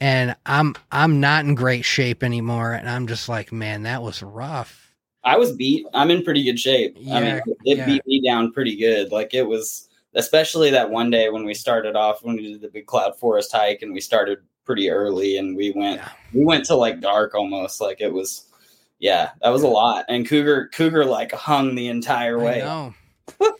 [0.00, 4.22] and i'm i'm not in great shape anymore and i'm just like man that was
[4.22, 4.79] rough
[5.24, 5.86] I was beat.
[5.92, 6.96] I'm in pretty good shape.
[7.10, 7.86] I mean, it yeah.
[7.86, 9.12] beat me down pretty good.
[9.12, 12.68] Like it was, especially that one day when we started off when we did the
[12.68, 16.08] big cloud forest hike, and we started pretty early, and we went Yeah.
[16.32, 17.80] we went to like dark almost.
[17.80, 18.46] Like it was,
[18.98, 20.06] yeah, that was a lot.
[20.08, 22.58] And Cougar Cougar like hung the entire way.
[22.60, 22.94] know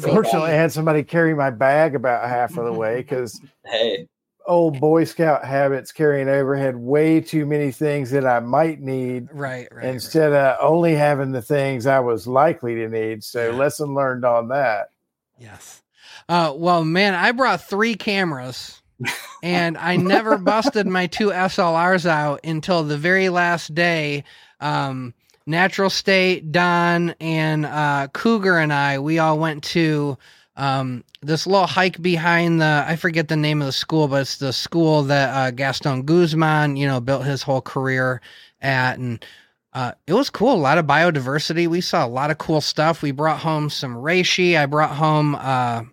[0.00, 4.06] Fortunately, I had somebody carry my bag about half of the way because Hey,
[4.50, 9.28] old Boy Scout habits carrying over had way too many things that I might need
[9.32, 13.24] right right, right instead of only having the things I was likely to need.
[13.24, 13.56] So, Yeah.
[13.56, 14.90] lesson learned on that.
[15.38, 15.82] Yes.
[16.28, 18.82] Uh, well, man, I brought three cameras
[19.42, 24.24] and I never busted my two SLRs out until the very last day.
[24.60, 25.14] Um,
[25.46, 30.18] Natural State, Don, and uh, Cougar and I, we all went to
[30.60, 34.36] um, this little hike behind the, I forget the name of the school, but it's
[34.36, 38.20] the school that uh, Gaston Guzman, you know, built his whole career
[38.60, 38.98] at.
[38.98, 39.24] And
[39.72, 40.52] uh, it was cool.
[40.52, 41.66] A lot of biodiversity.
[41.66, 43.00] We saw a lot of cool stuff.
[43.00, 44.58] We brought home some reishi.
[44.58, 45.84] I brought home, uh,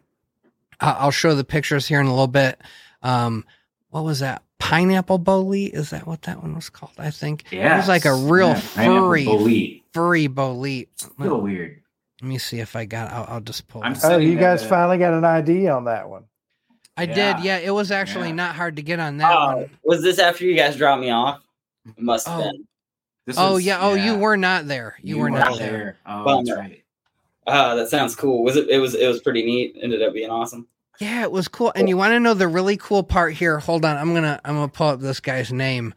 [0.81, 2.59] I'll show the pictures here in a little bit.
[3.01, 3.45] Um,
[3.89, 4.43] what was that?
[4.59, 5.73] Pineapple bolete?
[5.75, 6.91] Is that what that one was called?
[6.97, 9.83] I think Yeah, it was like a real furry, Bolete.
[9.93, 10.89] furry bolete.
[10.97, 11.81] Still weird.
[12.21, 13.11] Let me see if I got.
[13.11, 13.83] I'll, I'll just pull.
[13.83, 13.95] I'm.
[14.03, 16.25] Oh, you guys that- finally got an ID on that one.
[16.95, 17.35] I Yeah.
[17.37, 17.43] did.
[17.45, 18.35] Yeah, it was actually Yeah.
[18.35, 19.69] not hard to get on that Oh, one.
[19.83, 21.41] was this after you guys dropped me off?
[21.85, 22.43] It must have Oh.
[22.51, 22.67] been.
[23.27, 23.79] This Oh was- yeah.
[23.81, 24.95] Oh, you were not there.
[25.03, 25.97] You, were not there.
[26.05, 26.43] Oh, Bummer.
[26.45, 26.83] that's right.
[27.45, 28.43] Ah, that sounds cool.
[28.43, 28.67] Was it?
[28.69, 28.95] It was.
[28.95, 29.77] It was pretty neat.
[29.81, 30.67] Ended up being awesome.
[30.99, 31.71] Yeah, it was cool.
[31.75, 33.59] And you want to know the really cool part here?
[33.59, 33.95] Hold on.
[33.95, 35.93] I'm gonna I'm gonna pull up this guy's name.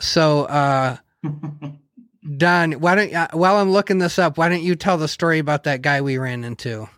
[0.00, 0.96] So, uh,
[2.36, 5.38] Don, why don't uh, while I'm looking this up, why don't you tell the story
[5.38, 6.88] about that guy we ran into?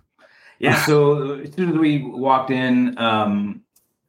[0.58, 0.84] Yeah.
[0.84, 3.62] So as soon as we walked in, um,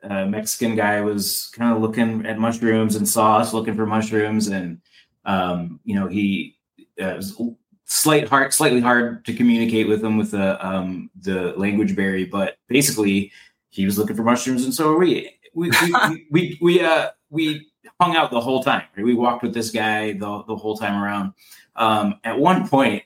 [0.03, 4.47] a Mexican guy was kind of looking at mushrooms and saw us looking for mushrooms,
[4.47, 4.81] and
[5.25, 6.57] um, you know he
[6.99, 7.39] uh, was
[7.85, 12.57] slight hard, slightly hard to communicate with him with the um, the language barrier, but
[12.67, 13.31] basically
[13.69, 15.37] he was looking for mushrooms, and so were we.
[15.53, 17.70] We we we, we, we uh we
[18.01, 18.83] hung out the whole time.
[18.97, 19.05] right?
[19.05, 21.33] We walked with this guy the the whole time around.
[21.75, 23.03] Um, at one point,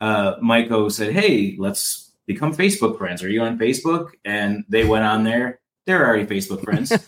[0.00, 3.22] uh, Maiko said, "Hey, let's become Facebook friends.
[3.22, 5.60] Are you on Facebook?" And they went on there.
[5.86, 6.90] They're already Facebook friends.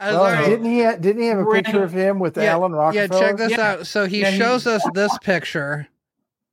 [0.00, 0.78] Well, already- didn't he?
[1.00, 3.72] Didn't he have a picture of him with Yeah, Alan yeah, check this Yeah.
[3.72, 3.86] out.
[3.86, 5.86] So he Yeah, he- shows us this picture.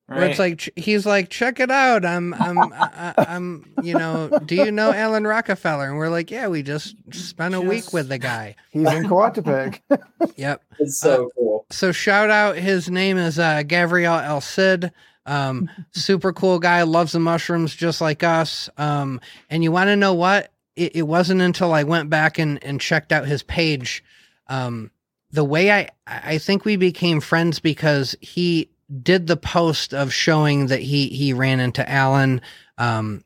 [0.07, 2.05] Where it's like he's like, check it out.
[2.05, 5.87] I'm, I'm, I, I- I'm, you know, do you know Alan Rockefeller?
[5.89, 8.55] And we're like, yeah, we just spent a week with the guy.
[8.71, 9.81] He's in Coatepec.
[10.37, 10.63] Yep.
[10.79, 11.65] It's so cool.
[11.71, 12.55] So shout out.
[12.57, 14.91] His name is uh, Gabriel El Cid.
[15.25, 16.83] Um, super cool guy.
[16.83, 18.69] Loves the mushrooms just like us.
[18.77, 20.51] Um, and you want to know what?
[20.75, 24.03] It, it wasn't until I went back and, and checked out his page.
[24.47, 24.91] Um,
[25.31, 28.69] the way I, I think we became friends because he
[29.01, 32.41] did the post of showing that he, he ran into Alan.
[32.77, 33.23] Um,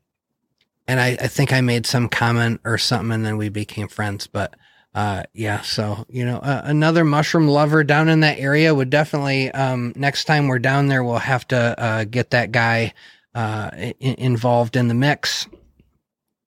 [0.87, 4.27] and I, I think I made some comment or something and then we became friends,
[4.27, 4.55] but,
[4.95, 9.51] uh, yeah, so you know, uh, another mushroom lover down in that area would definitely.
[9.51, 12.93] Um, next time we're down there, we'll have to uh, get that guy
[13.35, 15.47] uh, I- involved in the mix.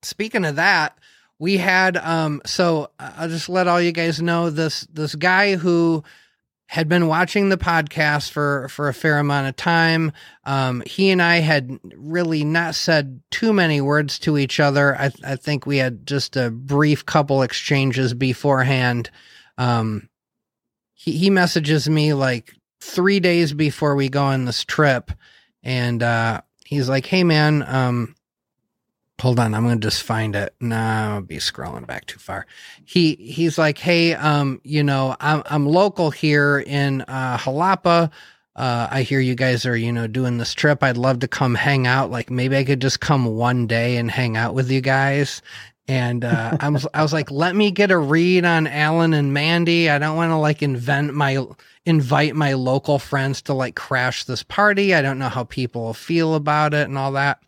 [0.02, 0.98] Speaking of that,
[1.38, 6.02] we had um, so I'll just let all you guys know this this guy who
[6.72, 10.10] had been watching the podcast for for a fair amount of time.
[10.44, 14.96] Um, he and I had really not said too many words to each other.
[14.96, 19.10] I, I think we had just a brief couple exchanges beforehand.
[19.58, 20.08] Um,
[20.94, 25.10] he he messages me like three days before we go on this trip,
[25.62, 28.14] and uh, he's like, "Hey man, um,
[29.22, 30.52] hold on, I'm gonna just find it.
[30.60, 32.44] Nah, I'll be scrolling back too far.
[32.84, 38.10] He he's like, hey, um, you know, I'm I'm local here in uh, Jalapa.
[38.56, 40.82] Uh, I hear you guys are, you know, doing this trip.
[40.82, 42.10] I'd love to come hang out.
[42.10, 45.40] Like maybe I could just come one day and hang out with you guys.
[45.86, 49.32] And uh, I was I was like, let me get a read on Alan and
[49.32, 49.88] Mandy.
[49.88, 51.46] I don't want to like invent my
[51.86, 54.96] invite my local friends to like crash this party.
[54.96, 57.38] I don't know how people feel about it and all that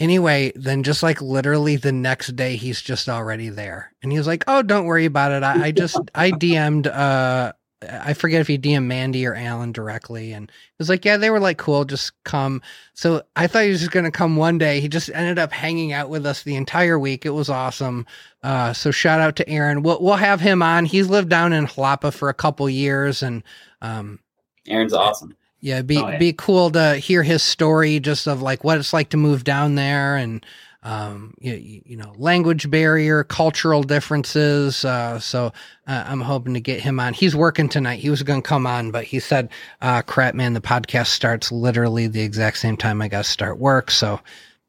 [0.00, 3.92] anyway, then just like literally the next day, he's just already there.
[4.02, 5.44] And he was like, Oh, don't worry about it.
[5.44, 7.52] I, I just, I DM'd, uh,
[7.82, 10.32] I forget if he DM'd Mandy or Alan directly.
[10.32, 12.62] And he was like, Yeah, they were like, cool, just come.
[12.94, 14.80] So I thought he was just going to come one day.
[14.80, 17.24] He just ended up hanging out with us the entire week.
[17.24, 18.06] It was awesome.
[18.42, 19.82] Uh, so shout out to Aaron.
[19.82, 20.86] We'll, we'll have him on.
[20.86, 23.42] He's lived down in Jalapa for a couple years and,
[23.82, 24.18] um,
[24.68, 25.34] Aaron's awesome.
[25.60, 26.18] Yeah, it'd be Oh, yeah.
[26.18, 29.74] be cool to hear his story, just of like what it's like to move down
[29.74, 30.44] there, and
[30.82, 34.82] um, you, you know, language barrier, cultural differences.
[34.82, 35.52] Uh, so
[35.86, 37.12] uh, I'm hoping to get him on.
[37.12, 37.98] He's working tonight.
[38.00, 39.50] He was going to come on, but he said,
[39.82, 43.58] uh, "Crap, man, the podcast starts literally the exact same time I got to start
[43.58, 44.20] work." So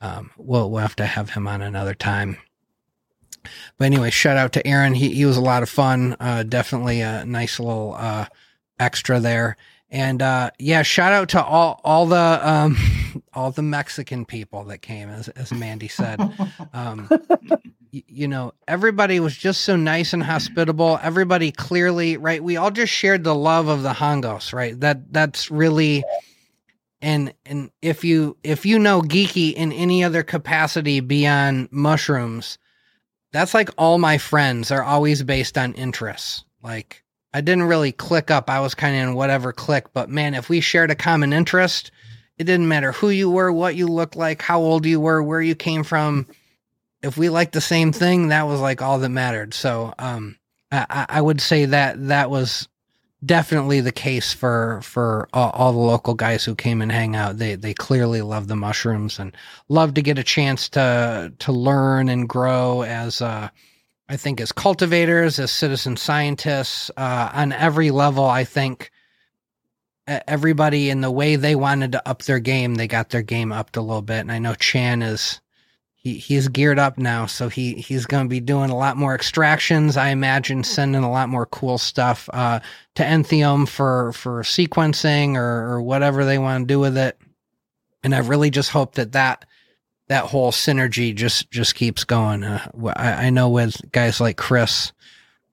[0.01, 2.37] um, we'll we'll have to have him on another time.
[3.77, 4.93] But anyway, shout out to Aaron.
[4.93, 6.15] He he was a lot of fun.
[6.19, 8.25] Uh, definitely a nice little uh,
[8.79, 9.55] extra there.
[9.91, 12.77] And uh, yeah, shout out to all all the um,
[13.33, 16.19] all the Mexican people that came, as as Mandy said.
[16.73, 17.09] Um,
[17.93, 20.99] y- you know, everybody was just so nice and hospitable.
[21.03, 22.41] Everybody clearly, right?
[22.43, 24.79] We all just shared the love of the Hongos, right?
[24.79, 26.03] That that's really
[27.01, 32.57] and and if you if you know geeky in any other capacity beyond mushrooms,
[33.33, 36.45] that's like all my friends are always based on interests.
[36.63, 37.00] Like
[37.33, 38.49] I didn't really click up.
[38.49, 41.91] I was kind of in whatever click, but man, if we shared a common interest,
[42.37, 45.41] it didn't matter who you were, what you looked like, how old you were, where
[45.41, 46.27] you came from.
[47.01, 49.53] If we liked the same thing, that was like all that mattered.
[49.53, 50.37] So, um,
[50.71, 52.67] I, I would say that that was
[53.23, 57.37] definitely the case for for all, all, the local guys who came and hang out.
[57.37, 59.35] They they clearly love the mushrooms and
[59.69, 63.49] love to get a chance to to learn and grow as uh,
[64.11, 68.25] I think as cultivators, as citizen scientists, uh, on every level.
[68.25, 68.91] I think
[70.05, 73.77] everybody in the way they wanted to up their game, they got their game upped
[73.77, 74.19] a little bit.
[74.19, 75.39] And I know Chan is
[75.95, 79.15] he he's geared up now, so he he's going to be doing a lot more
[79.15, 79.95] extractions.
[79.95, 82.59] I imagine sending a lot more cool stuff uh,
[82.95, 87.17] to Entheome for for sequencing or, or whatever they want to do with it.
[88.03, 89.45] And I really just hope that that
[90.11, 92.43] that whole synergy just just keeps going.
[92.43, 94.91] Uh, I, I, know with guys like Chris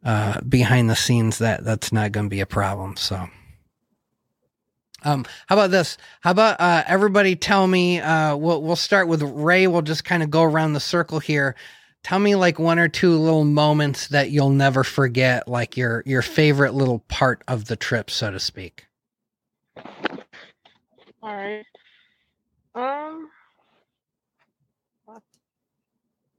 [0.04, 2.96] uh, behind the scenes that that's not going to be a problem.
[2.96, 3.28] So.
[5.04, 5.96] Um, how about this?
[6.22, 8.00] How about uh, everybody tell me?
[8.00, 9.68] Uh, we'll we'll start with Ray.
[9.68, 11.54] We'll just kind of go around the circle here.
[12.02, 16.22] Tell me like one or two little moments that you'll never forget, like your your
[16.22, 18.86] favorite little part of the trip, so to speak.
[21.22, 21.64] All right.
[22.74, 23.30] Um.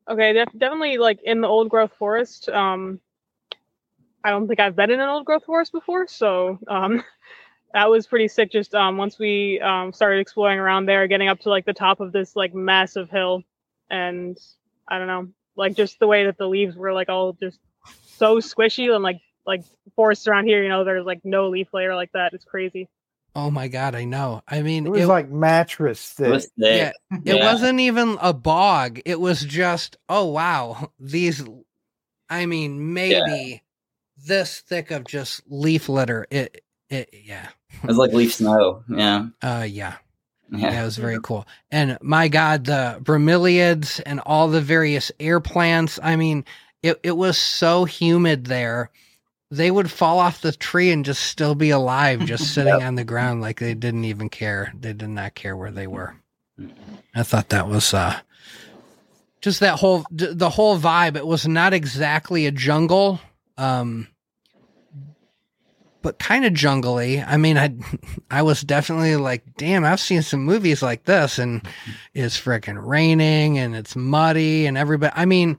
[0.10, 2.50] Okay, def- definitely like in the old growth forest.
[2.50, 3.00] Um,
[4.24, 7.04] I don't think I've been in an old growth forest before, so um,
[7.74, 8.52] that was pretty sick.
[8.52, 12.00] Just um, once we um, started exploring around there, getting up to like the top
[12.00, 13.44] of this like massive hill,
[13.90, 14.38] and
[14.88, 17.60] I don't know, like just the way that the leaves were like all just
[18.18, 19.64] so squishy and like like
[19.96, 22.34] forests around here, you know, there's like no leaf layer like that.
[22.34, 22.90] It's crazy.
[23.36, 24.42] Oh my god, I know.
[24.48, 26.28] I mean, it was it, like mattress thick.
[26.28, 26.94] It was thick.
[27.12, 27.52] Yeah, it yeah.
[27.54, 29.00] wasn't even a bog.
[29.06, 31.44] It was just, oh wow, these.
[32.30, 33.58] I mean, maybe yeah.
[34.26, 36.28] this thick of just leaf litter.
[36.30, 37.50] It, it, yeah.
[37.84, 38.84] It was like leaf snow.
[38.88, 39.28] Yeah.
[39.42, 39.96] Uh, yeah.
[40.52, 40.72] Yeah.
[40.72, 41.48] yeah, it was very cool.
[41.70, 46.00] And my God, the bromeliads and all the various air plants.
[46.02, 46.46] I mean,
[46.82, 48.90] it, it was so humid there.
[49.52, 52.84] They would fall off the tree and just still be alive, just sitting yep.
[52.84, 54.72] on the ground like they didn't even care.
[54.80, 56.16] They did not care where they were.
[57.16, 58.20] I thought that was uh,
[59.42, 61.16] just that whole the whole vibe.
[61.16, 63.20] It was not exactly a jungle.
[63.58, 64.08] Um,
[66.02, 67.24] but kind of jungly.
[67.26, 67.74] I mean, I
[68.32, 71.68] I was definitely like, damn, I've seen some movies like this, and
[72.14, 75.14] it's freaking raining and it's muddy and everybody.
[75.16, 75.58] I mean,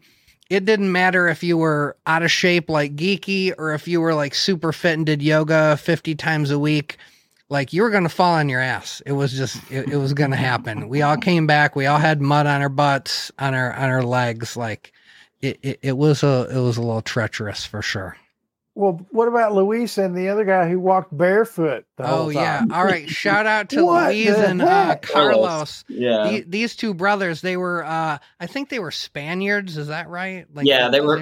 [0.51, 4.14] it didn't matter if you were out of shape like geeky or if you were
[4.14, 6.98] like super fit and did yoga fifty times a week.
[7.48, 9.01] Like you were gonna fall on your ass.
[9.06, 10.89] It was just it, it was gonna happen.
[10.89, 11.74] We all came back.
[11.77, 14.56] We all had mud on our butts, on our on our legs.
[14.56, 14.93] Like
[15.40, 18.16] it, it, it was a it was a little treacherous for sure.
[18.74, 21.84] Well, what about Luis and the other guy who walked barefoot?
[21.98, 22.64] oh yeah.
[22.72, 23.09] All right.
[23.09, 25.84] Shout out to Luis and uh, Carlos.
[25.88, 26.30] Yeah.
[26.30, 30.47] The, these two brothers, they were uh I think they were Spaniards, is that right?
[30.55, 31.20] Like Yeah, they were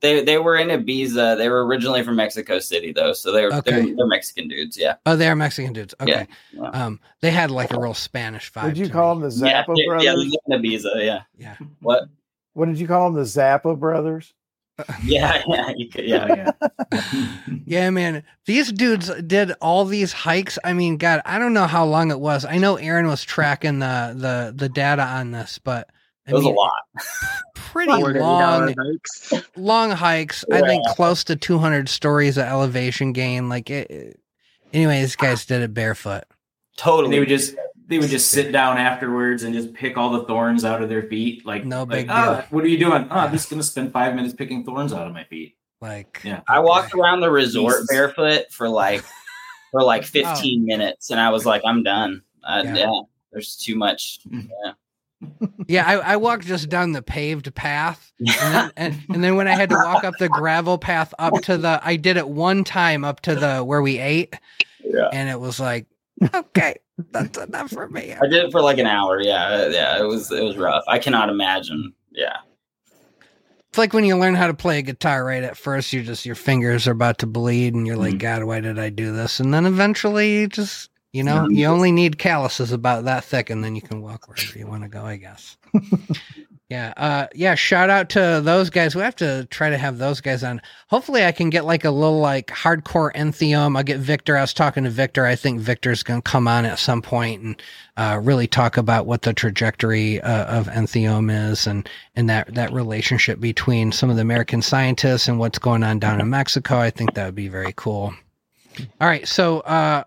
[0.00, 1.36] they they were in Ibiza.
[1.36, 3.70] They were originally from Mexico City though, so they're okay.
[3.70, 4.76] they're, they're, Mexican dudes.
[4.76, 4.94] Yeah.
[5.06, 5.94] Oh, they are Mexican dudes.
[6.00, 6.26] Okay.
[6.52, 6.68] Yeah.
[6.70, 8.74] Um, they had like a real Spanish vibe.
[8.74, 9.22] Did you call me.
[9.22, 10.04] them the Zappa yeah, brothers?
[10.04, 11.04] Yeah, in Ibiza.
[11.04, 11.22] Yeah.
[11.36, 11.56] Yeah.
[11.80, 12.04] What?
[12.54, 13.14] What did you call them?
[13.14, 14.34] The Zappa brothers?
[15.04, 16.50] yeah, yeah, could, yeah,
[16.92, 17.00] yeah.
[17.66, 18.22] yeah, man.
[18.46, 20.58] These dudes did all these hikes.
[20.62, 22.44] I mean, God, I don't know how long it was.
[22.44, 25.88] I know Aaron was tracking the the the data on this, but
[26.26, 26.72] I it was mean, a lot.
[27.54, 29.32] Pretty long hikes.
[29.56, 30.44] long hikes.
[30.48, 30.56] Yeah.
[30.56, 33.48] I think close to 200 stories of elevation gain.
[33.48, 34.20] Like, it,
[34.72, 36.24] anyway, these guys did it barefoot.
[36.76, 37.06] Totally.
[37.06, 37.54] And they would just
[37.88, 41.04] they would just sit down afterwards and just pick all the thorns out of their
[41.04, 41.44] feet.
[41.44, 42.44] Like no like, big oh, deal.
[42.50, 43.08] what are you doing?
[43.10, 45.56] Oh, I'm just gonna spend five minutes picking thorns out of my feet.
[45.80, 47.88] Like yeah, I walked around the resort Jesus.
[47.88, 49.02] barefoot for like
[49.70, 50.66] for like 15 oh.
[50.66, 52.22] minutes, and I was like, I'm done.
[52.44, 52.74] Uh, yeah.
[52.74, 53.00] yeah.
[53.32, 54.20] there's too much.
[54.30, 54.72] Yeah.
[55.66, 59.48] yeah, I, I, walked just down the paved path, and then, and, and then when
[59.48, 62.62] I had to walk up the gravel path up to the, I did it one
[62.62, 64.36] time up to the where we ate,
[64.84, 65.86] yeah, and it was like,
[66.34, 66.74] okay,
[67.10, 68.14] that's enough for me.
[68.14, 69.20] I did it for like an hour.
[69.20, 70.84] Yeah, yeah, it was it was rough.
[70.88, 71.92] I cannot imagine.
[72.10, 72.36] Yeah.
[73.68, 75.42] It's like when you learn how to play a guitar, right?
[75.42, 78.18] At first, you just your fingers are about to bleed, and you're like, mm-hmm.
[78.18, 81.52] "God, why did I do this?" And then eventually, you just you know, mm-hmm.
[81.52, 84.84] you only need calluses about that thick, and then you can walk wherever you want
[84.84, 85.04] to go.
[85.04, 85.56] I guess.
[86.68, 87.54] Yeah, uh, yeah.
[87.54, 88.94] Shout out to those guys.
[88.94, 90.60] We have to try to have those guys on.
[90.88, 93.74] Hopefully, I can get like a little like hardcore Entheome.
[93.74, 94.36] I'll get Victor.
[94.36, 95.24] I was talking to Victor.
[95.24, 97.62] I think Victor's going to come on at some point and
[97.96, 102.70] uh, really talk about what the trajectory uh, of Entheome is and and that that
[102.74, 106.76] relationship between some of the American scientists and what's going on down in Mexico.
[106.76, 108.12] I think that would be very cool.
[109.00, 110.04] All right, so uh,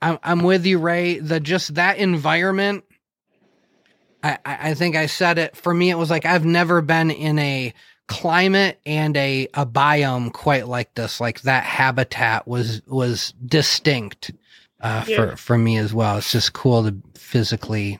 [0.00, 1.20] I'm I'm with you, Ray.
[1.20, 2.82] The just that environment
[4.22, 5.56] I, I think I said it.
[5.56, 7.74] For me, it was like I've never been in a
[8.08, 11.20] climate and a, a biome quite like this.
[11.20, 14.32] Like that habitat was was distinct
[14.80, 15.16] uh, yeah.
[15.16, 16.18] for for me as well.
[16.18, 17.98] It's just cool to physically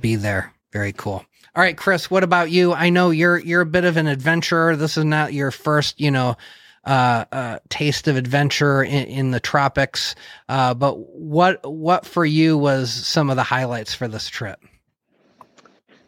[0.00, 0.52] be there.
[0.72, 1.24] Very cool.
[1.56, 2.10] All right, Chris.
[2.10, 2.72] What about you?
[2.72, 4.76] I know you're you're a bit of an adventurer.
[4.76, 6.36] This is not your first, you know,
[6.84, 10.14] uh, uh, taste of adventure in, in the tropics.
[10.48, 14.60] Uh, but what what for you was some of the highlights for this trip?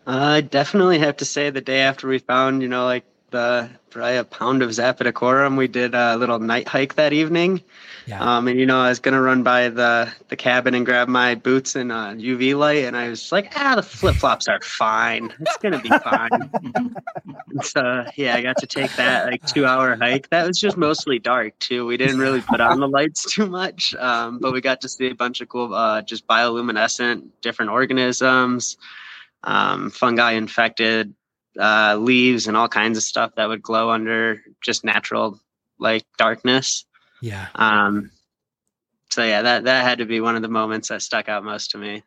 [0.07, 4.17] I definitely have to say the day after we found, you know, like the probably
[4.17, 7.63] a pound of zapotecorum, we did a little night hike that evening.
[8.07, 8.21] Yeah.
[8.21, 11.35] Um, and you know, I was gonna run by the the cabin and grab my
[11.35, 15.33] boots and uh, UV light, and I was like, ah, the flip flops are fine.
[15.41, 16.51] It's gonna be fine.
[17.63, 20.29] so yeah, I got to take that like two hour hike.
[20.31, 21.87] That was just mostly dark too.
[21.87, 25.11] We didn't really put on the lights too much, um, but we got to see
[25.11, 28.77] a bunch of cool, uh, just bioluminescent different organisms
[29.45, 31.15] um, fungi infected
[31.59, 35.41] uh, leaves and all kinds of stuff that would glow under just natural
[35.79, 36.85] like darkness.
[37.21, 37.49] Yeah.
[37.55, 38.11] Um,
[39.11, 41.73] so yeah, that that had to be one of the moments that stuck out most
[41.73, 42.03] to me.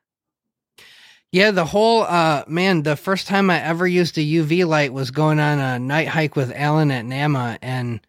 [1.31, 5.11] Yeah, the whole uh man, the first time I ever used a UV light was
[5.11, 7.99] going on a night hike with Alan at NAMA and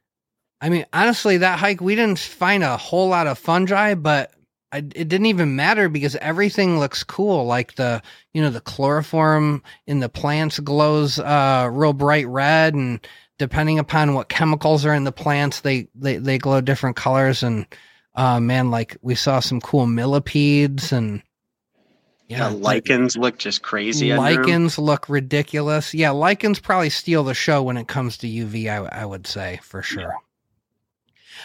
[0.61, 4.33] I mean honestly that hike we didn't find a whole lot of fungi, but
[4.75, 7.47] I, it didn't even matter because everything looks cool.
[7.47, 8.03] Like the,
[8.33, 13.07] you know, the chloroform in the plants glows uh, real bright red, and
[13.39, 17.45] depending upon what chemicals are in the plants, they they they glow different colors.
[17.45, 17.67] And
[18.17, 21.23] uh, man, like we saw some cool millipedes and
[22.27, 24.13] yeah, the lichens look just crazy.
[24.13, 25.95] Lichens look ridiculous.
[25.95, 28.67] Yeah, lichens probably steal the show when it comes to UV.
[28.67, 30.01] I, I would say for sure.
[30.01, 30.17] Yeah.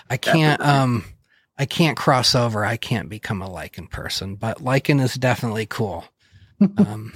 [0.10, 0.60] I can't.
[0.60, 0.81] Definitely.
[0.81, 1.06] Um
[1.60, 2.65] I can't cross over.
[2.65, 6.06] I can't become a lichen person, but lichen is definitely cool.
[6.77, 7.14] um,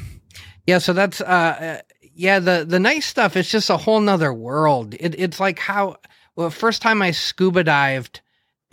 [0.67, 1.81] yeah, so that's uh, uh,
[2.13, 2.39] yeah.
[2.39, 3.37] The the nice stuff.
[3.37, 4.93] It's just a whole nother world.
[4.99, 5.97] It, it's like how
[6.35, 8.19] well first time I scuba dived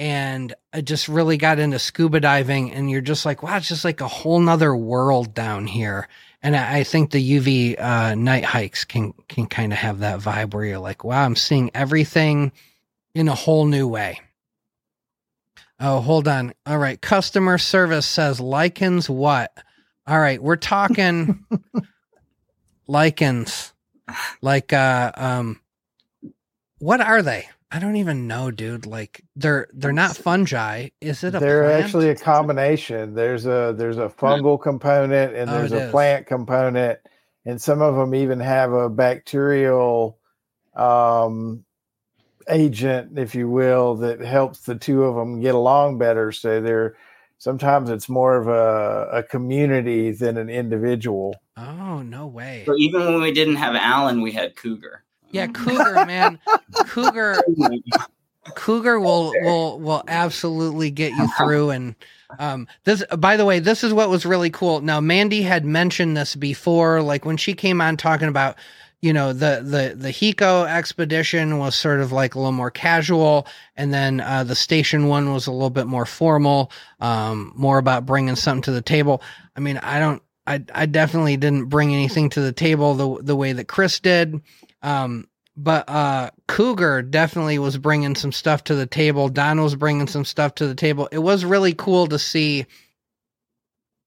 [0.00, 3.84] and I just really got into scuba diving, and you're just like, wow, it's just
[3.84, 6.08] like a whole nother world down here.
[6.42, 10.20] And I, I think the UV uh, night hikes can can kind of have that
[10.20, 12.50] vibe where you're like, wow, I'm seeing everything
[13.14, 14.20] in a whole new way.
[15.80, 16.54] Oh, hold on.
[16.66, 17.00] All right.
[17.00, 19.52] Customer service says lichens what?
[20.06, 20.42] All right.
[20.42, 21.30] We're talking
[22.88, 23.72] lichens.
[24.42, 25.60] Like uh um
[26.80, 27.48] what are they?
[27.70, 28.86] I don't even know, dude.
[28.86, 30.90] Like they're they're not fungi.
[31.00, 31.80] Is it a They're plant?
[31.80, 33.14] actually a combination.
[33.14, 35.90] There's a there's a fungal component and Oh, there's it a is.
[35.90, 37.00] plant component
[37.46, 40.18] and some of them even have a bacterial
[40.76, 41.64] um
[42.48, 46.96] agent if you will that helps the two of them get along better so they're
[47.38, 52.62] sometimes it's more of a, a community than an individual Oh, no way.
[52.64, 55.04] So even when we didn't have Alan, we had Cougar.
[55.30, 56.38] Yeah, cougar, man.
[56.86, 57.42] Cougar
[58.54, 61.94] cougar will will will absolutely get you through and
[62.38, 66.16] um this by the way this is what was really cool now mandy had mentioned
[66.16, 68.56] this before like when she came on talking about
[69.02, 73.46] you know the the the Xico expedition was sort of like a little more casual
[73.76, 76.70] and then uh the station one was a little bit more formal
[77.00, 79.22] um more about bringing something to the table.
[79.56, 83.36] I mean i don't i i definitely didn't bring anything to the table the the
[83.36, 84.40] way that chris did
[84.82, 89.28] um but uh cougar definitely was bringing some stuff to the table.
[89.28, 91.08] Don was bringing some stuff to the table.
[91.12, 92.66] It was really cool to see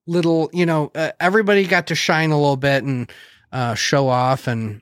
[0.06, 3.10] little you know uh, everybody got to shine a little bit and
[3.54, 4.82] uh show off and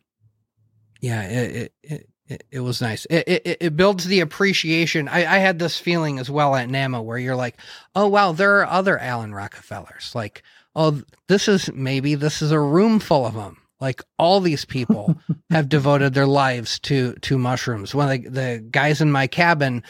[1.00, 3.06] yeah it it it, it, was nice.
[3.10, 5.10] It, it it builds the appreciation.
[5.10, 7.58] I, I had this feeling as well at nama where you're like
[7.94, 10.14] oh wow there are other alan rockefellers.
[10.16, 10.42] Like
[10.74, 15.16] oh this is maybe this is a room full of them like all these people
[15.50, 17.94] have devoted their lives to to mushrooms.
[17.94, 19.84] One of the, the guys in my cabin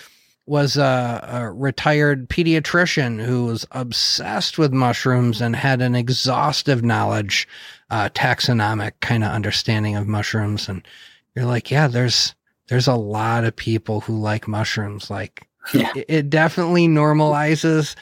[0.46, 7.48] was a, a retired pediatrician who was obsessed with mushrooms and had an exhaustive knowledge
[7.90, 10.86] uh, taxonomic kind of understanding of mushrooms and
[11.36, 12.36] you're like yeah there's
[12.68, 15.92] there's a lot of people who like mushrooms like Yeah.
[15.96, 17.96] it, it definitely normalizes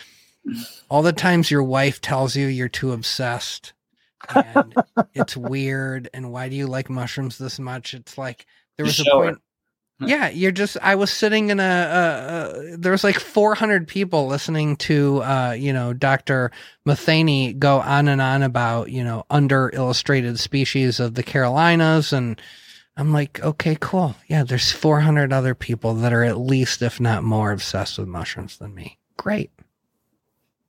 [0.89, 3.73] all the times your wife tells you you're too obsessed
[4.33, 4.73] and
[5.13, 6.09] it's weird.
[6.13, 7.93] And why do you like mushrooms this much?
[7.93, 8.45] It's like
[8.77, 9.39] there was a point.
[10.01, 10.77] Yeah, you're just.
[10.81, 11.63] I was sitting in a.
[11.63, 16.51] a, a there was like 400 people listening to, uh, you know, Doctor
[16.85, 22.41] Matheny go on and on about, you know, under illustrated species of the Carolinas, and
[22.95, 24.15] I'm like, okay, cool.
[24.27, 28.57] Yeah, there's 400 other people that are at least, if not more, obsessed with mushrooms
[28.57, 28.97] than me.
[29.17, 29.51] Great.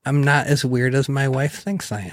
[0.05, 2.13] I'm not as weird as my wife thinks I am.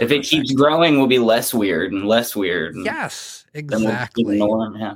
[0.00, 2.74] If it keeps growing, we'll be less weird and less weird.
[2.74, 4.40] and Yes, we'll exactly.
[4.40, 4.94] 'em, Yeah.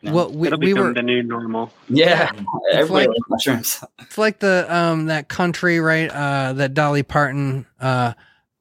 [0.00, 0.12] Yeah.
[0.12, 0.94] Well, we, It'll we become were.
[0.94, 1.72] the new normal.
[1.88, 2.30] Yeah.
[2.72, 3.82] It's like- mushrooms.
[4.00, 6.08] It's like the um that country, right?
[6.10, 8.12] Uh that Dolly Parton uh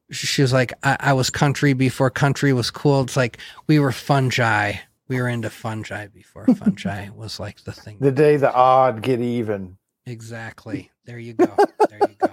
[0.09, 3.01] she was like, I, I was country before country was cool.
[3.01, 3.37] It's like
[3.67, 4.73] we were fungi.
[5.09, 7.97] We were into fungi before fungi was like the thing.
[7.99, 9.77] The day the odd get even.
[10.05, 10.91] Exactly.
[11.05, 11.53] There you go.
[11.89, 12.29] There you go.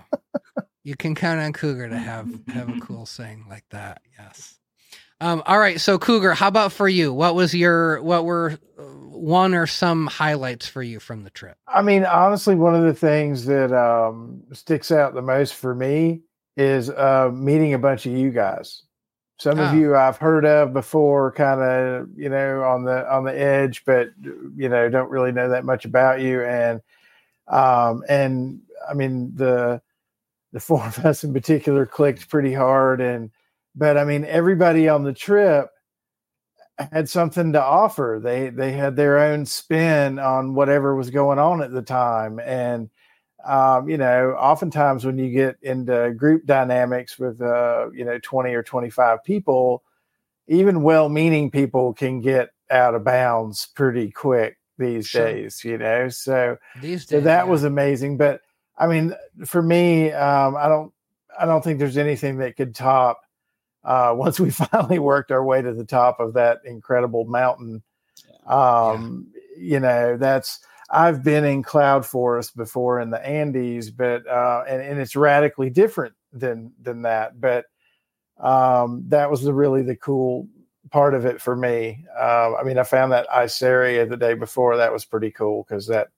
[0.82, 4.02] You can count on Cougar to have have a cool saying like that.
[4.18, 4.58] Yes.
[5.20, 5.80] Um, all right.
[5.80, 7.12] So Cougar, how about for you?
[7.12, 8.58] What was your what were
[9.14, 11.56] one or some highlights for you from the trip?
[11.66, 16.22] I mean, honestly, one of the things that um, sticks out the most for me
[16.56, 18.82] is uh, meeting a bunch of you guys.
[19.38, 19.68] Some Ah.
[19.70, 23.84] of you I've heard of before, kind of you know on the on the edge,
[23.84, 26.42] but you know don't really know that much about you.
[26.42, 26.80] And
[27.48, 29.82] um, and I mean the
[30.52, 33.00] the four of us in particular clicked pretty hard.
[33.00, 33.32] And
[33.74, 35.68] but I mean everybody on the trip
[36.78, 38.20] had something to offer.
[38.22, 42.90] They they had their own spin on whatever was going on at the time, and
[43.44, 48.54] um, you know, oftentimes when you get into group dynamics with uh, you know twenty
[48.54, 49.82] or twenty five people,
[50.48, 55.26] even well-meaning people can get out of bounds pretty quick these Sure.
[55.26, 55.62] days.
[55.64, 57.50] You know, so These so that yeah.
[57.50, 58.16] was amazing.
[58.16, 58.40] But
[58.78, 59.14] I mean,
[59.44, 60.92] for me, um, I don't
[61.38, 63.20] I don't think there's anything that could top
[63.84, 67.82] uh, once we finally worked our way to the top of that incredible mountain.
[68.46, 74.64] Um, You know, that's I've been in cloud forest before in the Andes, but uh,
[74.68, 77.40] and, and it's radically different than than that.
[77.40, 77.66] But
[78.38, 80.48] um, that was the really the cool
[80.90, 82.04] part of it for me.
[82.18, 84.76] Uh, I mean, I found that Isaria the day before.
[84.76, 86.08] That was pretty cool because that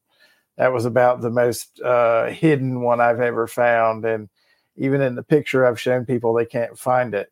[0.57, 4.29] that was about the most uh, hidden one I've ever found, and
[4.77, 7.31] even in the picture I've shown people, they can't find it.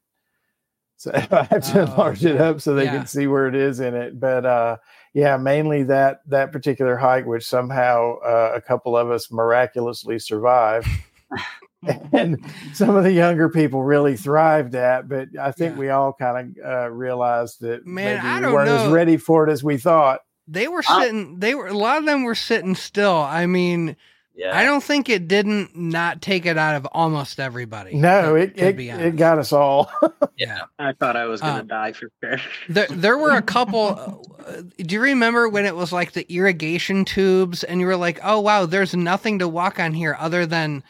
[1.05, 2.97] So I have to Oh, enlarge it up so they Yeah.
[2.99, 4.19] can see where it is in it.
[4.19, 4.77] But uh,
[5.13, 10.89] yeah, mainly that that particular hike, which somehow uh, a couple of us miraculously survived.
[12.13, 12.39] and
[12.73, 15.79] some of the younger people really thrived at, but I think Yeah.
[15.81, 19.17] we all kind of uh, realized that Man, maybe I we don't weren't as ready
[19.19, 20.21] for it as we thought.
[20.49, 21.39] They were I- sitting.
[21.41, 23.17] They were a lot of them were sitting still.
[23.17, 23.97] I mean,
[24.37, 24.57] Yeah.
[24.59, 27.95] I don't think it didn't not take it out of almost everybody.
[27.95, 29.91] No, to- it to it, be it got us all.
[30.37, 30.63] yeah.
[30.79, 32.39] I thought I was going to Uh, die for sure.
[32.69, 34.27] There, there were a couple.
[34.45, 38.19] Uh, do you remember when it was like the irrigation tubes, and you were like,
[38.25, 40.83] "Oh wow, there's nothing to walk on here other than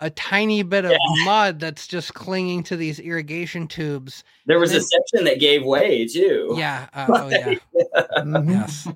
[0.00, 0.92] a tiny bit of
[1.24, 6.06] mud that's just clinging to these irrigation tubes." There was a section that gave way
[6.06, 6.54] too.
[6.56, 6.88] Yeah.
[6.94, 7.54] Uh, oh yeah.
[8.20, 8.50] Mhm.
[8.50, 8.88] Yes.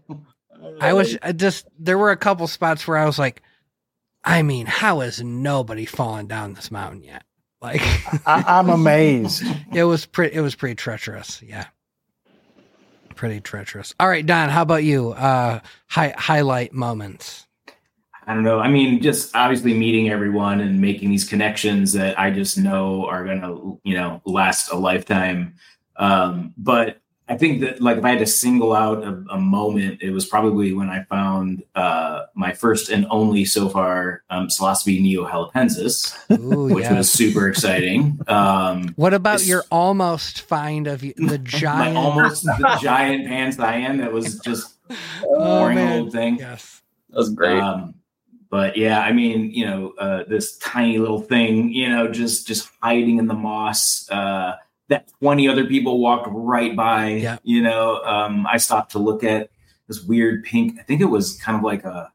[0.80, 3.42] I was I just there were a couple spots where I was like,
[4.24, 7.24] I mean, how is nobody fallen down this mountain yet?
[7.60, 7.80] Like
[8.26, 9.44] I, I'm amazed.
[9.74, 11.42] it was pretty it was pretty treacherous.
[11.42, 11.66] Yeah.
[13.14, 13.94] Pretty treacherous.
[14.00, 15.10] All right, Don, how about you?
[15.10, 17.46] Uh hi- highlight moments.
[18.26, 18.60] I don't know.
[18.60, 23.24] I mean, just obviously meeting everyone and making these connections that I just know are
[23.24, 25.54] gonna, you know, last a lifetime.
[25.96, 27.00] Um, but
[27.30, 30.26] I think that, like, if I had to single out a, a moment, it was
[30.26, 36.74] probably when I found uh, my first and only so far um, Psilocybe neoxalapensis, Ooh,
[36.74, 36.96] which yes.
[36.96, 38.18] was super exciting.
[38.26, 43.26] Um, What about This- your almost find of y- the giant my almost the giant
[43.26, 44.74] pantheion that was just
[45.22, 46.00] Oh, boring man.
[46.00, 46.36] old thing.
[46.38, 46.82] Yes.
[47.10, 47.60] That was great.
[47.60, 47.94] Um,
[48.50, 52.68] but yeah, I mean, you know, uh, this tiny little thing, you know, just just
[52.82, 54.10] hiding in the moss.
[54.10, 54.56] Uh,
[54.90, 57.08] that twenty other people walked right by.
[57.08, 57.38] Yeah.
[57.42, 59.50] You know, um, I stopped to look at
[59.88, 60.78] this weird pink.
[60.78, 62.12] I think it was kind of like a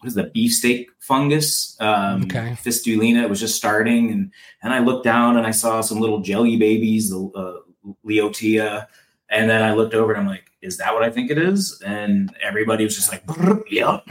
[0.00, 1.76] what is the beefsteak fungus?
[1.80, 2.56] Um, Okay.
[2.62, 3.22] Fistulina.
[3.22, 4.32] It was just starting, and
[4.62, 7.60] and I looked down and I saw some little jelly babies, the uh,
[8.04, 8.86] Leotia,
[9.30, 11.80] and then I looked over and I'm like, is that what I think it is?
[11.84, 13.22] And everybody was just like,
[13.70, 14.02] yep.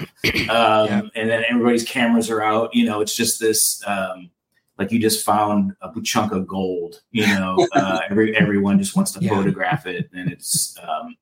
[0.49, 2.73] Um, And then everybody's cameras are out.
[2.75, 4.29] You know, it's just this, um,
[4.77, 7.01] like you just found a chunk of gold.
[7.11, 9.29] You know, uh, every everyone just wants to Yeah.
[9.29, 11.15] photograph it, and it's um,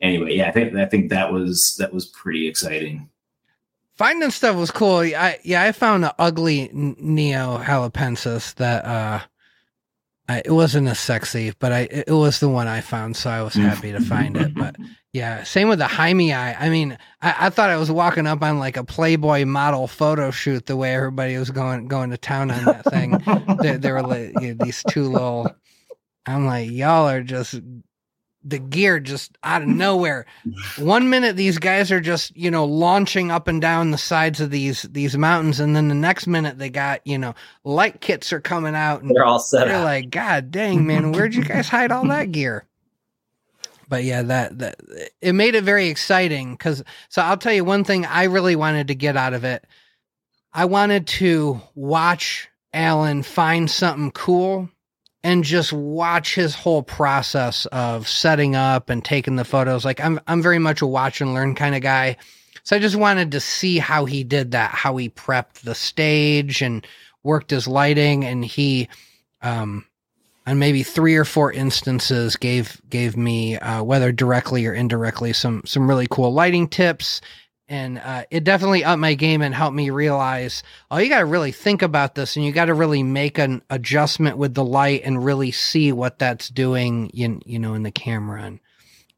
[0.00, 0.34] anyway.
[0.36, 3.08] Yeah, I think I think that was that was pretty exciting.
[3.96, 4.98] Finding stuff was cool.
[4.98, 9.20] I yeah, I found an ugly neoxalapensis that uh
[10.28, 13.42] I, it wasn't as sexy, but I it was the one I found, so I
[13.42, 13.62] was mm.
[13.62, 14.54] happy to find it.
[14.54, 14.76] But
[15.12, 16.54] yeah, same with the Jaime eye.
[16.54, 20.30] I mean, I, I thought I was walking up on like a Playboy model photo
[20.30, 23.22] shoot the way everybody was going going to town on that thing.
[23.62, 25.48] there, there were like, you know, these two little.
[26.26, 27.60] I'm like, y'all are just
[28.48, 30.24] the gear just out of nowhere.
[30.78, 34.50] One minute these guys are just, you know, launching up and down the sides of
[34.50, 38.40] these these mountains, and then the next minute they got, you know, light kits are
[38.40, 39.84] coming out and They're all set They're up.
[39.84, 42.64] like, God dang, man, where'd you guys hide all that gear?
[43.88, 44.80] But yeah, that that
[45.20, 48.88] it made it very exciting because so I'll tell you one thing I really wanted
[48.88, 49.64] to get out of it.
[50.52, 54.68] I wanted to watch Alan find something cool
[55.26, 59.84] and just watch his whole process of setting up and taking the photos.
[59.84, 62.16] Like I'm I'm very much a watch and learn kind of guy.
[62.62, 66.62] So I just wanted to see how he did that, how he prepped the stage
[66.62, 66.86] and
[67.24, 68.88] worked his lighting and he
[69.42, 69.84] um
[70.46, 75.60] on maybe three or four instances gave gave me uh, whether directly or indirectly some
[75.66, 77.20] some really cool lighting tips
[77.68, 81.26] and uh, it definitely upped my game and helped me realize oh you got to
[81.26, 85.02] really think about this and you got to really make an adjustment with the light
[85.04, 88.42] and really see what that's doing in you know in the camera.
[88.42, 88.60] And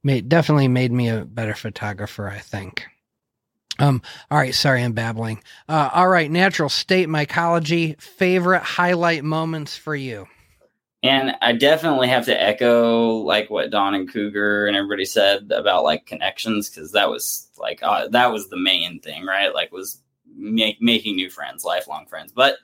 [0.02, 2.86] made definitely made me a better photographer i think.
[3.78, 5.42] Um all right sorry i'm babbling.
[5.68, 10.26] Uh all right natural state mycology favorite highlight moments for you?
[11.02, 15.84] And I definitely have to echo like what Don and Cougar and everybody said about
[15.84, 19.52] like connections because that was like uh, that was the main thing, right?
[19.54, 20.02] Like was
[20.36, 22.32] make, making new friends, lifelong friends.
[22.32, 22.56] But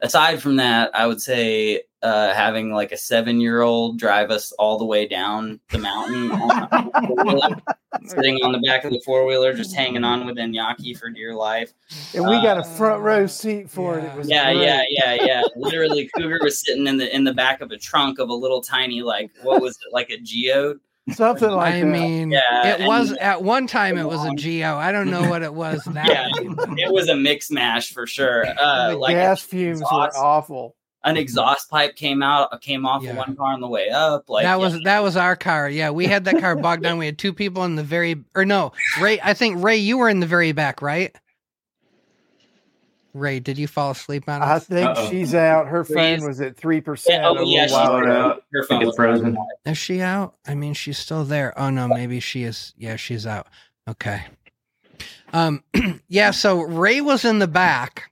[0.00, 4.52] aside from that, I would say uh, having like a seven year old drive us
[4.52, 7.60] all the way down the mountain, on,
[8.06, 11.34] sitting on the back of the four wheeler, just hanging on with Iñaki for dear
[11.34, 11.74] life.
[12.14, 14.04] And we got a Uh, front row seat for it.
[14.04, 14.64] It was yeah, great.
[14.64, 15.42] yeah, yeah, yeah.
[15.56, 18.62] Literally, Cougar was sitting in the in the back of a trunk of a little
[18.62, 20.80] tiny like what was it like a geode?
[21.14, 21.86] Something like I that.
[21.86, 24.76] mean, Yeah, it was at one time it was a Geo.
[24.76, 26.04] I don't know what it was now.
[26.06, 28.44] Yeah, it was a mix mash for sure.
[28.60, 30.74] Uh, the like gas fumes were awful.
[31.04, 33.10] an exhaust pipe came out, came off Yeah.
[33.12, 34.28] of one car on the way up.
[34.28, 35.68] Like that yeah, was that was our car.
[35.70, 36.98] Yeah, we had that car bogged down.
[36.98, 39.18] We had two people in the very or no, Ray.
[39.22, 41.14] I think Ray, you were in the very back, right?
[43.12, 45.10] Ray, did you fall asleep on I think Uh-oh.
[45.10, 45.66] she's out.
[45.66, 47.22] Her phone was at three percent.
[47.22, 48.40] Yeah, oh yeah, she's while ago.
[48.52, 49.36] her I phone get was frozen.
[49.66, 50.34] Is she out?
[50.46, 51.58] I mean, she's still there.
[51.58, 52.72] Oh no, maybe she is.
[52.76, 53.48] Yeah, she's out.
[53.88, 54.22] Okay.
[55.32, 55.64] Um.
[56.08, 56.30] yeah.
[56.30, 58.10] So Ray was in the back,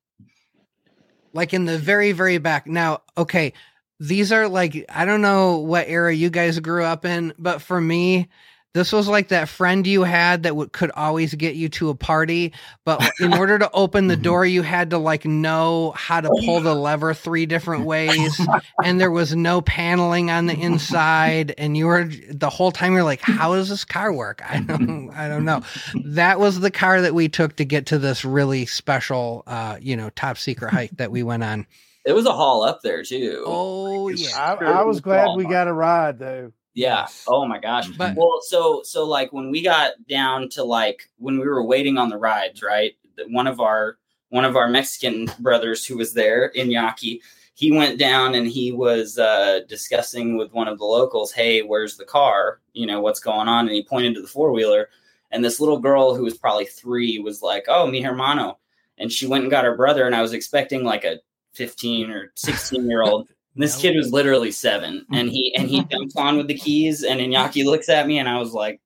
[1.33, 2.66] like in the very, very back.
[2.66, 3.53] Now, okay,
[4.01, 7.81] these are like I don't know what era you guys grew up in, but for
[7.81, 8.29] me,
[8.74, 11.95] this was like that friend you had that would, could always get you to a
[11.95, 12.53] party,
[12.85, 16.61] but in order to open the door, you had to like know how to pull
[16.61, 18.40] the lever three different ways,
[18.85, 23.03] and there was no paneling on the inside, and you were the whole time you're
[23.03, 25.62] like, "How does this car work?" I don't, I don't know.
[26.05, 29.97] That was the car that we took to get to this really special, uh, you
[29.97, 31.66] know, top secret hike that we went on.
[32.05, 33.45] It was a haul up there too.
[33.47, 36.53] Oh yeah, I, I was glad we got a ride though.
[36.74, 37.07] Yeah.
[37.27, 37.89] Oh my gosh.
[37.89, 41.99] But- well, so so like when we got down to like when we were waiting
[41.99, 42.95] on the rides, right?
[43.28, 43.99] One of our
[44.31, 47.20] one of our Mexican brothers who was there, in Iñaki,
[47.55, 51.97] he went down and he was uh, discussing with one of the locals, "Hey, where's
[51.97, 52.61] the car?
[52.74, 54.90] You know what's going on?" And he pointed to the four wheeler,
[55.32, 58.59] and this little girl who was probably three was like, "Oh, mi hermano,"
[58.99, 61.19] and she went and got her brother, and I was expecting like a
[61.55, 63.28] fifteen or sixteen year old.
[63.59, 67.03] And this kid was literally seven, and he and he jumps on with the keys,
[67.03, 68.81] and Iñaki looks at me, and I was like,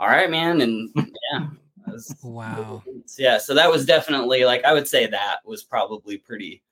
[0.00, 1.46] "All right, man," and yeah,
[1.86, 2.82] was- wow.
[3.18, 3.36] yeah.
[3.36, 6.62] So that was definitely like I would say that was probably pretty.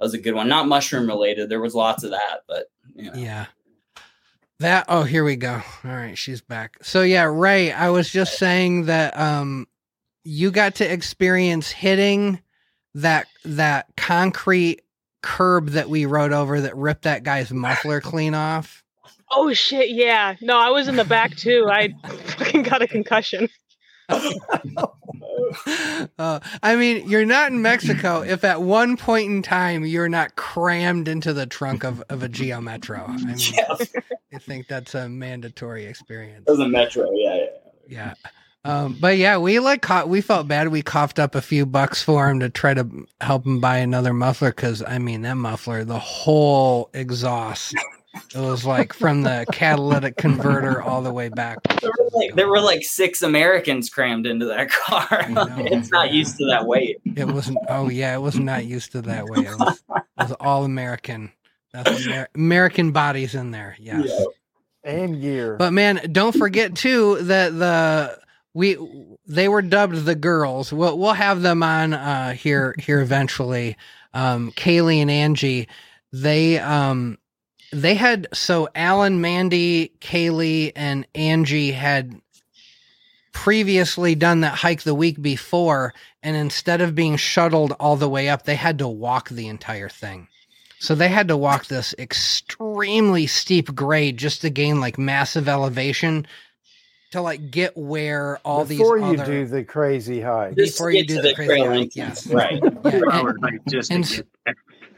[0.00, 1.50] That was a good one, not mushroom related.
[1.50, 3.18] There was lots of that, but you know.
[3.18, 3.44] Yeah.
[4.60, 5.60] That oh here we go.
[5.84, 6.78] All right, she's back.
[6.80, 9.66] So yeah, Ray, I was just saying that um
[10.24, 12.40] you got to experience hitting
[12.94, 14.80] that that concrete
[15.22, 18.82] curb that we rode over that ripped that guy's muffler clean off.
[19.30, 19.90] Oh shit!
[19.90, 21.66] Yeah, no, I was in the back too.
[21.70, 21.94] I
[22.26, 23.48] fucking got a concussion.
[26.18, 30.36] Uh, I mean, you're not in Mexico if at one point in time you're not
[30.36, 33.04] crammed into the trunk of, of a Geo Metro.
[33.06, 33.74] I mean, Yeah,
[34.32, 36.44] I think that's a mandatory experience.
[36.46, 37.10] it was a metro.
[37.12, 37.44] Yeah, yeah.
[37.88, 38.14] Yeah.
[38.64, 40.68] Um, but yeah, we like caught, we felt bad.
[40.68, 42.88] We coughed up a few bucks for him to try to
[43.20, 44.52] help him buy another muffler.
[44.52, 47.74] Cause I mean, that muffler, the whole exhaust,
[48.34, 51.58] it was like from the catalytic converter all the way back.
[51.80, 55.06] There were like there were like six Americans crammed into that car.
[55.10, 56.18] I know, it's not yeah.
[56.18, 57.00] used to that weight.
[57.16, 59.46] It wasn't, oh yeah, it was not used to that weight.
[59.46, 61.32] It was, it was all American.
[61.72, 63.76] That's Amer- American bodies in there.
[63.80, 64.10] Yes.
[64.84, 65.56] and gear.
[65.56, 68.21] But man, don't forget too that the
[68.54, 68.76] we
[69.26, 70.72] they were dubbed the girls.
[70.72, 73.76] We'll we'll have them on uh here here eventually.
[74.14, 75.68] Um Kaylee and Angie,
[76.12, 77.18] they um
[77.72, 82.20] they had so Alan, Mandy, Kaylee, and Angie had
[83.32, 88.28] previously done that hike the week before, and instead of being shuttled all the way
[88.28, 90.28] up, they had to walk the entire thing.
[90.78, 96.26] So they had to walk this extremely steep grade just to gain like massive elevation
[97.12, 100.56] to like get where all these Before you other do the crazy hike.
[100.56, 101.96] Before you do the the crazy trail hike, entrance.
[101.96, 102.26] yes.
[102.26, 102.62] Right.
[102.84, 103.36] Yeah, and- hour
[103.70, 104.04] just and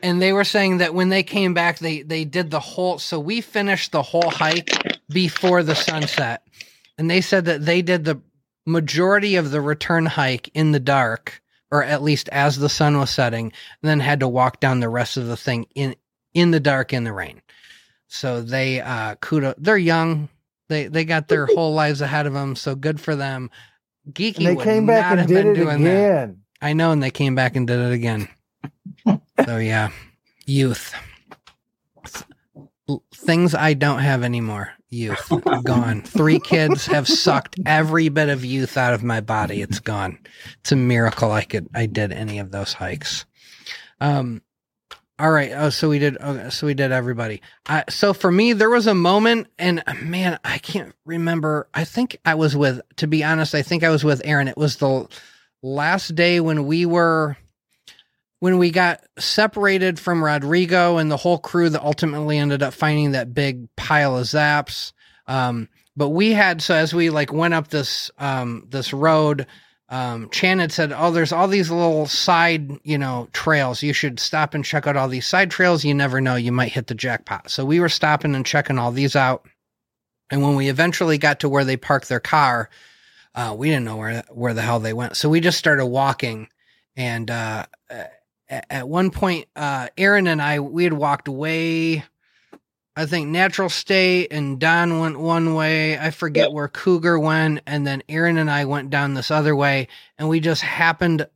[0.03, 3.21] and they were saying that when they came back they they did the whole so
[3.21, 4.71] we finished the whole hike
[5.11, 6.43] before the sunset
[6.99, 8.21] and they said that they did the
[8.67, 11.43] majority of the return hike in the dark
[11.73, 14.89] or at least as the sun was setting and then had to walk down the
[14.89, 15.95] rest of the thing in
[16.35, 17.41] in the dark in the rain
[18.09, 20.29] so they uh kudo they're young
[20.69, 23.51] they they got their whole lives ahead of them so good for them
[24.11, 25.91] geeky And they came not back and have did been it doing that.
[26.25, 26.41] again.
[26.63, 28.29] I know, and they came back and did it again.
[29.47, 29.91] so yeah,
[30.47, 30.95] youth.
[33.15, 34.73] Things I don't have anymore.
[34.91, 35.33] Youth
[35.65, 36.03] gone.
[36.03, 39.63] Three kids have sucked every bit of youth out of my body.
[39.63, 40.19] It's gone.
[40.61, 43.25] It's a miracle I could I did any of those hikes.
[44.01, 44.43] Um.
[45.19, 45.53] All right.
[45.55, 46.17] Oh, so we did.
[46.21, 47.41] Okay, so we did everybody.
[47.89, 51.69] So for me, there was a moment, and uh, man, I can't remember.
[51.73, 52.81] I think I was with.
[52.97, 54.49] To be honest, I think I was with Aaron.
[54.49, 55.07] It was the
[55.63, 57.37] last day when we were
[58.41, 63.13] when we got separated from Rodrigo and the whole crew that ultimately ended up finding
[63.13, 64.93] that big pile of zaps.
[65.27, 69.47] Um, but we had so as we like went up this um this road,
[69.89, 73.83] um, Chan had said, "Oh, there's all these little side, you know, trails.
[73.83, 75.85] You should stop and check out all these side trails.
[75.85, 78.93] You never know, you might hit the jackpot." So we were stopping and checking all
[78.93, 79.47] these out.
[80.31, 82.71] And when we eventually got to where they parked their car,
[83.35, 85.17] uh, we didn't know where where the hell they went.
[85.17, 86.49] So we just started walking,
[86.97, 87.67] and uh,
[88.49, 92.05] at, at one point, uh, Aaron and I we had walked way.
[92.97, 95.99] I think natural state and Don went one way.
[95.99, 96.53] I forget Yep.
[96.53, 100.39] where Cougar went, and then Aaron and I went down this other way, and we
[100.41, 101.27] just happened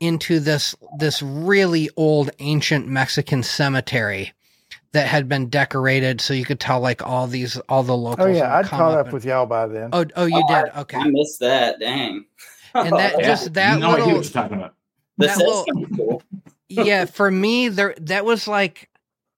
[0.00, 4.32] into this this really old ancient Mexican cemetery
[4.92, 8.28] that had been decorated so you could tell like all these all the oh, locals.
[8.28, 9.90] Oh yeah, I'd come caught up and- with y'all by then.
[9.92, 10.72] Oh, oh, you Oh, did.
[10.76, 11.78] Okay, I missed that.
[11.80, 12.24] Dang.
[12.74, 13.26] and that Yeah.
[13.26, 14.74] just that no idea little what you're talking about.
[15.18, 16.22] This that is little- cool.
[16.68, 18.88] yeah for me there that was like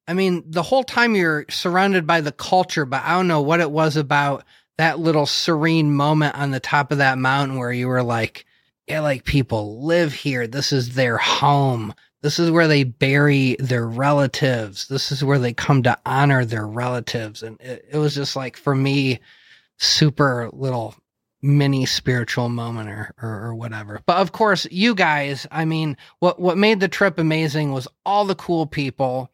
[0.08, 3.60] i mean the whole time you're surrounded by the culture but i don't know what
[3.60, 4.44] it was about
[4.76, 8.44] that little serene moment on the top of that mountain where you were like
[8.86, 10.46] yeah like people live here.
[10.46, 11.94] This is their home.
[12.22, 14.88] This is where they bury their relatives.
[14.88, 17.42] This is where they come to honor their relatives.
[17.42, 19.20] And it, it was just like for me
[19.78, 20.94] super little
[21.42, 24.00] mini spiritual moment or, or or whatever.
[24.06, 28.24] But of course, you guys, I mean, what what made the trip amazing was all
[28.24, 29.30] the cool people,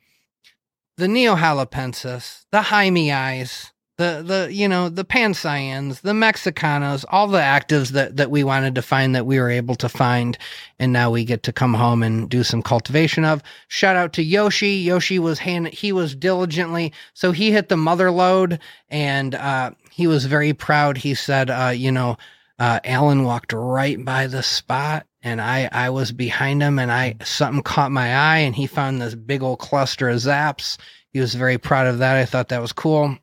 [1.01, 7.39] the neoxalapensis, the Jaime Eyes, the the you know the Pancyans, the Mexicanos, all the
[7.39, 10.37] actives that that we wanted to find that we were able to find,
[10.79, 13.43] and now we get to come home and do some cultivation of.
[13.69, 14.73] Shout out to Yoshi.
[14.73, 18.59] Yoshi was hand he was diligently so he hit the mother load
[18.91, 20.99] and uh, he was very proud.
[20.99, 22.19] He said, uh, you know,
[22.61, 27.17] uh, Alan walked right by the spot and I, I was behind him and I,
[27.25, 30.77] something caught my eye and he found this big old cluster of zaps.
[31.11, 32.17] He was very proud of that.
[32.17, 33.17] I thought that was cool.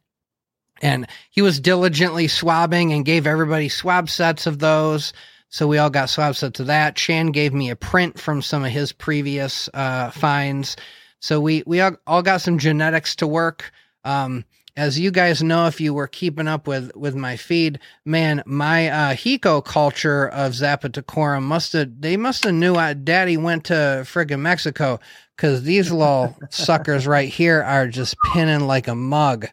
[0.81, 5.13] And he was diligently swabbing and gave everybody swab sets of those.
[5.49, 6.95] So we all got swab sets of that.
[6.95, 10.77] Chan gave me a print from some of his previous uh, finds.
[11.19, 13.71] So we we all, got some genetics to work.
[14.03, 14.45] Um,
[14.77, 18.87] as you guys know, if you were keeping up with with my feed, man, my
[18.89, 23.73] uh, Xico culture of Zapotecorum must have they must have knew I, Daddy went to
[24.05, 24.99] friggin' Mexico
[25.35, 29.47] because these little suckers right here are just pinning like a mug.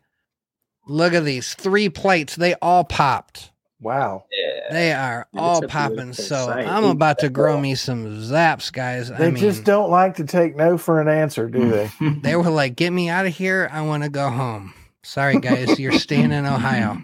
[0.87, 3.51] Look at these three plates; they all popped.
[3.81, 4.25] Wow.
[4.31, 4.73] Yeah.
[4.73, 6.13] They are It's all popping.
[6.13, 6.67] So sight.
[6.67, 9.09] I'm about to grow me some zaps, guys.
[9.09, 11.91] They I mean, just don't like to take no for an answer, do they?
[12.23, 13.71] they were like, "Get me out of here!
[13.73, 16.97] I want to go home." Sorry, guys, you're staying in Ohio.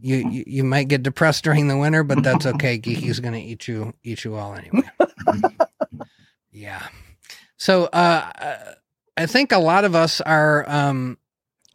[0.00, 2.78] You, you you might get depressed during the winter, but that's okay.
[2.78, 4.88] Geeky's gonna eat you eat you all anyway.
[6.52, 6.86] yeah.
[7.56, 8.74] So uh,
[9.16, 11.18] I think a lot of us are um,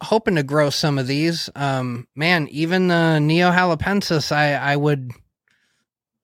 [0.02, 1.50] hoping to grow some of these.
[1.54, 5.12] Um, man, even the neoxalapensis, I I would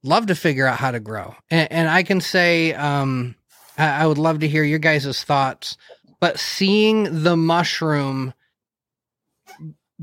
[0.03, 3.35] love to figure out how to grow, and, and I can say um,
[3.77, 5.77] I, I would love to hear your guys' thoughts.
[6.21, 8.35] But seeing the mushroom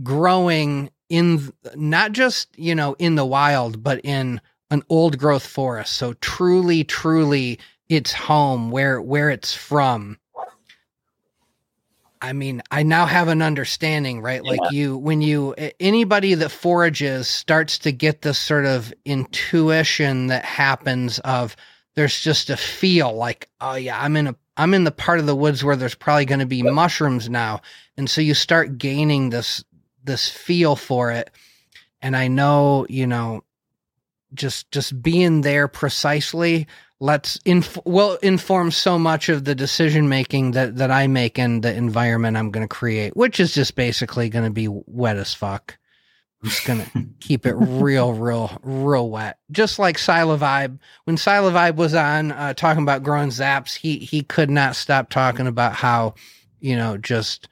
[0.03, 5.93] growing in not just you know in the wild, but in an old growth forest,
[5.93, 10.17] so truly, truly, its home where where it's from.
[12.21, 14.41] I mean, I now have an understanding, right?
[14.43, 14.51] Yeah.
[14.51, 20.43] Like you, when you, anybody that forages starts to get this sort of intuition that
[20.43, 21.55] happens of
[21.95, 25.25] there's just a feel like, oh yeah, I'm in a, I'm in the part of
[25.25, 27.61] the woods where there's probably going to be mushrooms now.
[27.95, 29.63] And so you start gaining this,
[30.03, 31.29] this feel for it.
[32.01, 33.43] And I know, you know,
[34.33, 36.67] just, just being there precisely
[36.99, 41.63] let's inf- will inform so much of the decision making that that I make and
[41.63, 45.33] the environment I'm going to create, which is just basically going to be wet as
[45.33, 45.77] fuck.
[46.43, 46.85] I'm just to
[47.19, 49.39] keep it real, real, real wet.
[49.51, 50.77] Just like Sila Vibe.
[51.05, 55.09] When Sila Vibe was on uh, talking about growing zaps, he he could not stop
[55.09, 56.13] talking about how,
[56.59, 57.49] you know, just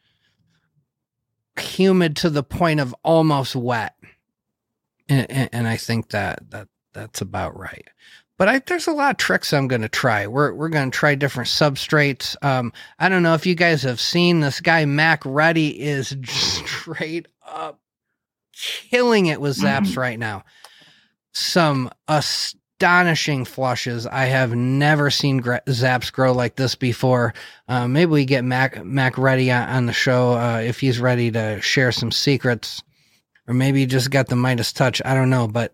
[1.59, 3.95] humid to the point of almost wet.
[5.09, 7.87] And, and, and I think that that that's about right
[8.37, 10.27] but I, there's a lot of tricks I'm going to try.
[10.27, 12.35] We're we're going to try different substrates.
[12.43, 17.27] Um, I don't know if you guys have seen this guy Mac Reddy is straight
[17.45, 17.79] up
[18.89, 19.97] killing it with zaps Mhm.
[19.97, 20.43] right now.
[21.33, 24.05] Some astonishing flushes.
[24.07, 27.33] I have never seen gra- zaps grow like this before.
[27.67, 31.31] Uh, maybe we get Mac Mac Reddy on, on the show uh, if he's ready
[31.31, 32.81] to share some secrets,
[33.47, 35.01] or maybe he just got the Midas touch.
[35.03, 35.73] I don't know, but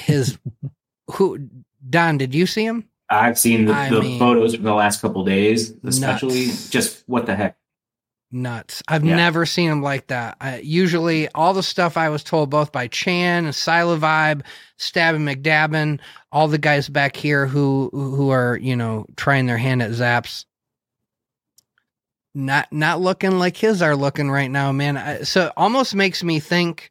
[0.00, 0.38] his
[1.12, 1.48] who
[1.88, 2.84] Don, did you see him?
[3.12, 6.68] I've seen the, the mean- photos from the last couple days, especially Nuts.
[6.70, 7.56] just what the heck.
[8.32, 8.82] Nuts.
[8.86, 9.16] I've Yeah.
[9.16, 10.36] never seen him like that.
[10.40, 14.42] I, usually, all the stuff I was told both by Chan and Sila Vibe,
[14.76, 15.98] Stab and McDabbin,
[16.30, 20.44] all the guys back here who who are you know trying their hand at Zaps,
[22.34, 24.96] not not looking like his are looking right now, man.
[24.96, 26.90] I, so it almost makes me think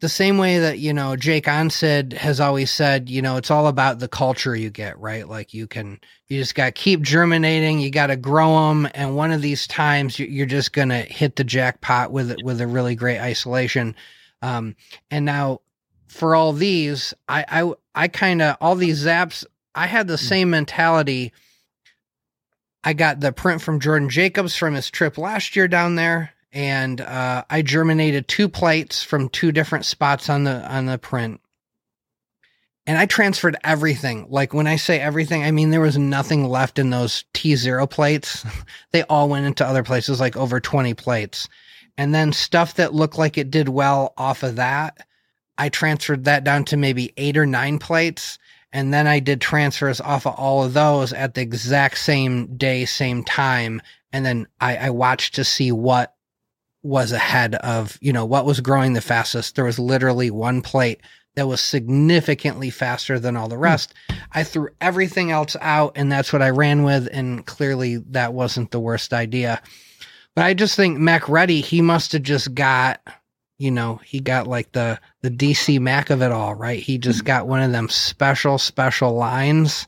[0.00, 3.66] the same way that you know Jake Onsid has always said, you know, it's all
[3.68, 5.26] about the culture you get, right?
[5.28, 5.98] Like you can,
[6.28, 9.66] you just got to keep germinating, you got to grow them, and one of these
[9.66, 13.94] times you- you're just gonna hit the jackpot with it with a really great isolation.
[14.42, 14.76] Um,
[15.10, 15.60] and now
[16.08, 19.44] for all these, I I I kind of all these zaps,
[19.74, 21.32] I had the same mentality.
[22.84, 27.00] I got the print from Jordan Jacobs from his trip last year down there, and
[27.00, 31.40] uh, I germinated two plates from two different spots on the on the print.
[32.86, 34.26] And I transferred everything.
[34.28, 37.86] Like when I say everything, I mean there was nothing left in those T zero
[37.86, 38.46] plates.
[38.92, 41.48] they all went into other places, like over twenty plates.
[41.98, 45.06] And then stuff that looked like it did well off of that,
[45.58, 48.38] I transferred that down to maybe eight or nine plates.
[48.72, 52.84] And then I did transfers off of all of those at the exact same day,
[52.84, 53.80] same time.
[54.12, 56.13] And then I, I watched to see what
[56.84, 59.56] was ahead of, you know, what was growing the fastest.
[59.56, 61.00] There was literally one plate
[61.34, 63.62] that was significantly faster than all the hmm.
[63.62, 63.94] rest.
[64.32, 67.08] I threw everything else out and that's what I ran with.
[67.10, 69.60] And clearly that wasn't the worst idea.
[70.36, 73.00] But I just think Mac Ready, he must have just got,
[73.58, 76.80] you know, he got like the the DC Mac of it all, right?
[76.80, 77.26] He just hmm.
[77.26, 79.86] got one of them special, special lines,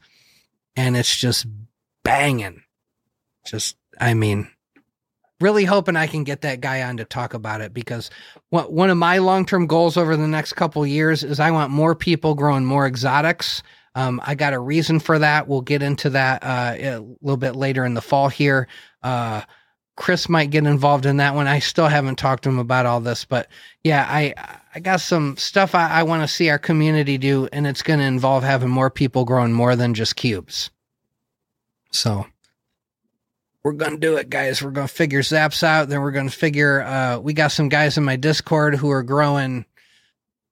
[0.77, 1.47] and it's just
[2.05, 2.63] banging.
[3.45, 4.49] Just, I mean,
[5.41, 8.11] really hoping I can get that guy on to talk about it because
[8.51, 11.71] what one of my long term goals over the next couple years is I want
[11.71, 13.63] more people growing more exotics.
[13.95, 15.49] Um, I got a reason for that.
[15.49, 18.69] We'll get into that uh, a little bit later in the fall here.
[19.03, 19.43] Uh,
[19.97, 21.47] Chris might get involved in that one.
[21.47, 23.49] I still haven't talked to him about all this, but
[23.83, 24.35] yeah, I
[24.75, 27.99] I got some stuff I, I want to see our community do, and it's going
[27.99, 30.71] to involve having more people growing more than just cubes.
[31.93, 32.27] So
[33.67, 34.63] we're gonna do it, guys.
[34.63, 35.89] We're gonna figure zaps out.
[35.89, 36.83] Then we're gonna figure.
[36.83, 39.65] Uh, we got some guys in my Discord who are growing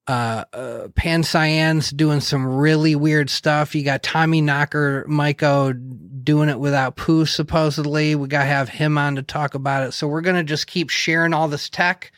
[0.08, 3.76] uh, uh pan cyans doing some really weird stuff.
[3.76, 8.16] You got Tommy Knocker, Myco doing it without poo, supposedly.
[8.16, 9.92] We gotta have him on to talk about it.
[9.92, 12.10] So we're gonna just keep sharing all this tech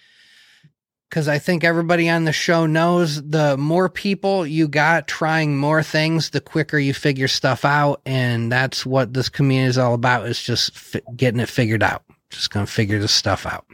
[1.09, 5.83] because I think everybody on the show knows the more people you got trying more
[5.83, 10.27] things, the quicker you figure stuff out, and that's what this community is all about.
[10.27, 12.05] Is just getting it figured out.
[12.31, 13.67] Just gonna figure this stuff out.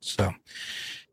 [0.00, 0.32] So,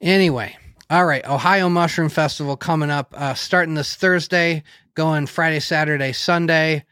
[0.01, 0.57] anyway,
[0.89, 1.27] all right.
[1.27, 4.63] Ohio Mushroom Festival coming up, uh, starting this Thursday,
[4.93, 6.85] going Friday, Saturday, Sunday.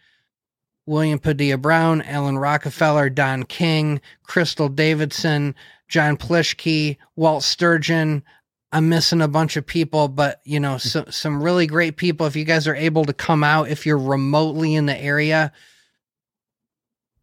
[0.90, 5.54] William Padilla Brown, Alan Rockefeller, Don King, Crystal Davidson,
[5.90, 8.24] John Plischke, Walt Sturgeon.
[8.72, 12.28] I'm missing a bunch of people, but you know, some some really great people.
[12.28, 15.52] If you guys are able to come out, if you're remotely in the area,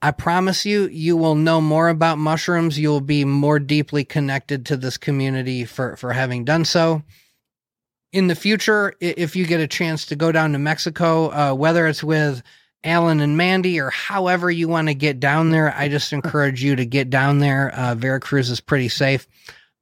[0.02, 2.78] I promise you, you will know more about mushrooms.
[2.78, 7.02] You'll be more deeply connected to this community for, for having done so.
[8.12, 11.86] In the future, if you get a chance to go down to Mexico, uh, whether
[11.86, 12.42] it's with
[12.86, 16.76] Alan and Mandy or however you want to get down there, I just encourage you
[16.76, 17.70] to get down there.
[17.74, 19.26] Uh, Veracruz is pretty safe.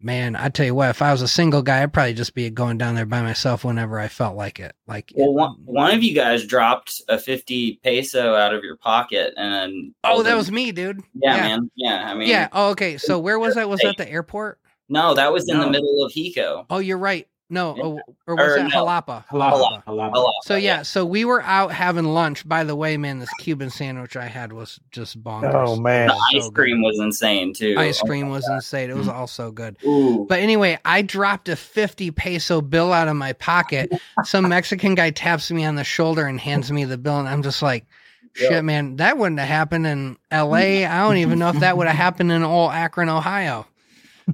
[0.00, 2.50] Man, I tell you what, if I was a single guy, I'd probably just be
[2.50, 4.74] going down there by myself whenever I felt like it.
[4.86, 9.32] Like, Well, one, one of you guys dropped a 50 peso out of your pocket
[9.36, 11.00] and oh, that was me, dude.
[11.14, 11.70] yeah, man.
[11.74, 12.48] Yeah, I mean, yeah.
[12.52, 12.98] Oh, okay.
[12.98, 13.68] So where was that?
[13.68, 14.58] Was that the airport?
[14.88, 16.66] No, that was in the middle of Xico.
[16.68, 17.26] Oh, you're right.
[17.50, 17.82] No, Yeah.
[17.84, 18.70] oh, or was Or that no.
[18.70, 19.26] Jalapa?
[19.28, 20.12] Halapa, halapa.
[20.14, 22.48] Jalapa, So yeah, so we were out having lunch.
[22.48, 25.52] By the way, man, this Cuban sandwich I had was just bonkers.
[25.54, 26.08] Oh man.
[26.08, 26.54] The So ice good.
[26.54, 27.74] cream was insane too.
[27.76, 28.54] Ice Oh cream my was God.
[28.56, 28.90] insane.
[28.90, 29.76] It was all so good.
[29.84, 30.24] Ooh.
[30.26, 33.92] But anyway, I dropped a 50 peso bill out of my pocket.
[34.24, 37.18] Some Mexican guy taps me on the shoulder and hands me the bill.
[37.18, 37.84] And I'm just like,
[38.32, 38.60] shit, Yeah.
[38.62, 40.86] man, that wouldn't have happened in LA.
[40.86, 43.66] I don't even know if that would have happened in old Akron, Ohio.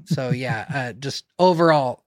[0.05, 2.05] So yeah, uh, just overall,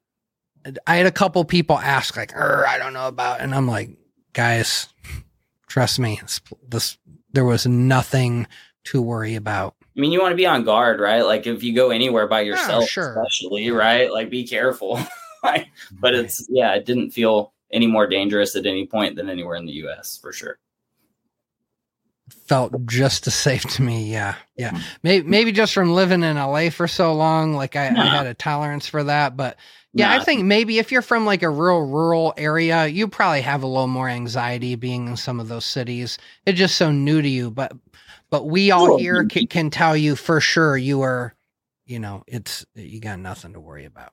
[0.88, 3.92] I had a couple people ask, like, "Er, I don't know about, and I'm like,
[4.34, 4.88] guys,
[5.68, 6.98] trust me, this, this
[7.32, 8.48] there was nothing
[8.86, 9.76] to worry about.
[9.82, 11.22] I mean, you want to be on guard, right?
[11.22, 13.10] Like if you go anywhere by yourself, sure.
[13.10, 14.12] especially, right?
[14.12, 15.00] Like be careful.
[15.92, 19.66] But it's yeah, it didn't feel any more dangerous at any point than anywhere in
[19.66, 20.18] the U.S.
[20.22, 20.58] for sure.
[22.54, 24.12] Felt just as safe to me.
[24.12, 24.36] Yeah.
[24.56, 24.72] Yeah.
[24.72, 24.78] Hmm.
[25.02, 28.36] Maybe, maybe just from living in LA for so long, like I, I had a
[28.36, 29.36] tolerance for that.
[29.36, 29.58] But
[29.94, 33.64] yeah, I think maybe if you're from like a real rural area, you probably have
[33.64, 36.20] a little more anxiety being in some of those cities.
[36.46, 37.50] It's just so new to you.
[37.50, 37.74] But,
[38.30, 41.34] but we all here can, can tell you for sure you are,
[41.88, 44.13] you know, it's, you got nothing to worry about.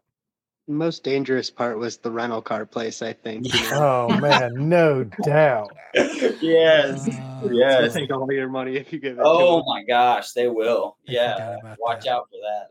[0.70, 3.52] Most dangerous part was the rental car place, I think.
[3.52, 4.08] you know.
[4.10, 5.74] Oh man, no doubt.
[5.94, 7.08] yes.
[7.08, 7.80] Uh, Yeah.
[7.82, 10.96] They'll take all your money if you give it Oh to my gosh, they will.
[11.08, 11.56] I Yeah.
[11.78, 12.10] Watch that.
[12.10, 12.68] out for that.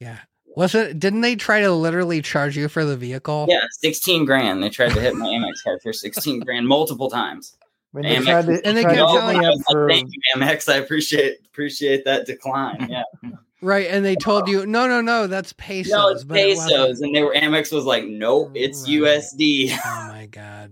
[0.00, 0.18] Yeah.
[0.56, 3.46] Was it, didn't they try to literally charge you for the vehicle?
[3.48, 4.62] Yeah, 16 grand.
[4.62, 7.56] They tried to hit my Amex card for 16 grand multiple times.
[7.92, 9.48] When they Amex tried to, And they tried kept to No, hook telling me I
[9.48, 10.72] up was like, for Thank you, Amex.
[10.72, 12.88] I appreciate appreciate that decline.
[12.90, 13.02] Yeah.
[13.66, 13.88] Right.
[13.88, 15.92] And they told you, no, no, no, that's pesos.
[15.92, 16.70] no, it's but it wasn't.
[16.70, 17.00] pesos.
[17.00, 19.00] And they were Amex was like, nope, it's Right.
[19.00, 19.76] USD.
[19.84, 20.70] Oh my god,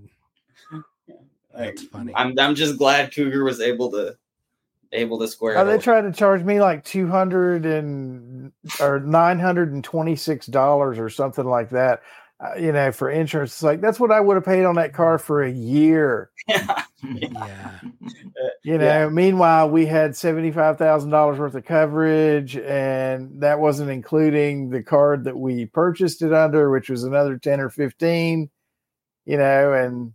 [0.73, 0.83] Like,
[1.77, 2.13] that's funny.
[2.15, 4.17] I'm I'm just glad Cougar was able to
[4.93, 5.63] able to square Oh, it.
[5.63, 5.83] Uh, they away.
[5.83, 10.99] tried to charge me like two hundred and or nine hundred and twenty six dollars
[10.99, 12.01] or something like that.
[12.41, 14.93] Uh, you know, for insurance, it's like that's what I would have paid on that
[14.93, 16.31] car for a year.
[16.49, 16.83] yeah.
[18.67, 18.85] You know.
[18.85, 19.09] Yeah.
[19.11, 24.83] Meanwhile, we had seventy five thousand dollars worth of coverage, and that wasn't including the
[24.83, 28.49] card that we purchased it under, which was another ten or fifteen.
[29.27, 30.13] You know, and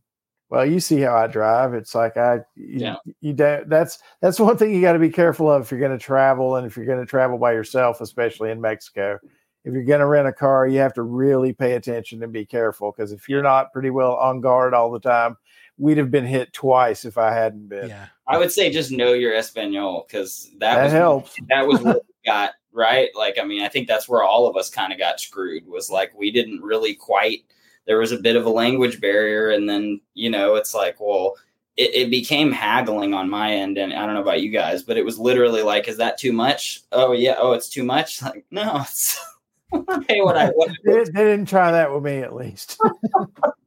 [0.50, 1.76] well, you see how I drive.
[1.76, 2.96] It's like I, you, Yeah.
[3.22, 3.70] you don't.
[3.70, 6.56] That's that's one thing you got to be careful of if you're going to travel,
[6.56, 9.20] and if you're going to travel by yourself, especially in Mexico.
[9.66, 12.46] If you're going to rent a car, you have to really pay attention and be
[12.46, 15.38] careful because if you're not pretty well on guard all the time,
[15.78, 17.90] we'd have been hit twice if I hadn't been.
[17.90, 18.08] Yeah.
[18.28, 21.36] I would say just know your Espanol because that, That was helps.
[21.50, 23.10] that was what we got right.
[23.16, 25.68] Like, I mean, I think that's where all of us kind of got screwed.
[25.68, 27.40] Was like we didn't really quite.
[27.88, 31.36] There was a bit of a language barrier, and then you know, it's like, well,
[31.76, 34.98] it, it became haggling on my end, and I don't know about you guys, but
[34.98, 36.82] it was literally like, is that too much?
[36.92, 38.22] Oh yeah, oh it's too much.
[38.30, 39.20] Like, no, it's
[40.08, 40.72] pay what I what.
[40.84, 42.80] They, they didn't try that with me, at least.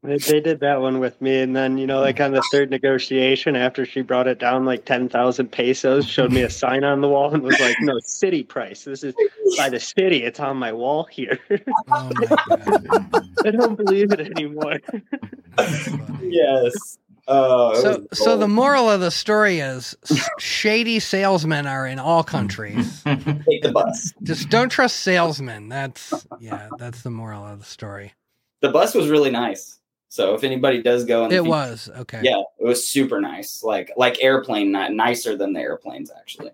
[0.04, 2.70] They, they did that one with me, and then you know, like on the third
[2.70, 7.00] negotiation, after she brought it down like ten thousand pesos, showed me a sign on
[7.02, 8.82] the wall and was like, "No, city price.
[8.82, 9.14] This is
[9.56, 10.24] by the city.
[10.24, 11.38] It's on my wall here."
[11.88, 13.28] Oh my god.
[13.46, 14.80] I don't believe it anymore.
[16.20, 16.98] Yes.
[17.28, 19.94] Oh, So, so the moral of the story is
[20.38, 23.02] shady salesmen are in all countries.
[23.04, 24.12] take the bus.
[24.22, 25.68] Just don't trust salesmen.
[25.68, 28.12] That's yeah, that's the moral of the story.
[28.60, 29.78] The bus was really nice.
[30.08, 32.20] So if anybody does go, in the It future- was okay.
[32.22, 33.62] Yeah, it was super nice.
[33.62, 36.50] Like like airplane, not nicer than the airplanes actually.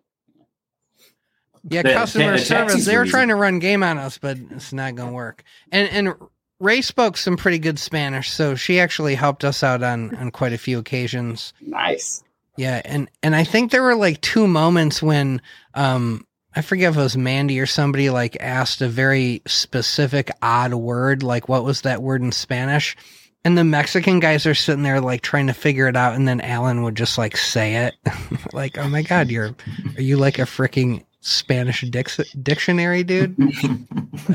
[1.68, 2.84] Yeah, The- customer the service.
[2.84, 5.42] They were were trying to run game on us, but it's not going to work.
[5.72, 6.14] And and
[6.60, 10.52] Ray spoke some pretty good Spanish, so she actually helped us out on on quite
[10.52, 11.52] a few occasions.
[11.60, 12.22] Nice.
[12.56, 15.40] Yeah, and and I think there were like two moments when
[15.74, 16.26] um
[16.56, 21.22] I forget if it was Mandy or somebody like asked a very specific odd word,
[21.22, 22.96] like what was that word in Spanish?
[23.44, 26.40] And the Mexican guys are sitting there like trying to figure it out, and then
[26.40, 27.94] Alan would just like say it,
[28.52, 29.54] like, "Oh my god, you're
[29.96, 33.36] are you like a freaking Spanish dix- dictionary, dude?"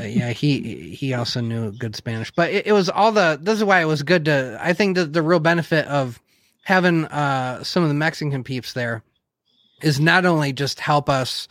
[0.02, 3.38] Yeah, he he also knew good Spanish, but it, it was all the.
[3.40, 4.58] This is why it was good to.
[4.60, 6.20] I think that the real benefit of
[6.64, 9.02] having uh some of the Mexican peeps there
[9.82, 11.46] is not only just help us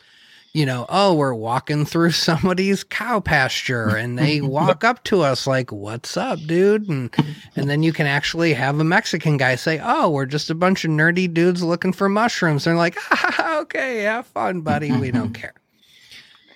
[0.54, 5.48] you know, oh, we're walking through somebody's cow pasture and they walk up to us
[5.48, 7.14] like, "What's up, dude?" and
[7.56, 10.86] and then you can actually have a Mexican guy say, "Oh, we're just a bunch
[10.86, 14.92] of nerdy dudes looking for mushrooms." They're like, ah, "Okay, have fun, buddy.
[14.92, 15.54] We don't care."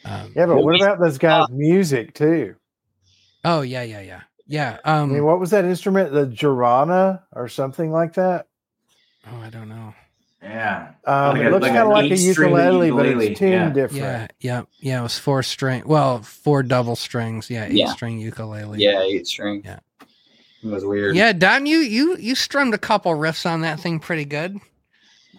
[0.06, 2.56] Um, Yeah, but what about those guys' music too?
[3.44, 4.78] oh yeah, yeah, yeah, yeah.
[4.86, 6.11] I Um, mean, what was that instrument?
[6.14, 8.48] The jarana or something like that?
[9.30, 9.94] oh, I don't know.
[10.49, 10.91] Yeah.
[11.06, 13.52] Um, Like it a- looks like kind of like a eight-string ukulele, but it's tuned
[13.52, 13.69] yeah.
[13.69, 13.95] different.
[14.03, 14.99] Yeah, yeah, yeah.
[14.99, 15.84] It was four string.
[15.86, 17.49] Well, four double strings.
[17.49, 17.91] Yeah, eight Yeah.
[17.94, 18.80] string ukulele.
[18.82, 19.61] Yeah, eight string.
[19.65, 19.80] Yeah.
[20.64, 21.15] It was weird.
[21.15, 24.57] Yeah, Don, you you you strummed a couple riffs on that thing pretty good.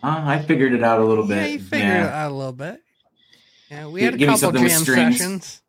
[0.03, 1.37] Uh, I figured it out a little bit.
[1.39, 2.81] Yeah, you figured it out a little bit.
[3.71, 5.63] Yeah, we had a give me couple something jam sessions.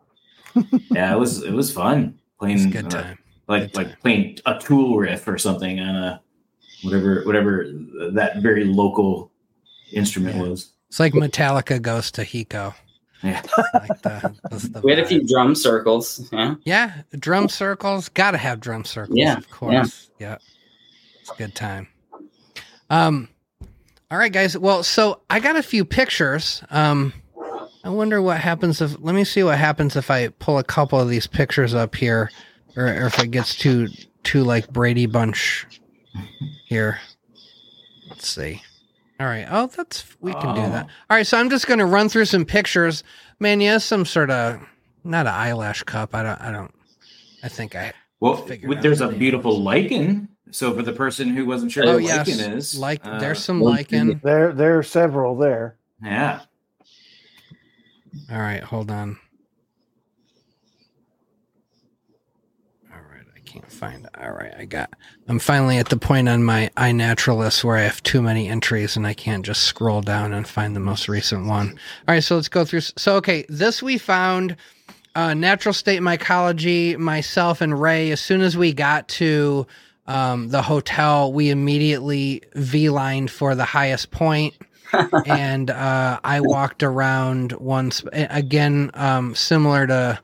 [0.91, 2.57] Yeah, it was it was fun playing.
[2.57, 3.19] It's a good uh, time.
[3.47, 3.97] like Good like time.
[4.01, 6.21] playing a Tool riff or something on a
[6.83, 7.67] whatever whatever
[8.13, 9.28] that very local
[9.91, 10.43] instrument Yeah.
[10.43, 10.73] was.
[10.87, 12.73] It's like Metallica goes to Xico.
[13.23, 13.41] Yeah.
[13.73, 16.29] Like the, that's the We had a few drum circles.
[16.31, 16.55] Yeah.
[16.63, 18.09] Yeah, drum circles.
[18.09, 19.17] Got to have drum circles.
[19.17, 20.09] Yeah, of course.
[20.19, 20.37] Yeah.
[21.21, 21.87] it's a good time.
[22.89, 23.27] Um,
[24.09, 24.57] all right, guys.
[24.57, 26.63] Well, so I got a few pictures.
[26.71, 27.13] Um,
[27.83, 28.95] I wonder what happens if.
[28.99, 32.31] Let me see what happens if I pull a couple of these pictures up here,
[32.75, 33.89] or, or if it gets too
[34.23, 35.65] too like Brady Bunch
[36.65, 36.99] here.
[38.09, 38.63] Let's see.
[39.19, 39.45] All right.
[39.49, 40.85] Oh, that's we can do that.
[40.87, 40.93] Oh.
[41.09, 41.27] All right.
[41.27, 43.03] So I'm just going to run through some pictures.
[43.39, 44.61] Man, yeah, some sort of
[45.03, 46.15] not an eyelash cup.
[46.15, 46.41] I don't.
[46.41, 46.73] I don't.
[47.43, 47.93] I think I.
[48.21, 49.19] Well, Figured with- there's the a name.
[49.19, 50.29] beautiful lichen.
[50.51, 53.37] So for the person who wasn't sure Oh what yes, lichen is, like uh, there's
[53.43, 54.19] some lichen.
[54.23, 55.75] There, there are several there.
[56.03, 56.41] yeah.
[58.31, 59.19] All right, hold on.
[62.91, 64.11] All right, I can't find it.
[64.21, 64.91] All right, I got.
[65.27, 69.07] I'm finally at the point on my iNaturalist where I have too many entries and
[69.07, 71.69] I can't just scroll down and find the most recent one.
[72.07, 72.81] All right, so let's go through.
[72.81, 74.55] So okay, this we found.
[75.15, 76.95] Uh, natural state mycology.
[76.97, 78.11] Myself and Ray.
[78.11, 79.65] As soon as we got to
[80.05, 84.53] um, the hotel, we immediately v lined for the highest point
[85.25, 90.19] and uh, I walked around once again, um, similar to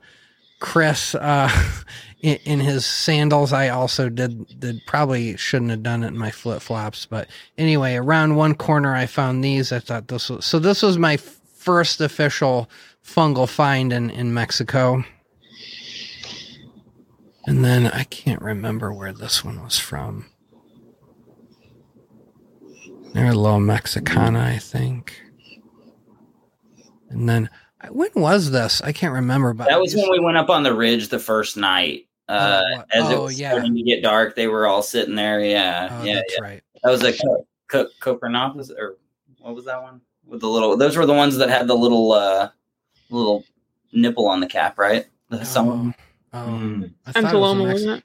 [0.60, 1.50] Chris uh,
[2.20, 3.52] in, in his sandals.
[3.52, 7.28] I also did did probably shouldn't have done it in my flip flops, but
[7.58, 9.72] anyway, around one corner I found these.
[9.72, 10.58] I thought this was so.
[10.58, 12.70] This was my first official
[13.04, 15.04] fungal find in in Mexico.
[17.48, 20.26] And then I can't remember where this one was from.
[23.14, 25.22] They're a little Mexicana, I think.
[27.08, 27.48] And then
[27.90, 28.80] when was this?
[28.82, 29.52] I can't remember.
[29.52, 32.06] But That was when we went up on the ridge the first night.
[32.28, 33.52] Uh, Oh, what- as it oh, was yeah.
[33.52, 35.40] starting to get dark, they were all sitting there.
[35.40, 36.42] Yeah, Oh, yeah, that's yeah.
[36.44, 36.62] right.
[36.82, 38.96] That was a co- co- Coprinopsis, or
[39.38, 40.76] what was that one with the little?
[40.76, 42.48] Those were the ones that had the little, uh,
[43.10, 43.44] little
[43.92, 45.06] nipple on the cap, right?
[45.30, 45.94] The- Some,
[46.32, 46.90] Oh, oh, Mm.
[47.06, 48.04] I was Entoloma, Mex- wasn't it?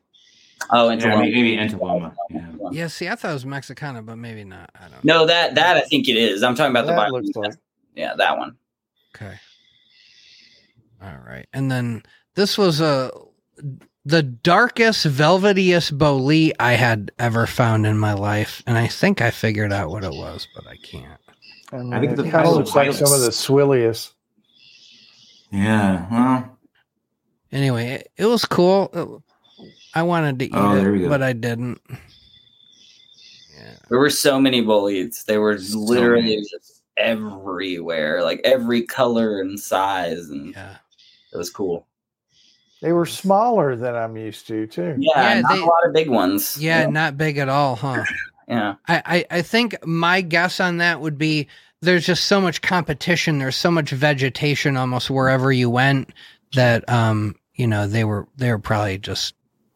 [0.69, 2.13] oh, Yeah, maybe, maybe Entoloma.
[2.29, 2.45] Yeah.
[2.71, 4.69] Yeah, see, I thought it was Mexicana, but maybe not.
[4.75, 5.03] I don't.
[5.03, 6.43] No, that that I think it is.
[6.43, 7.21] I'm talking about the That Bible.
[7.21, 7.53] looks like.
[7.95, 8.55] Yeah, that one.
[9.15, 9.33] Okay.
[11.01, 12.03] All right, and then
[12.35, 13.11] this was a
[14.05, 19.29] the darkest, velvetiest bolee I had ever found in my life, and I think I
[19.31, 21.19] figured out what it was, but I can't.
[21.71, 23.47] I, mean, I think it the kind of looks like some of the Violets.
[23.47, 24.13] swilliest.
[25.51, 26.05] Yeah.
[26.11, 26.57] Well,
[27.51, 28.89] Anyway, it, it was cool.
[28.93, 31.81] It- I wanted to eat Oh, it, but I didn't.
[31.89, 33.75] Yeah.
[33.89, 35.25] There were so many bullies.
[35.27, 36.41] They were So literally many.
[36.49, 40.77] just everywhere, like every color and size, and Yeah.
[41.33, 41.87] It was cool.
[42.81, 44.95] They were smaller than I'm used to, too.
[44.97, 46.57] Yeah, Yeah, not they- a lot of big ones.
[46.59, 48.03] Yeah, not big at all, huh?
[48.47, 48.75] yeah.
[48.87, 51.47] I, I, I think my guess on that would be
[51.81, 53.39] there's just so much competition.
[53.39, 56.11] There's so much vegetation almost wherever you went
[56.53, 59.33] that um you know they were they were probably just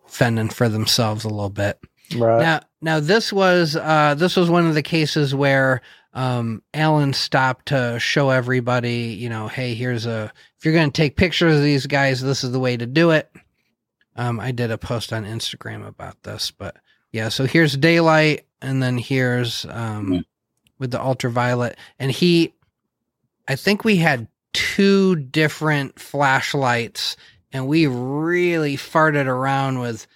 [0.08, 1.80] fending for themselves a little bit.
[2.16, 2.42] Right.
[2.42, 5.82] Now now this was uh this was one of the cases where
[6.14, 11.02] um Alan stopped to show everybody, you know, hey, here's a if you're going to
[11.02, 13.30] take pictures of these guys, this is the way to do it.
[14.16, 16.78] Um I did a post on Instagram about this, but
[17.12, 20.24] yeah, so here's daylight and then here's um Mhm.
[20.80, 22.54] with the ultraviolet and he
[23.48, 27.18] I think we had two different flashlights
[27.52, 30.08] and we really farted around with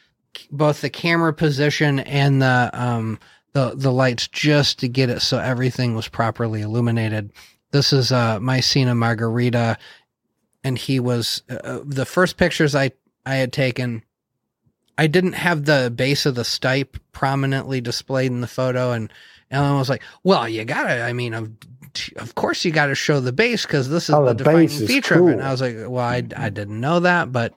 [0.52, 3.20] both the camera position and the um
[3.54, 7.32] the the lights just to get it so everything was properly illuminated.
[7.72, 9.78] This is uh Mycena Margarita
[10.64, 12.92] and he was uh, uh, the first pictures I
[13.26, 14.04] I had taken
[14.98, 19.12] I didn't have the base of the stipe prominently displayed in the photo and
[19.52, 21.50] Ellen was like, "Well, you got to I mean, I've
[22.18, 24.70] of course you got to show the base because this is Oh, the, the defining
[24.70, 25.34] feature of it.
[25.34, 25.44] And.
[25.44, 27.56] I was like, well, I, I didn't know that, but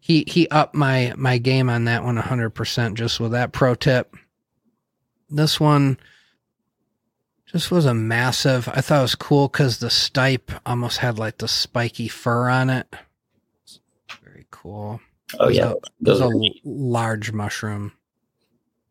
[0.00, 4.14] he he upped my my game on that one 100% just with that pro tip.
[5.28, 5.98] This one
[7.56, 8.68] just was a massive.
[8.68, 12.70] I thought it was cool because the stipe almost had like the spiky fur on
[12.70, 12.94] it.
[14.22, 15.00] Very cool.
[15.38, 17.92] Oh It was yeah, a- it those was are a large mushroom.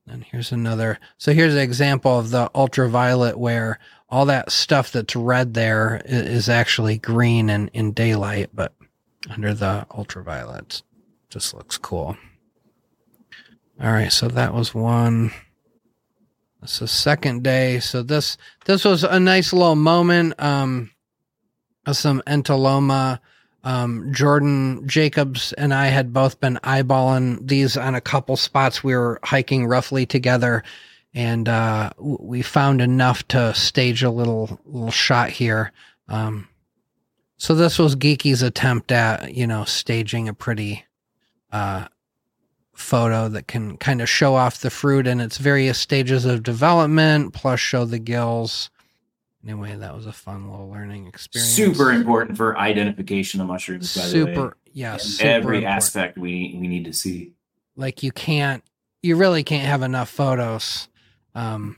[0.08, 1.00] And here's another.
[1.18, 3.80] So here's an example of the ultraviolet where
[4.10, 8.74] all that stuff that's red there is actually green and in daylight, but
[9.32, 10.84] under the ultraviolet,
[11.30, 12.18] just looks cool.
[13.82, 15.32] All right, so that was one.
[16.66, 17.80] This is second day.
[17.80, 20.34] So this this was a nice little moment.
[20.42, 20.90] Um,
[21.92, 23.20] some entoloma.
[23.64, 28.84] Um, Jordan Jacobs and I had both been eyeballing these on a couple spots.
[28.84, 30.64] We were hiking roughly together,
[31.14, 35.72] and uh, we found enough to stage a little little shot here.
[36.08, 36.48] Um,
[37.38, 40.84] so this was Geeky's attempt at you know staging a pretty
[41.52, 41.90] uh,
[42.76, 47.34] photo that can kind of show off the fruit in its various stages of development,
[47.34, 48.70] plus show the gills.
[49.44, 51.52] Anyway, that was a fun little learning experience.
[51.52, 53.96] Super important for identification of mushrooms.
[53.96, 54.34] By the way.
[54.34, 55.66] Super, yeah, every important.
[55.66, 57.32] aspect we we need to see.
[57.76, 58.64] like you can't
[59.04, 60.88] you really can't have enough photos
[61.36, 61.78] um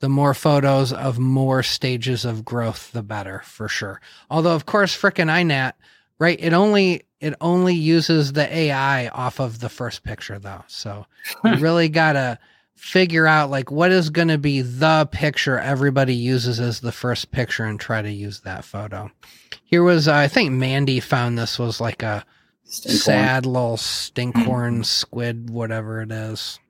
[0.00, 4.96] the more photos of more stages of growth the better for sure although of course
[4.96, 5.74] frickin' inat
[6.18, 11.06] right it only it only uses the ai off of the first picture though so
[11.44, 12.38] you really gotta
[12.74, 17.30] figure out like what is going to be the picture everybody uses as the first
[17.30, 19.10] picture and try to use that photo
[19.64, 22.24] here was uh, i think mandy found this was like a
[22.70, 22.98] Stinkhorn.
[23.02, 26.60] sad little stinkhorn squid, whatever it is.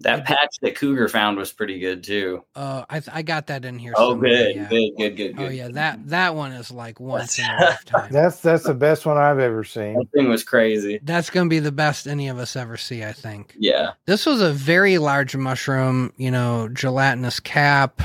[0.00, 2.44] That patch that Cougar found was pretty good too.
[2.54, 3.94] Uh, I I got that in here.
[3.96, 4.68] Oh, somewhere, good, yeah.
[4.68, 5.46] good, good, good, good.
[5.46, 8.12] Oh yeah, that that one is like once in a lifetime.
[8.12, 9.94] That's that's the best one I've ever seen.
[9.94, 11.00] That thing was crazy.
[11.02, 13.02] That's gonna be the best any of us ever see.
[13.02, 13.92] I think Yeah.
[14.06, 16.12] this was a very large mushroom.
[16.16, 18.00] You know, gelatinous cap.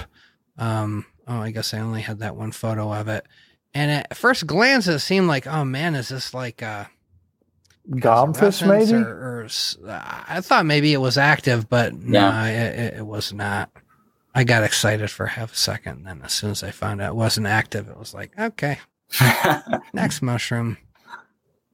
[0.57, 1.06] Um.
[1.28, 3.26] Oh, I guess I only had that one photo of it.
[3.76, 6.90] And at first glance, it seemed like, oh man, is this like a
[7.88, 8.93] Reference maybe?
[8.93, 12.45] Or, or s- I thought maybe it was active, but no, Yeah.
[12.45, 13.69] it, it, was not.
[14.34, 16.05] I got excited for half a second.
[16.05, 18.80] Then, as soon as I found out it wasn't active, it was like, okay,
[19.93, 20.77] next mushroom.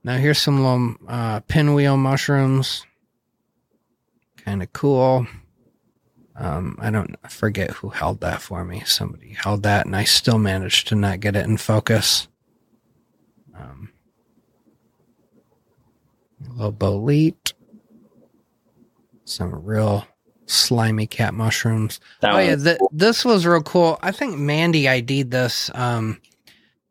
[0.03, 2.85] Now, here's some little uh, pinwheel mushrooms.
[4.37, 5.27] Kind of cool.
[6.35, 8.81] Um, I don't I forget who held that for me.
[8.85, 12.27] Somebody held that, and I still managed to not get it in focus.
[13.53, 13.91] Um,
[16.47, 17.53] a little bolete.
[19.25, 20.07] Some real
[20.45, 21.99] slimy cat mushrooms.
[22.21, 22.91] That oh yeah, th- cool.
[22.93, 23.99] this was real cool.
[24.01, 25.69] I think Mandy ID'd this.
[25.75, 26.19] Um,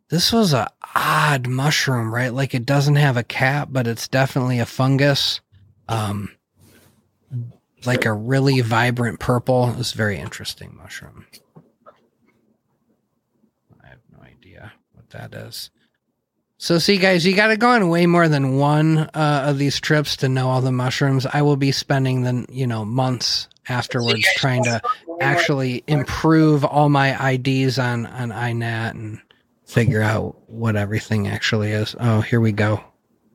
[0.08, 2.32] this was a odd mushroom, right?
[2.32, 5.40] Like it doesn't have a cap, but it's definitely a fungus.
[5.88, 6.30] Um,
[7.84, 9.74] like a really vibrant purple.
[9.78, 11.26] It's a very interesting mushroom.
[13.82, 15.70] I have no idea what that is.
[16.60, 19.80] So, see, guys, you got to go on way more than one uh, of these
[19.80, 21.24] trips to know all the mushrooms.
[21.24, 24.82] I will be spending the you know months afterwards trying to
[25.20, 29.20] actually improve all my IDs on on INAT and
[29.66, 31.94] figure out what everything actually is.
[32.00, 32.82] Oh, here we go.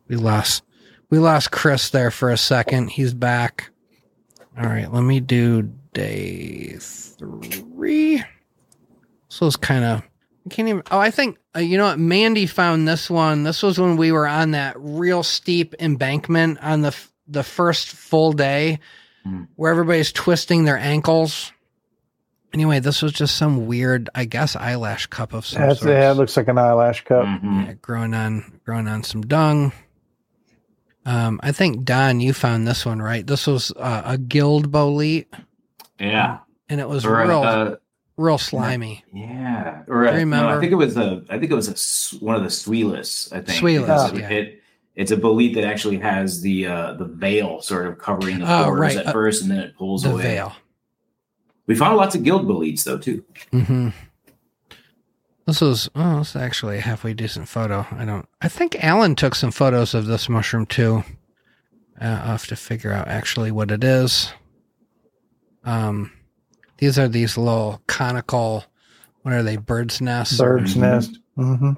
[0.10, 0.64] We lost
[1.10, 2.90] we lost Chris there for a second.
[2.90, 3.70] He's back.
[4.58, 8.22] All right, let me do day three.
[9.30, 10.04] So it's kind of
[10.46, 10.84] I can't even.
[10.92, 12.00] Oh, I think uh, you know what?
[12.00, 13.44] Mandy found this one.
[13.44, 17.90] This was when we were on that real steep embankment on the f- the first
[17.90, 18.80] full day,
[19.24, 19.44] Hmm.
[19.56, 21.52] where everybody's twisting their ankles.
[22.54, 25.92] Anyway, this was just some weird, I guess, eyelash cup of some That's sort.
[25.92, 27.26] yeah, it looks like an eyelash cup.
[27.26, 27.66] Mhm.
[27.68, 29.72] Yeah, growing on growing on some dung.
[31.06, 33.26] Um, I think Don, you found this one right.
[33.26, 35.28] This was uh, a gilled bolete,
[36.00, 36.40] Yeah.
[36.70, 37.76] and it was Or, real, uh,
[38.18, 39.04] real slimy.
[39.14, 40.52] Yeah, or Do uh, you no, remember?
[40.58, 41.24] I think it was a.
[41.30, 41.68] I think it was
[42.14, 43.32] a one of the Suillus.
[43.34, 44.30] I think Suillus, because yeah.
[44.30, 44.60] It,
[44.96, 48.66] it's a bolete that actually has the uh, the veil sort of covering the Oh,
[48.66, 50.22] pores right, at uh, first, and then it pulls The away.
[50.22, 50.54] veil.
[51.66, 53.24] We found lots of gilled boletes though too.
[53.52, 53.90] hmm
[55.48, 57.86] This was oh, this is actually a halfway decent photo.
[57.92, 58.28] I don't.
[58.42, 61.04] I think Alan took some photos of this mushroom too.
[62.00, 64.32] Uh, I'll have to figure out actually what it is.
[65.64, 66.12] Um,
[66.78, 68.64] these are these little conical.
[69.22, 69.58] What are they?
[69.58, 70.38] Birds' nests.
[70.38, 70.80] Bird's Mhm.
[70.82, 71.20] nest.
[71.36, 71.72] hmm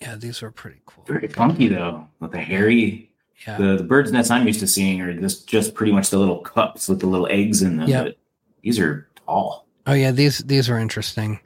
[0.00, 1.04] Yeah, these were pretty cool.
[1.06, 3.10] Very funky though, with the hairy.
[3.46, 3.56] Yeah.
[3.58, 6.38] The, the bird's nests I'm used to seeing are just just pretty much the little
[6.40, 7.88] cups with the little eggs in them.
[7.88, 8.04] Yep.
[8.04, 8.16] But
[8.62, 9.66] these are tall.
[9.86, 11.40] Oh yeah, these these were interesting.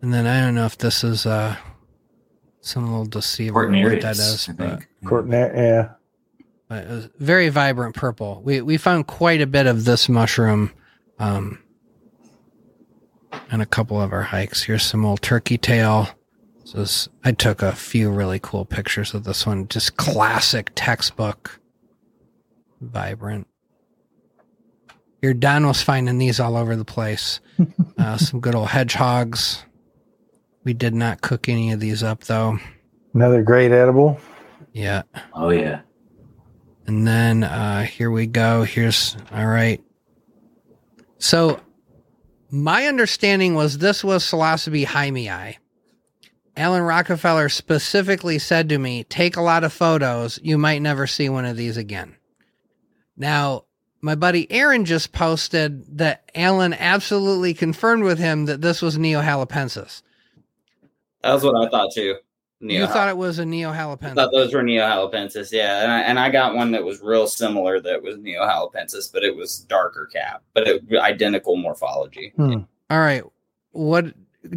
[0.00, 1.56] And then I don't know if this is uh
[2.60, 4.88] some little deceiver what that Cortinarius, is, I but, think.
[5.04, 5.88] Courtney, yeah.
[6.68, 8.40] but it was very vibrant purple.
[8.44, 10.72] We we found quite a bit of this mushroom
[11.18, 11.58] um
[13.50, 14.62] on a couple of our hikes.
[14.62, 16.08] Here's some old turkey tail.
[16.62, 19.68] This is, I took a few really cool pictures of this one.
[19.68, 21.60] Just classic textbook,
[22.80, 23.46] vibrant.
[25.22, 27.40] Your Don was finding these all over the place.
[27.98, 29.64] uh, some good old hedgehogs.
[30.64, 32.58] We did not cook any of these up though.
[33.12, 34.18] Another great edible.
[34.72, 35.02] Yeah.
[35.32, 35.82] Oh yeah.
[36.86, 38.64] And then uh here we go.
[38.64, 39.82] Here's all right.
[41.18, 41.60] So
[42.54, 45.56] my understanding was this was psilocybe heimii.
[46.56, 50.38] Alan Rockefeller specifically said to me, take a lot of photos.
[50.40, 52.14] You might never see one of these again.
[53.16, 53.64] Now,
[54.00, 60.02] my buddy Aaron just posted that Alan absolutely confirmed with him that this was Neoxalapensis.
[61.22, 62.16] That was what I thought too.
[62.64, 64.14] Neo You thought it was a I Neoxalapensis.
[64.14, 67.80] thought those were Neoxalapensis, yeah, and I, and I got one that was real similar
[67.80, 72.32] that was Neoxalapensis, but it was darker cap, but it identical morphology.
[72.36, 72.60] Hmm.
[72.90, 73.22] All right.
[73.72, 74.06] What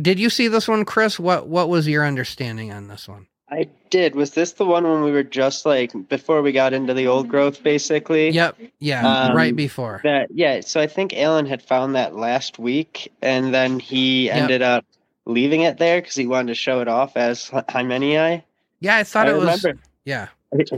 [0.02, 1.20] did you see this one, Chris?
[1.20, 3.28] What what was your understanding on this one?
[3.50, 4.14] I did.
[4.16, 7.30] Was this the one when we were just like before we got into the old
[7.30, 8.30] growth, basically?
[8.32, 8.58] Yep.
[8.80, 9.08] Yeah.
[9.30, 10.02] Um, right before.
[10.04, 10.60] That yeah.
[10.60, 14.36] So I think Alan had found that last week, and then he Yep.
[14.36, 14.86] ended up
[15.28, 18.42] leaving it there because he wanted to show it off as Heimii.
[18.80, 19.64] Yeah, I thought I it was.
[19.64, 20.28] remember Yeah.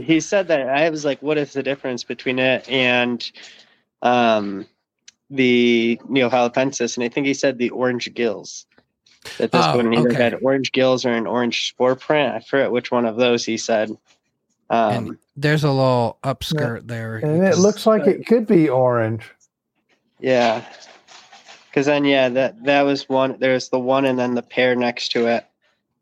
[0.02, 0.68] he said that.
[0.68, 3.30] I was like, "What is the difference between it and
[4.02, 4.66] um,
[5.30, 8.66] the Neoxalapensis?" And I think he said the orange gills.
[9.38, 10.22] That this Oh, one either okay.
[10.22, 12.34] had orange gills or an orange spore print.
[12.34, 13.90] I forget which one of those he said.
[14.70, 17.16] Um, and there's a little upskirt there.
[17.18, 19.30] And it looks like it could be orange.
[20.20, 20.64] Yeah.
[21.74, 25.12] Cause then yeah, that that was one there's the one and then the pair next
[25.12, 25.46] to it.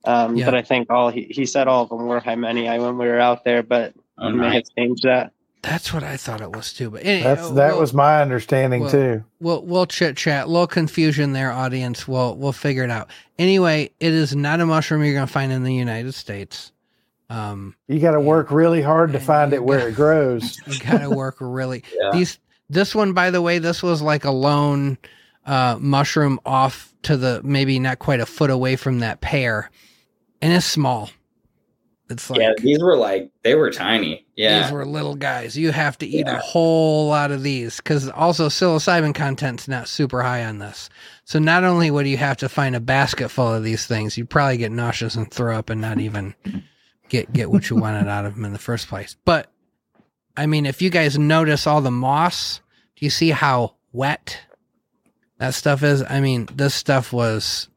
[0.04, 0.46] Um Yeah.
[0.46, 3.18] but I think all he, he said all of them were Heimii when we were
[3.20, 4.54] out there, but Oh, he may nice.
[4.54, 5.32] have changed that.
[5.62, 6.90] That's what I thought it was too.
[6.90, 9.24] But any- That's uh, that we'll- was my understanding well- too.
[9.40, 10.44] We'll we'll chit chat.
[10.46, 12.08] A little confusion there, audience.
[12.08, 13.10] We'll we'll figure it out.
[13.38, 16.72] Anyway, it is not a mushroom you're gonna find in the United States.
[17.30, 20.58] Um, You got to work really hard to find it where got- it grows.
[20.66, 21.82] you gotta work really.
[21.94, 22.10] Yeah.
[22.12, 22.38] These
[22.70, 24.96] this one, by the way, this was like a lone
[25.48, 29.70] uh, mushroom off to the maybe not quite a foot away from that pear,
[30.42, 31.10] and it's small.
[32.10, 34.26] It's like yeah, these were like they were tiny.
[34.36, 35.56] Yeah, these were little guys.
[35.56, 40.22] You have to eat a whole lot of these because also psilocybin content's not super
[40.22, 40.90] high on this.
[41.24, 44.30] So not only would you have to find a basket full of these things, you'd
[44.30, 46.34] probably get nauseous and throw up and not even
[47.08, 49.16] get get what you wanted out of them in the first place.
[49.24, 49.50] But
[50.36, 52.60] I mean, if you guys notice all the moss,
[52.96, 54.40] do you see how wet
[55.38, 56.02] that stuff is?
[56.02, 57.68] I mean, this stuff was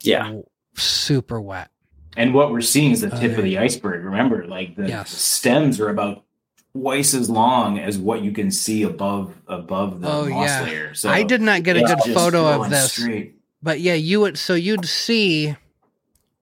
[0.00, 0.40] yeah.
[0.74, 1.68] super wet.
[2.16, 4.04] And what we're seeing is the tip Uh, of the iceberg.
[4.04, 5.10] Remember, like the, Yes.
[5.10, 6.24] the stems are about
[6.74, 10.62] twice as long as what you can see above above the Oh, moss yeah.
[10.64, 10.94] layer.
[10.94, 12.92] So I did not get a good photo of this.
[12.92, 13.36] Straight.
[13.62, 15.54] but yeah you would so you'd see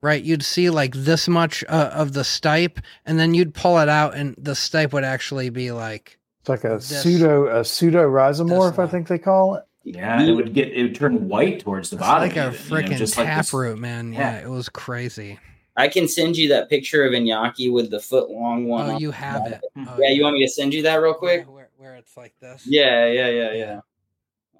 [0.01, 3.89] right you'd see like this much uh, of the stipe and then you'd pull it
[3.89, 8.09] out and the stipe would actually be like It's like a This- pseudo a pseudo
[8.09, 9.63] rhizomorph, I think they call it.
[9.83, 12.27] Yeah, it would get it would turn white towards the it's bottom.
[12.29, 14.33] like a even, you know, freaking just like this- taproot man yeah.
[14.39, 14.45] yeah.
[14.45, 15.39] it was crazy
[15.77, 18.89] I can send you that picture of Iñaki with the foot long one.
[18.89, 21.13] oh on- you have it oh, Yeah, you want me to send you that real
[21.13, 21.49] quick?
[21.51, 23.79] where, where it's like this Yeah, yeah, yeah, yeah.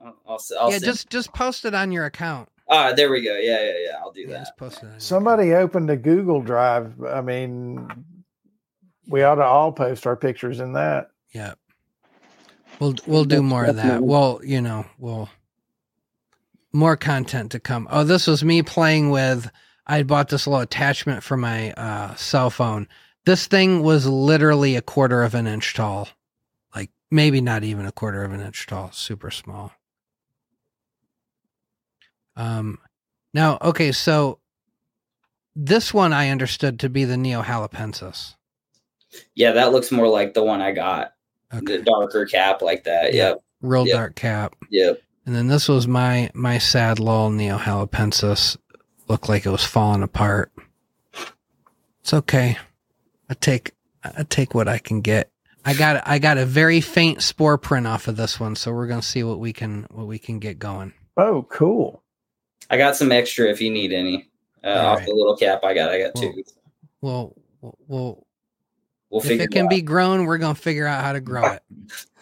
[0.04, 3.12] I'll, I'll, s- I'll yeah send- just just post it on your account ah, there
[3.12, 3.38] we go.
[3.38, 3.98] Yeah, yeah, yeah.
[4.00, 4.40] I'll do yeah, that.
[4.40, 6.94] just post it on your Somebody opened a Google Drive.
[7.04, 7.86] I mean,
[9.08, 11.12] we ought to all post our pictures in that.
[11.34, 11.56] Yeah.
[12.82, 13.84] We'll we'll do more of that.
[13.84, 14.08] Definitely.
[14.08, 15.30] Well, you know, we'll
[16.74, 17.88] more content to come.
[17.92, 19.52] Oh, this was me playing with
[19.86, 22.88] I bought this little attachment for my uh cell phone.
[23.24, 26.10] This thing was literally a quarter of an inch tall.
[26.76, 29.74] Like maybe not even a quarter of an inch tall, super small.
[32.36, 32.80] Um
[33.32, 34.40] now okay, so
[35.56, 38.34] this one I understood to be the Neoxalapensis.
[39.36, 41.14] Yeah, that looks more like the one I got.
[41.54, 41.78] Okay.
[41.78, 43.14] The darker cap like that.
[43.14, 43.30] Yeah.
[43.30, 43.44] Yep.
[43.62, 43.96] Real Yep.
[43.96, 44.56] dark cap.
[44.70, 45.02] Yep.
[45.26, 48.58] And then this was my my sad little Neoxalapensis.
[49.08, 50.52] Looked like it was falling apart.
[52.02, 52.58] It's okay.
[53.30, 53.72] I take
[54.04, 55.30] I take what I can get.
[55.64, 58.88] I got I got a very faint spore print off of this one, so we're
[58.88, 60.94] gonna see what we can what we can get going.
[61.18, 62.02] Oh, cool.
[62.70, 64.28] I got some extra if you need any.
[64.64, 65.08] Uh, off right.
[65.08, 65.92] the little cap I got.
[65.92, 66.44] I got Well, two.
[67.02, 67.36] Well,
[67.88, 68.28] we'll,
[69.12, 69.70] we'll We'll if figure it can out.
[69.70, 71.64] be grown, we're gonna figure out how to grow it.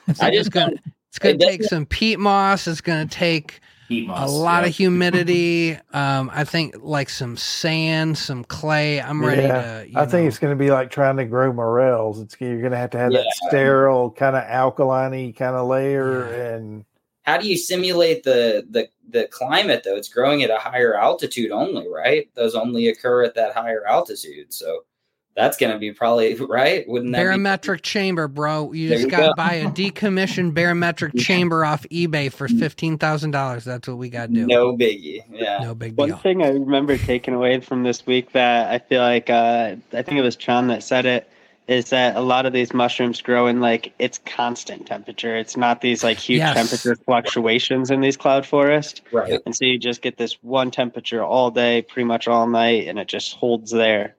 [0.08, 0.76] It's I just just gonna
[1.10, 2.68] it's gonna it take some peat moss.
[2.68, 3.60] It's gonna take
[3.92, 4.28] moss.
[4.28, 4.70] a lot yeah.
[4.70, 5.78] of humidity.
[5.94, 9.00] Um, I think like some sand, some clay.
[9.00, 9.90] I'm ready Yeah, to.
[9.90, 12.20] you I think know- it's going to be like trying to grow morels.
[12.20, 16.24] It's you're going to have to have that sterile kind of alkaline kind of layer,
[16.24, 16.86] and
[17.24, 19.96] How do you simulate the the the climate though?
[19.96, 22.28] It's growing at a higher altitude only, right?
[22.34, 24.54] Those only occur at that higher altitude.
[24.54, 24.86] So
[25.40, 26.88] that's going to be probably right.
[26.88, 28.74] Wouldn't that be barometric chamber, bro.
[28.74, 29.34] You There just got to go.
[29.36, 33.64] buy a decommissioned barometric chamber off eBay for fifteen thousand dollars.
[33.64, 34.46] That's what we got to do.
[34.48, 35.24] no biggie?
[35.32, 35.60] Yeah.
[35.62, 36.18] No big One deal.
[36.18, 40.18] thing I remember taking away from this week that I feel like uh, I think
[40.18, 41.30] it was John that said it
[41.68, 45.38] is that a lot of these mushrooms grow in like it's constant temperature.
[45.38, 46.56] It's not these like huge Yes.
[46.56, 49.02] temperature fluctuations in these cloud forests.
[49.12, 49.40] Right.
[49.46, 52.98] And so you just get this one temperature all day, pretty much all night, and
[52.98, 54.16] it just holds there.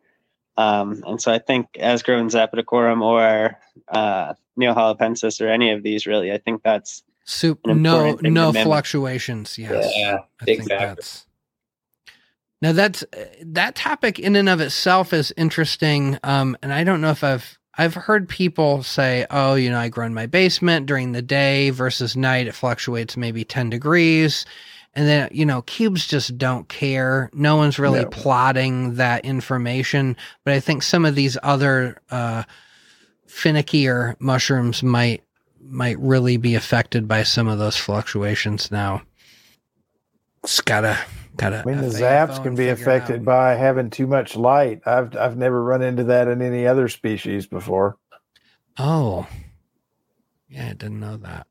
[0.60, 3.58] Um, and so I think as grown Zapotecorum or
[3.88, 8.40] uh, Neoxalapensis or any of these really, I think that's Soup, no, important thing to
[8.40, 9.56] no fluctuations.
[9.56, 9.90] Yes.
[9.96, 10.18] Yeah.
[10.40, 11.26] I Big think that's
[12.60, 13.04] now that's
[13.42, 16.18] that topic in and of itself is interesting.
[16.22, 19.88] Um, and I don't know if I've I've heard people say, "Oh, you know, I
[19.88, 22.48] grow in my basement during the day versus night.
[22.48, 24.44] It fluctuates maybe ten degrees."
[24.94, 27.30] And then, you know, cubes just don't care.
[27.32, 28.08] No one's really No.
[28.08, 30.16] plotting that information.
[30.44, 32.42] But I think some of these other uh,
[33.28, 35.22] finickier mushrooms might
[35.62, 39.02] might really be affected by some of those fluctuations now.
[40.42, 40.98] It's gotta
[41.36, 41.60] gotta.
[41.60, 44.80] I mean the zaps can be affected by having too much light.
[44.86, 47.96] I've I've never run into that in any other species before.
[48.78, 49.26] Oh,
[50.48, 51.46] yeah, I didn't know that.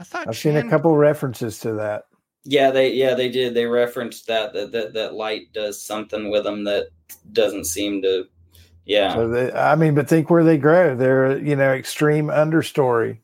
[0.00, 2.04] I thought I've seen a couple references to that.
[2.44, 3.54] Yeah, they yeah they did.
[3.54, 6.88] They referenced that that that, that light does something with them that
[7.32, 8.26] doesn't seem to.
[8.84, 9.14] Yeah.
[9.14, 10.94] So they, I mean, but think where they grow.
[10.94, 13.18] They're you know extreme understory.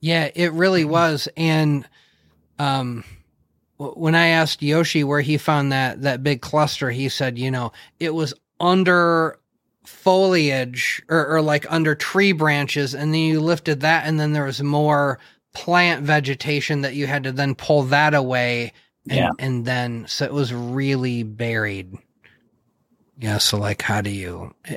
[0.00, 1.28] Yeah, it really was.
[1.36, 1.88] And
[2.58, 3.04] um
[3.78, 7.72] when I asked Yoshi where he found that that big cluster, he said, you know,
[7.98, 9.38] it was under
[9.86, 14.44] foliage or, or like under tree branches, and then you lifted that, and then there
[14.44, 15.18] was more
[15.52, 18.72] plant vegetation that you had to then pull that away.
[19.08, 19.30] And, Yeah.
[19.38, 21.96] and then so it was really buried.
[23.18, 24.54] Yeah, so like, how do you?
[24.68, 24.76] Uh,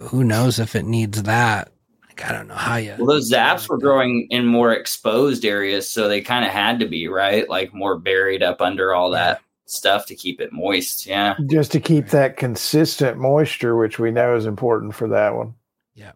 [0.00, 1.70] who knows if it needs that?
[2.06, 2.94] Like, I don't know how you.
[2.98, 6.86] Well, those zaps were growing in more exposed areas, so they kind of had to
[6.86, 11.06] be right, like more buried up under all that stuff to keep it moist.
[11.06, 11.36] Yeah.
[11.50, 15.54] just to keep that consistent moisture, which we know is important for that one.
[15.94, 16.12] Yeah.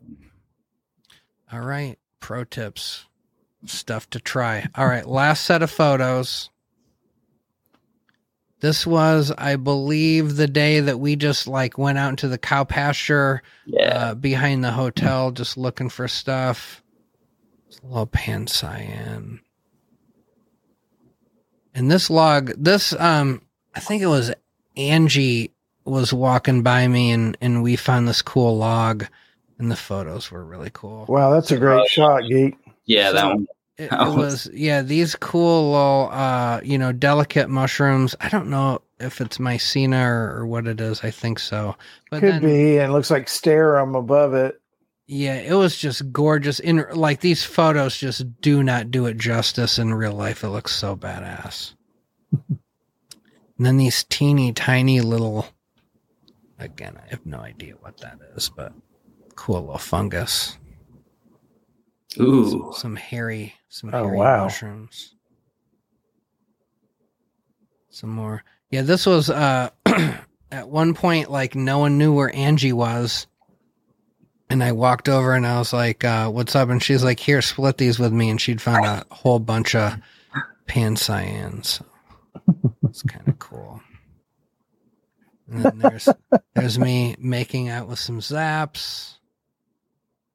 [1.53, 3.05] All right, pro tips,
[3.67, 4.67] stuff to try.
[4.75, 6.51] All right, last set of photos.
[8.61, 12.63] This was, I believe, the day that we just like went out into the cow
[12.65, 13.89] pasture Yeah.
[14.11, 16.81] uh, behind the hotel, just looking for stuff.
[17.67, 19.41] It's a little pan cyan.
[21.75, 23.43] And this log, this um,
[23.75, 24.33] I think it was
[24.77, 25.51] Angie
[25.85, 29.07] was walking by me, and and we found this cool log,
[29.59, 31.07] and the photos were really cool.
[31.09, 32.57] Wow, that's a great shot, geek.
[32.87, 33.47] Yeah, that one.
[33.79, 38.15] It, That it was- was yeah, these cool little uh, you know, delicate mushrooms.
[38.21, 41.03] I don't know if it's mycena or, or what it is.
[41.03, 41.75] I think so.
[42.11, 44.61] But Could then, be, and it looks like stereum above it.
[45.09, 46.61] Yeah, it was just gorgeous.
[46.61, 50.45] In like these photos just do not do it justice in real life.
[50.45, 51.75] It looks so badass.
[52.49, 52.59] and
[53.59, 55.47] then these teeny tiny little
[56.59, 58.73] again, I have no idea what that is, but
[59.35, 60.57] cool little fungus.
[62.21, 62.73] Ooh.
[62.77, 64.45] Some hairy some Oh, hairy wow.
[64.45, 65.15] mushrooms.
[67.91, 68.43] Some more.
[68.71, 69.71] Yeah, this was uh
[70.51, 73.27] at one point like no one knew where Angie was.
[74.51, 76.69] And I walked over and I was like, uh, what's up?
[76.69, 78.29] And she's like, here, split these with me.
[78.29, 79.95] And she'd found a whole bunch of
[80.67, 81.83] pan cyans.
[82.85, 83.81] It's kind of cool.
[85.51, 86.09] And then there's
[86.55, 89.12] there's me making out with some zaps.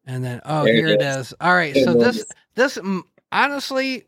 [0.08, 1.18] And then oh There here it is.
[1.18, 1.36] is.
[1.42, 1.76] All right.
[1.76, 2.34] There So this is.
[2.56, 2.80] this
[3.32, 4.06] honestly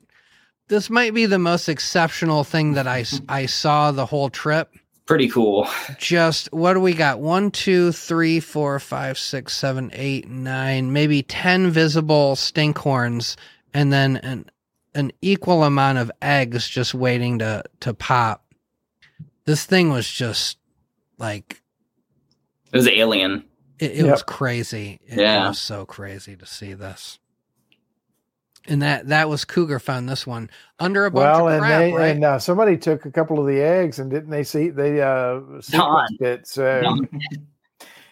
[0.69, 2.99] this might be the most exceptional thing that I
[3.29, 4.71] I saw the whole trip
[5.07, 5.67] Pretty cool.
[5.97, 7.19] just what do we got?
[7.21, 13.37] One, two, three, four, five, six, seven, eight, nine, maybe ten visible stinkhorns,
[13.73, 14.49] and then an
[14.95, 18.45] an equal amount of eggs just waiting to to pop.
[19.45, 20.57] This thing was just
[21.19, 21.61] like
[22.73, 23.45] It was alien.
[23.79, 24.11] It, it Yep.
[24.11, 24.99] was crazy.
[25.05, 25.47] It, Yeah.
[25.47, 27.19] was so crazy to see this.
[28.67, 30.49] And that that was Cougar found this one
[30.79, 32.11] under a bunch Well, of and crap, they right?
[32.11, 35.39] and uh, somebody took a couple of the eggs and didn't they see they uh
[35.61, 36.47] sequenced it?
[36.47, 36.99] So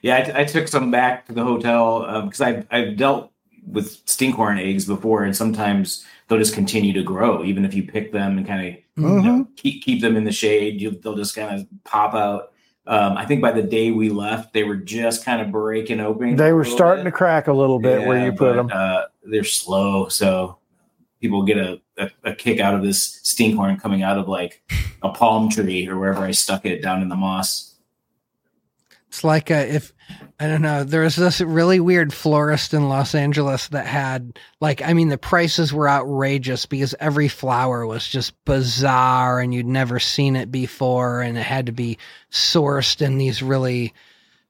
[0.02, 3.32] Yeah, I, I took some back to the hotel because I've I've dealt
[3.66, 8.12] with stinkhorn eggs before, and sometimes they'll just continue to grow, even if you pick
[8.12, 9.24] them and kind of Mhm.
[9.24, 10.82] you know, keep keep them in the shade.
[10.82, 12.54] You, they'll just kind of pop out.
[12.88, 16.38] Um, I think by the day we left, they were just kind of breaking open.
[16.38, 17.12] They were starting bit.
[17.12, 18.72] to crack a little bit where you put but, them.
[18.74, 20.58] Uh, they're slow, so
[21.20, 24.64] people get a, a, a kick out of this stinkhorn coming out of like
[25.04, 27.67] a palm tree or wherever I stuck it down in the moss.
[29.10, 29.94] It's like a, if
[30.40, 34.82] I don't know, there was this really weird florist in Los Angeles that had like
[34.82, 40.00] I mean the prices were outrageous because every flower was just bizarre and you'd never
[40.00, 41.98] seen it before and it had to be
[42.32, 43.94] sourced in these really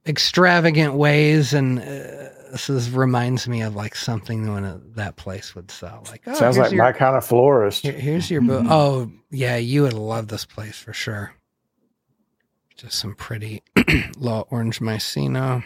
[0.06, 1.84] extravagant ways and uh,
[2.52, 6.34] this is reminds me of like something when a, that place would sell like oh,
[6.34, 7.84] Sounds like your- my kind of florist.
[7.84, 8.66] here- here's your book.
[8.70, 11.34] Oh, yeah, you would love this place for sure.
[12.78, 13.64] Just some pretty
[14.18, 15.64] low orange mycena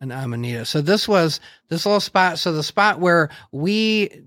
[0.00, 0.64] and amanita.
[0.64, 1.38] So this was
[1.68, 2.40] this little spot.
[2.40, 4.22] So the spot where we,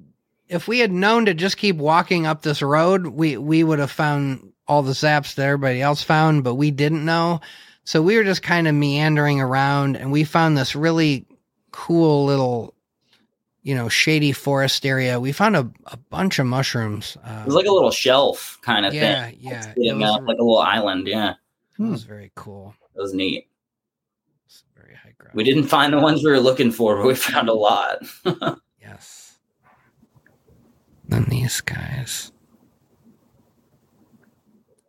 [0.47, 3.91] if we had known to just keep walking up this road, we we would have
[3.91, 7.41] found all the zaps that everybody else found, but we didn't know.
[7.83, 11.25] So we were just kind of meandering around, and we found this really
[11.71, 12.73] cool little
[13.63, 15.19] you know, shady forest area.
[15.19, 17.17] We found a, a bunch of mushrooms.
[17.23, 19.37] Uh, It was like a little shelf kind of yeah, thing.
[19.39, 19.69] yeah.
[19.71, 21.07] It Sitting was, up like a little island.
[21.07, 21.33] Yeah,
[21.79, 22.75] it was very cool.
[22.95, 23.47] it was neat.
[24.45, 25.33] It's very high ground.
[25.35, 27.99] We didn't find the ones we were looking for, but we found a lot.
[28.81, 29.37] Yes.
[31.07, 32.33] Then these guys.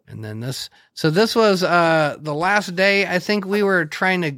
[0.09, 4.23] And then this so this was uh the last day I think we were trying
[4.23, 4.37] to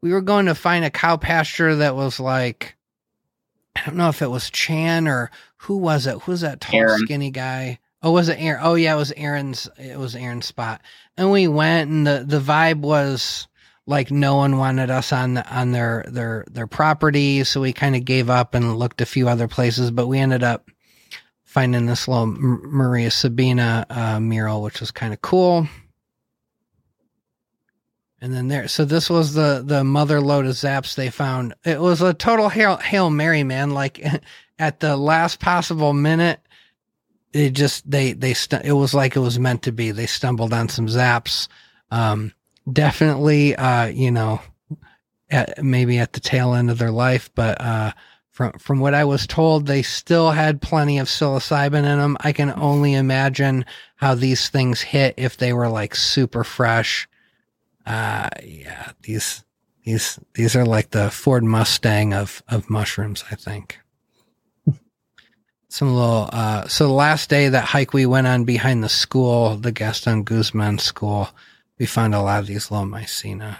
[0.00, 2.76] we were going to find a cow pasture that was like
[3.76, 6.20] I don't know if it was Chan or who was it?
[6.22, 7.00] Who was that tall Aaron.
[7.00, 7.78] skinny guy?
[8.02, 8.60] Oh, was it Aaron?
[8.64, 10.82] Oh yeah, it was Aaron's it was Aaron's spot.
[11.16, 13.48] And we went and the the vibe was
[13.86, 17.96] like no one wanted us on the, on their their their property, so we kind
[17.96, 19.90] of gave up and looked a few other places.
[19.90, 20.68] But we ended up
[21.44, 25.66] finding this little M- Maria Sabina uh, mural, which was kind of cool.
[28.22, 31.54] And then there, so this was the the mother load of zaps they found.
[31.64, 33.70] It was a total hail, hail mary, man.
[33.70, 34.00] Like
[34.60, 36.38] at the last possible minute,
[37.32, 39.90] it just they they stu- it was like it was meant to be.
[39.90, 41.48] They stumbled on some zaps.
[41.90, 42.32] Um,
[42.72, 44.40] definitely, uh, you know,
[45.28, 47.90] at, maybe at the tail end of their life, but uh,
[48.30, 52.16] from from what I was told, they still had plenty of psilocybin in them.
[52.20, 53.64] I can only imagine
[53.96, 57.08] how these things hit if they were like super fresh.
[57.84, 59.44] Uh, yeah, these
[59.84, 63.78] these these are like the Ford Mustang of of mushrooms, I think.
[65.68, 69.56] Some little uh so the last day that hike we went on behind the school,
[69.56, 71.30] the Gaston Guzman school,
[71.78, 73.58] we found a lot of these little mycena.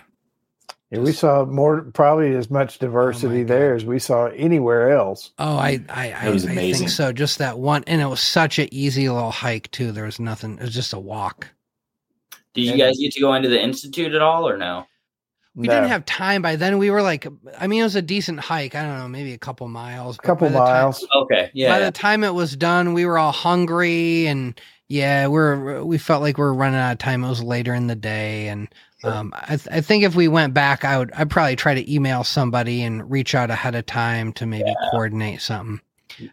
[0.92, 3.48] Yeah, we saw more, probably as much diversity God.
[3.48, 5.32] there as we saw anywhere else.
[5.38, 7.12] Oh, I I I, was I think so.
[7.12, 9.90] Just that one, and it was such an easy little hike too.
[9.90, 10.58] There was nothing.
[10.58, 11.48] It was just a walk.
[12.54, 14.86] Did you And- guys get to go into the institute at all, or no?
[15.54, 15.74] We No.
[15.74, 16.78] didn't have time by then.
[16.78, 17.26] We were like,
[17.58, 18.74] I mean, it was a decent hike.
[18.74, 20.16] I don't know, maybe a couple miles.
[20.16, 21.06] a couple by the time- miles.
[21.14, 21.68] Okay, yeah.
[21.70, 21.84] by yeah.
[21.86, 24.58] the time it was done, we were all hungry, and
[24.88, 27.22] yeah, we're we felt like we were running out of time.
[27.22, 28.66] It was later in the day, and
[29.04, 31.92] um, I, th- I think if we went back, I would I'd probably try to
[31.92, 35.80] email somebody and reach out ahead of time to maybe coordinate something.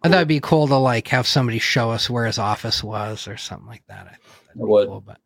[0.04, 3.28] I thought it'd be cool to like have somebody show us where his office was
[3.28, 4.08] or something like that.
[4.08, 4.88] I thought that'd be would.
[4.88, 5.18] cool, but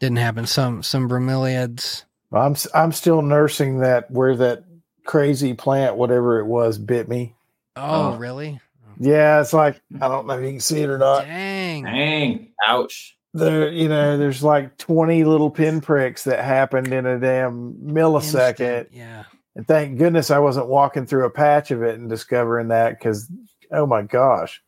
[0.00, 0.46] didn't happen.
[0.46, 2.04] Some some bromeliads.
[2.32, 4.64] I'm I'm still nursing that where that
[5.04, 7.34] crazy plant, whatever it was, bit me.
[7.76, 8.16] Oh, Oh.
[8.16, 8.60] really?
[9.00, 11.24] Yeah, it's like I don't know if you can see it or not.
[11.24, 11.84] Dang.
[11.84, 12.52] Dang.
[12.66, 13.16] Ouch.
[13.34, 18.60] There, you know, there's like 20 little pinpricks that happened in a damn millisecond.
[18.60, 19.24] Instant, Yeah.
[19.54, 23.30] And thank goodness I wasn't walking through a patch of it and discovering that because,
[23.70, 24.62] oh my gosh.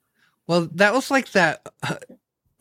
[0.46, 1.66] Well, that was like that.
[1.82, 1.96] Uh,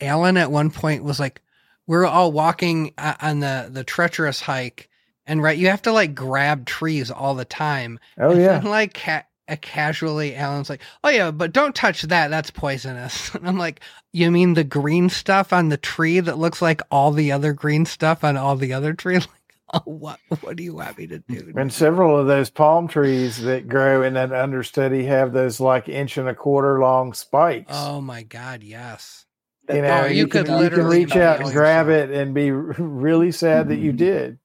[0.00, 1.42] Alan at one point was like,
[1.90, 4.88] "We're all walking uh, on the the treacherous hike,
[5.26, 8.58] and right, you have to like grab trees all the time." Oh, And yeah.
[8.60, 12.28] then, like ca- uh, casually, Alan's like, "Oh yeah, but don't touch that.
[12.30, 13.80] That's poisonous." And I'm like,
[14.12, 17.84] "You mean the green stuff on the tree that looks like all the other green
[17.84, 19.18] stuff on all the other tree?"
[19.72, 21.52] Like, oh, what what do you want me to do?
[21.56, 26.18] And several of those palm trees that grow in that understudy have those like inch
[26.18, 27.72] and a quarter long spikes.
[27.74, 29.26] Oh my god, yes.
[29.74, 32.50] You know, oh, you could can, you can reach out and grab it and be
[32.50, 34.38] really sad that you did.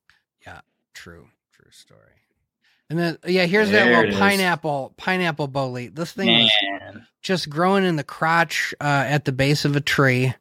[0.46, 0.62] Yeah,
[0.94, 2.00] true, true story.
[2.90, 4.20] And then yeah, here's There that it little is.
[4.20, 5.96] pineapple pineapple bolete.
[5.96, 6.52] This thing was
[7.22, 10.34] just growing in the crotch uh, at the base of a tree.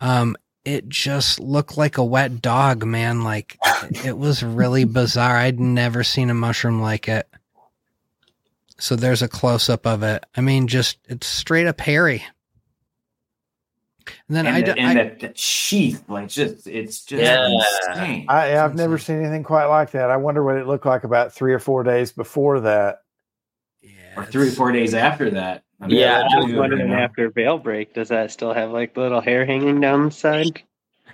[0.00, 3.22] Um, it just looked like a wet dog, man.
[3.22, 3.56] Like
[4.04, 5.36] it was really bizarre.
[5.36, 7.28] I'd never seen a mushroom like it.
[8.78, 10.24] So there's a close up of it.
[10.36, 12.24] I mean, just it's straight up hairy.
[14.28, 17.22] And then and I, that, d- and I- that, that sheath, like just it's just
[17.22, 17.48] Yeah.
[17.88, 18.26] insane.
[18.28, 20.10] I, I've It's never seen anything quite like that.
[20.10, 22.98] I wonder what it looked like about three or four days before that.
[23.82, 25.62] yeah, or three or four days after that.
[25.80, 27.02] I Yeah, that's I I was wondering you know.
[27.02, 30.62] after veil break, does that still have like the little hair hanging down the side?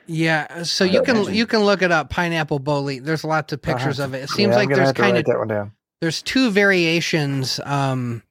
[0.06, 1.34] Yeah, so you can imagine.
[1.34, 2.10] you can look it up.
[2.10, 3.04] Pineapple bolete.
[3.04, 4.24] There's lots of pictures have of it.
[4.24, 5.72] It seems Yeah, like there's kind of that one down.
[6.00, 7.60] there's two variations.
[7.64, 8.22] Um,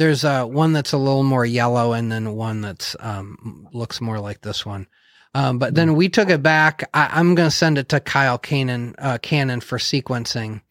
[0.00, 4.18] there's uh, one that's a little more yellow, and then one that's um, looks more
[4.18, 4.86] like this one.
[5.34, 6.88] Um, but then we took it back.
[6.94, 10.62] I, I'm going to send it to Kyle Cannon, uh, Cannon for sequencing.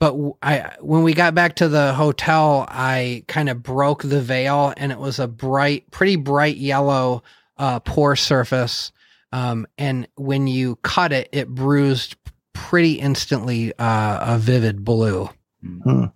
[0.00, 4.20] But w- I, when we got back to the hotel, I kind of broke the
[4.20, 7.22] veil, and it was a bright, pretty bright yellow
[7.58, 8.90] uh, pore surface.
[9.30, 12.16] Um, and when you cut it, it bruised
[12.52, 15.30] pretty instantly uh, a vivid blue.
[15.64, 16.12] Mm.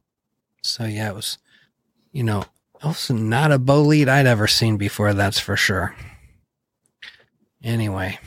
[0.63, 1.39] So yeah, it was,
[2.13, 2.45] you know,
[2.83, 5.15] also not a bolete I'd ever seen before.
[5.15, 5.95] That's for sure.
[7.63, 8.19] Anyway,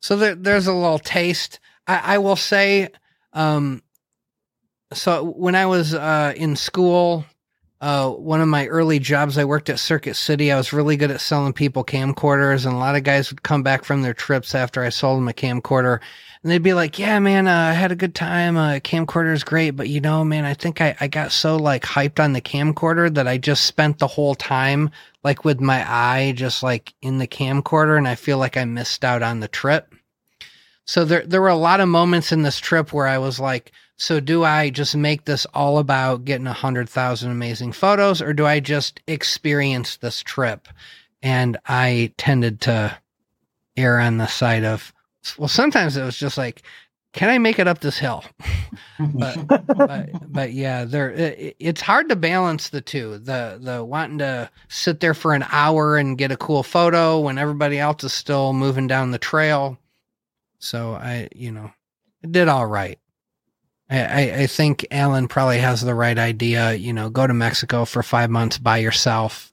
[0.00, 1.60] so there, there's a little taste.
[1.86, 2.88] I, I will say,
[3.32, 3.82] um,
[4.92, 7.24] so when I was uh, in school,
[7.82, 10.52] uh, one of my early jobs, I worked at Circuit City.
[10.52, 13.64] I was really good at selling people camcorders, and a lot of guys would come
[13.64, 15.98] back from their trips after I sold them a camcorder,
[16.42, 18.56] and they'd be like, "Yeah, man, uh, I had a good time.
[18.56, 21.82] Uh, camcorder is great, but you know, man, I think I, I got so like
[21.82, 24.90] hyped on the camcorder that I just spent the whole time
[25.24, 29.04] like with my eye just like in the camcorder, and I feel like I missed
[29.04, 29.92] out on the trip."
[30.84, 33.72] So there there were a lot of moments in this trip where I was like,
[34.02, 38.32] so do I just make this all about getting a hundred thousand amazing photos, or
[38.32, 40.66] do I just experience this trip?
[41.22, 42.98] And I tended to
[43.76, 44.92] err on the side of
[45.38, 46.62] well, sometimes it was just like,
[47.12, 48.24] can I make it up this hill?
[49.14, 53.18] but, but but yeah, there it, it's hard to balance the two.
[53.18, 57.38] The the wanting to sit there for an hour and get a cool photo when
[57.38, 59.78] everybody else is still moving down the trail.
[60.58, 61.70] So I, you know,
[62.20, 62.98] it did all right.
[63.92, 66.72] I, I, think Alan probably has the right idea.
[66.72, 69.52] You know, go to Mexico for five months by yourself.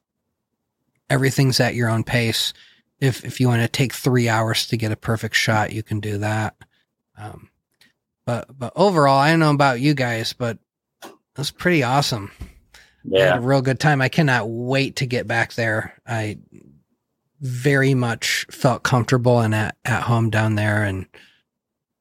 [1.10, 2.54] Everything's at your own pace.
[3.00, 6.00] If if you want to take three hours to get a perfect shot, you can
[6.00, 6.56] do that.
[7.18, 7.50] Um,
[8.26, 10.58] but but overall, I don't know about you guys, but
[11.04, 12.32] it was pretty awesome.
[13.14, 14.02] I had a real good time.
[14.02, 16.00] I cannot wait to get back there.
[16.06, 16.38] I
[17.42, 21.08] very much felt comfortable and at, at home down there and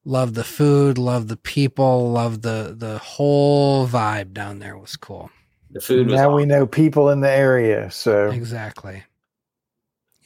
[0.09, 5.29] love the food, love the people, love the the whole vibe down there was cool.
[5.71, 7.91] The food was now we know people in the area.
[7.91, 9.03] So Exactly.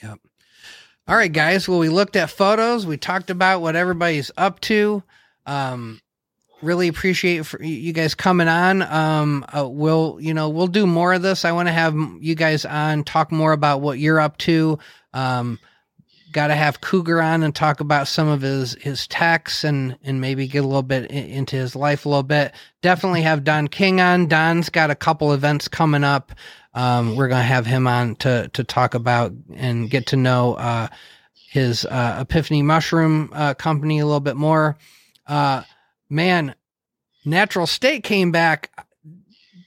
[0.02, 0.20] Yep.
[1.08, 1.68] All right, guys.
[1.68, 2.86] Well, we looked at photos.
[2.86, 5.04] We talked about what everybody's up to.
[5.46, 6.00] Um,
[6.62, 8.82] really appreciate for you guys coming on.
[8.84, 11.44] Um, uh, we'll, you know, we'll do more of this.
[11.44, 14.80] I want to have you guys on, talk more about what you're up to.
[15.14, 15.60] Um,
[16.34, 20.20] got to have Cougar on and talk about some of his his techs and and
[20.20, 22.54] maybe get a little bit into his life a little bit.
[22.82, 24.28] Definitely have Don King on.
[24.28, 26.34] Don's got a couple events coming up.
[26.74, 30.88] Um, we're gonna have him on to to talk about and get to know uh,
[31.50, 34.78] his uh, Epiphany Mushroom uh, company a little bit more.
[35.28, 35.64] Uh,
[36.10, 36.56] man,
[37.26, 38.72] Natural State came back.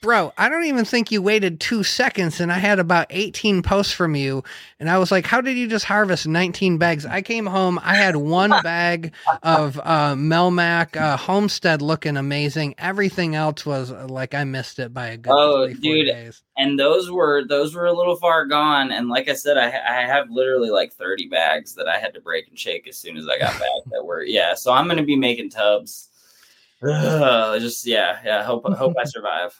[0.01, 3.91] Bro, I don't even think you waited two seconds, and I had about 18 posts
[3.93, 4.43] from you.
[4.79, 7.05] And I was like, How did you just harvest 19 bags?
[7.05, 12.75] I came home, I had one bag of uh, Melmac uh, Homestead looking amazing.
[12.77, 16.07] Everything else was uh, like I missed it by a good Oh, dude.
[16.07, 16.43] days.
[16.57, 18.91] and those were those were a little far gone.
[18.91, 22.21] And like I said, I I have literally like thirty bags that I had to
[22.21, 23.69] break and shake as soon as I got back.
[23.91, 24.53] that were yeah.
[24.53, 26.09] So I'm gonna be making tubs.
[26.83, 28.43] Ugh, just yeah, yeah.
[28.43, 29.59] Hope hope I survive.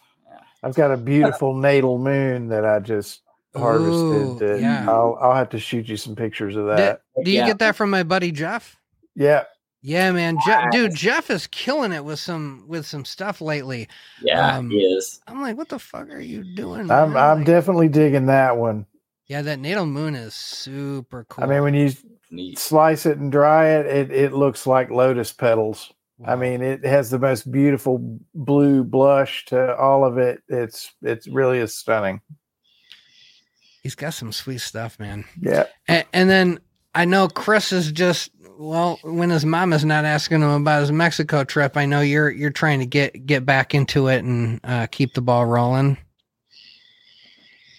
[0.67, 3.21] I've got a beautiful natal moon that I just
[3.55, 4.59] harvested.
[4.59, 4.85] Ooh, yeah.
[4.89, 7.01] I'll I'll have to shoot you some pictures of Did, that.
[7.23, 7.47] do you Yeah.
[7.47, 8.75] get that from my buddy Jeff?
[9.15, 9.45] Yeah,
[9.81, 13.87] Yeah, man, Jeff, dude, Jeff is killing it with some with some stuff lately.
[14.21, 15.21] Yeah, Um, he is.
[15.27, 16.81] I'm like, what the fuck are you doing?
[16.91, 17.17] I'm man?
[17.17, 18.85] I'm Like- definitely digging that one.
[19.27, 21.43] Yeah, that natal moon is super cool.
[21.43, 21.91] I mean, when you
[22.31, 22.59] Neat.
[22.59, 25.93] slice it and dry it, it it looks like lotus petals.
[26.25, 30.41] I mean, it has the most beautiful blue blush to all of it.
[30.47, 32.21] It's it's really is stunning.
[33.83, 35.25] he's got some sweet stuff, man.
[35.39, 35.65] Yeah.
[35.87, 36.59] And, and then
[36.93, 40.91] I know Chris is just well, when his mom is not asking him about his
[40.91, 44.87] Mexico trip, I know you're you're trying to get get back into it and uh,
[44.87, 45.97] keep the ball rolling.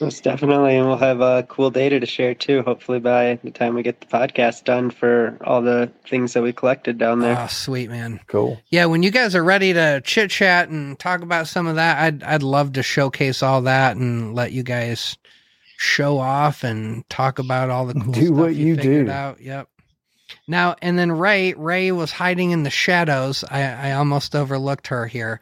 [0.00, 2.62] Most definitely, and we'll have uh, cool data to share too.
[2.62, 6.52] Hopefully, by the time we get the podcast done for all the things that we
[6.52, 7.36] collected down there.
[7.36, 8.20] Oh, sweet man.
[8.28, 8.60] Cool.
[8.70, 11.98] Yeah, when you guys are ready to chit chat and talk about some of that,
[11.98, 15.16] I'd I'd love to showcase all that and let you guys
[15.78, 19.12] show off and talk about all the cool Do stuff what you figured do.
[19.12, 19.40] Out.
[19.40, 19.68] Yep.
[20.46, 23.42] Now and then Ray Ray was hiding in the shadows.
[23.50, 25.40] I I almost overlooked her here.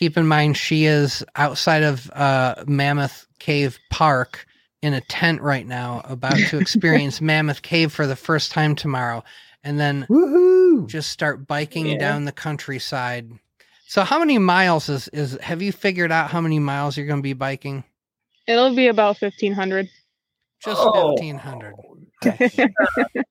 [0.00, 4.46] Keep in mind she is outside of uh, Mammoth Cave Park
[4.80, 9.22] in a tent right now, about to experience Mammoth Cave for the first time tomorrow,
[9.62, 10.86] and then Woohoo!
[10.88, 11.98] just start biking Yeah.
[11.98, 13.30] down the countryside.
[13.88, 17.18] So how many miles is is have you figured out how many miles you're going
[17.18, 17.84] to be biking?
[18.46, 19.90] It'll be about fifteen hundred.
[20.64, 21.12] Just Oh.
[21.12, 21.74] 1500.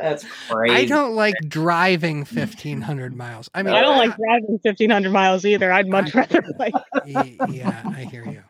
[0.00, 0.74] That's crazy.
[0.76, 3.50] I don't like driving 1500 miles.
[3.54, 5.70] I mean I don't like driving fifteen hundred miles either.
[5.70, 6.74] I'd much rather like.
[7.04, 8.42] Yeah, I hear you.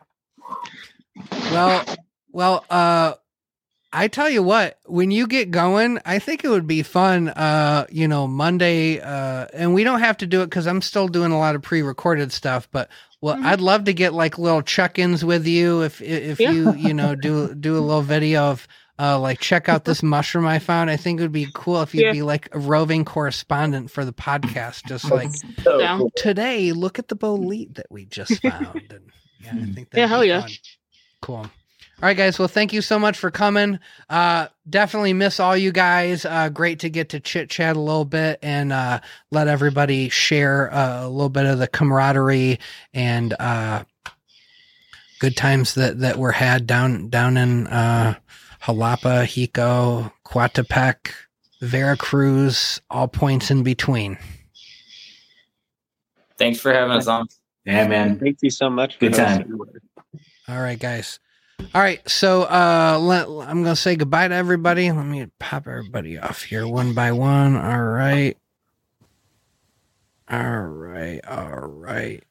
[1.51, 1.83] Well,
[2.31, 3.13] well, uh
[3.93, 7.85] I tell you what, when you get going, I think it would be fun uh,
[7.91, 11.31] you know, Monday uh and we don't have to do it cuz I'm still doing
[11.33, 12.89] a lot of pre-recorded stuff, but
[13.19, 13.45] well, Mhm.
[13.45, 16.51] I'd love to get like little check-ins with you if if Yeah.
[16.51, 18.67] you, you know, do do a little video of
[19.01, 20.89] uh like check out this mushroom I found.
[20.91, 22.11] I think it would be cool if you'd Yeah.
[22.11, 25.29] be like a roving correspondent for the podcast just like
[25.63, 26.11] So cool.
[26.15, 29.11] today look at the bolete that we just found and
[29.43, 30.41] yeah i think Yeah, that'd hell yeah.
[30.41, 30.49] fun.
[31.21, 35.55] cool all right guys well thank you so much for coming uh definitely miss all
[35.57, 38.99] you guys uh great to get to chit chat a little bit and uh
[39.31, 42.59] let everybody share uh, a little bit of the camaraderie
[42.93, 43.83] and uh
[45.19, 48.15] good times that that were had down down in uh
[48.63, 51.13] jalapa Xico coatepec
[51.61, 54.17] veracruz all points in between
[56.41, 57.27] Thanks for having us on.
[57.65, 58.17] Yeah, man.
[58.17, 58.97] Thank you so much.
[58.97, 59.41] Good time.
[59.41, 59.59] hosting.
[60.49, 61.19] All right, guys.
[61.75, 64.91] All right, so uh, let, I'm gonna say goodbye to everybody.
[64.91, 67.55] Let me pop everybody off here one by one.
[67.55, 68.35] All right,
[70.27, 72.23] all right, all right,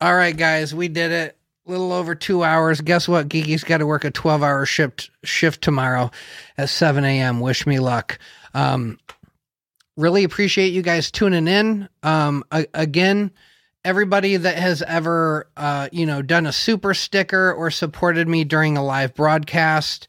[0.00, 0.74] all right, guys.
[0.74, 1.36] We did it.
[1.70, 2.80] Little over two hours.
[2.80, 3.28] Guess what?
[3.28, 6.10] Geeky's got to work a 12 hour shift shift tomorrow
[6.58, 7.38] at 7 a.m.
[7.38, 8.18] Wish me luck.
[8.54, 8.98] Um,
[9.96, 11.88] really appreciate you guys tuning in.
[12.02, 13.30] Um, a- again
[13.84, 18.76] everybody that has ever uh you know done a super sticker or supported me during
[18.76, 20.06] a live broadcast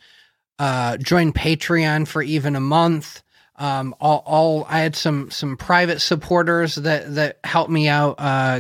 [0.59, 3.23] uh join patreon for even a month
[3.55, 8.59] um all, all i had some some private supporters that that helped me out uh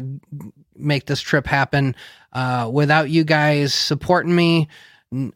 [0.77, 1.93] make this trip happen
[2.33, 4.67] uh without you guys supporting me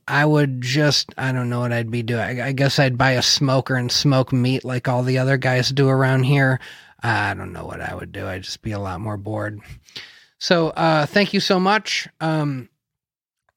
[0.08, 2.22] I would just, I don't know what I'd be doing.
[2.22, 5.70] I, I guess I'd buy a smoker and smoke meat like all the other guys
[5.70, 6.62] do around here.
[7.04, 8.26] I don't know what I would do.
[8.26, 9.60] I'd just be a lot more bored.
[10.40, 12.08] So, uh, thank you so much.
[12.22, 12.70] Um,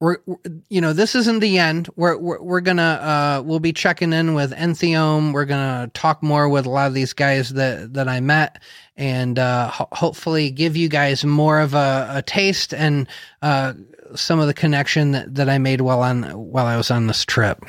[0.00, 1.88] we're, we're- you know, this isn't the end.
[1.96, 5.32] We're, we're, we're gonna, uh, we'll be checking in with Entheome.
[5.32, 8.62] We're gonna talk more with a lot of these guys that, that I met
[8.96, 13.08] and, uh, ho- hopefully give you guys more of a, a taste and,
[13.42, 13.74] uh,
[14.14, 17.24] some of the connection that, that I made while on, while I was on this
[17.24, 17.62] trip.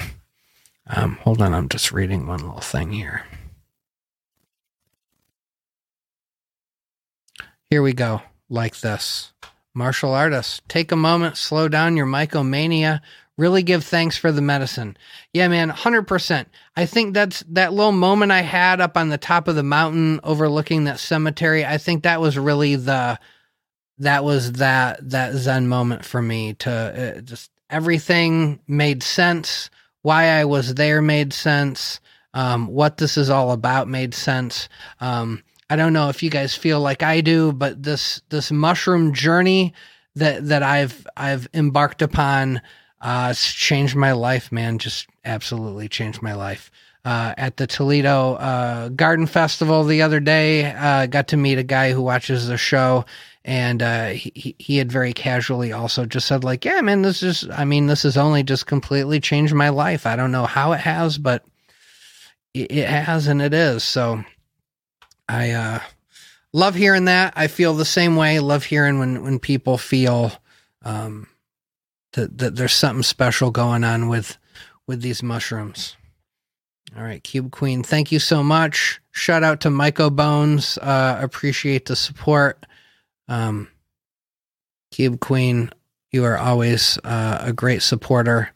[0.88, 1.54] Um, hold on.
[1.54, 3.24] I'm just reading one little thing here.
[7.70, 8.22] Here we go.
[8.50, 9.32] Like this.
[9.74, 13.02] Martial artists, take a moment, slow down your mycomania,
[13.38, 14.98] really give thanks for the medicine.
[15.34, 16.46] Yeah, man, 100%.
[16.76, 20.20] I think that's that little moment I had up on the top of the mountain
[20.24, 21.66] overlooking that cemetery.
[21.66, 23.20] I think that was really the
[24.00, 26.72] that was that that zen moment for me to
[27.18, 29.70] uh, just everything made sense.
[30.02, 32.00] Why I was there made sense.
[32.34, 34.70] Um, what this is all about made sense.
[35.02, 39.14] Um, I don't know if you guys feel like I do, but this this mushroom
[39.14, 39.74] journey
[40.16, 42.62] that that I've I've embarked upon
[43.02, 44.78] uh, it's changed my life, man.
[44.78, 46.72] Just absolutely changed my life.
[47.06, 51.64] Uh, at the Toledo uh, Garden Festival the other day, uh, got to meet a
[51.64, 53.06] guy who watches the show,
[53.46, 57.48] and uh, he he- had very casually also just said like, "Yeah, man, this is
[57.52, 60.06] I mean, this has only just completely changed my life.
[60.06, 61.46] I don't know how it has, but
[62.54, 64.24] it, it has, and it is." So.
[65.30, 65.80] I uh,
[66.52, 67.34] love hearing that.
[67.36, 68.40] I feel the same way.
[68.40, 70.32] Love hearing when when people feel
[70.84, 71.28] um,
[72.14, 74.38] that that there's something special going on with
[74.88, 75.96] with these mushrooms.
[76.98, 79.00] All right, Cube Queen, thank you so much.
[79.12, 80.80] Shout out to Myco Bones.
[80.80, 82.66] Uh, appreciate the support.
[83.28, 83.68] Um,
[84.90, 85.70] Cube Queen,
[86.12, 88.50] you are always uh, a great supporter.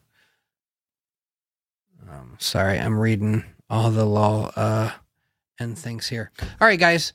[2.10, 4.90] Um, sorry, I'm reading all the law uh,
[5.58, 6.30] and things here.
[6.60, 7.12] All right, guys.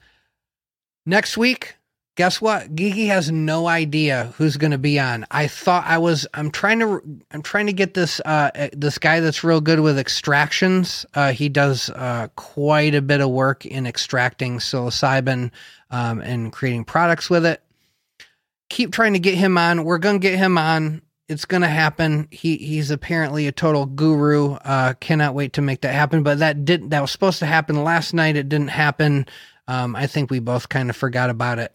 [1.06, 1.76] Next week,
[2.16, 2.76] guess what?
[2.76, 5.26] Geeky has no idea who's going to be on.
[5.32, 6.28] I thought I was.
[6.34, 7.02] I'm trying to.
[7.32, 8.20] I'm trying to get this.
[8.26, 11.06] Uh, uh, this guy that's real good with extractions.
[11.14, 15.52] Uh, he does uh, quite a bit of work in extracting psilocybin
[15.92, 17.64] um, and creating products with it.
[18.70, 19.84] Keep trying to get him on.
[19.84, 21.02] We're gonna get him on.
[21.30, 22.28] It's gonna happen.
[22.32, 24.54] He he's apparently a total guru.
[24.54, 26.24] Uh, cannot wait to make that happen.
[26.24, 26.90] But that didn't.
[26.90, 28.36] That was supposed to happen last night.
[28.36, 29.28] It didn't happen.
[29.68, 31.72] Um, I think we both kind of forgot about it.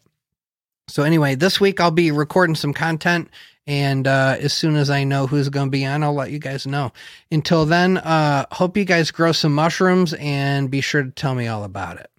[0.88, 3.30] So anyway, this week I'll be recording some content,
[3.66, 6.38] and uh, as soon as I know who's going to be on, I'll let you
[6.38, 6.92] guys know.
[7.30, 11.46] Until then, uh, hope you guys grow some mushrooms, and be sure to tell me
[11.46, 12.10] all about it.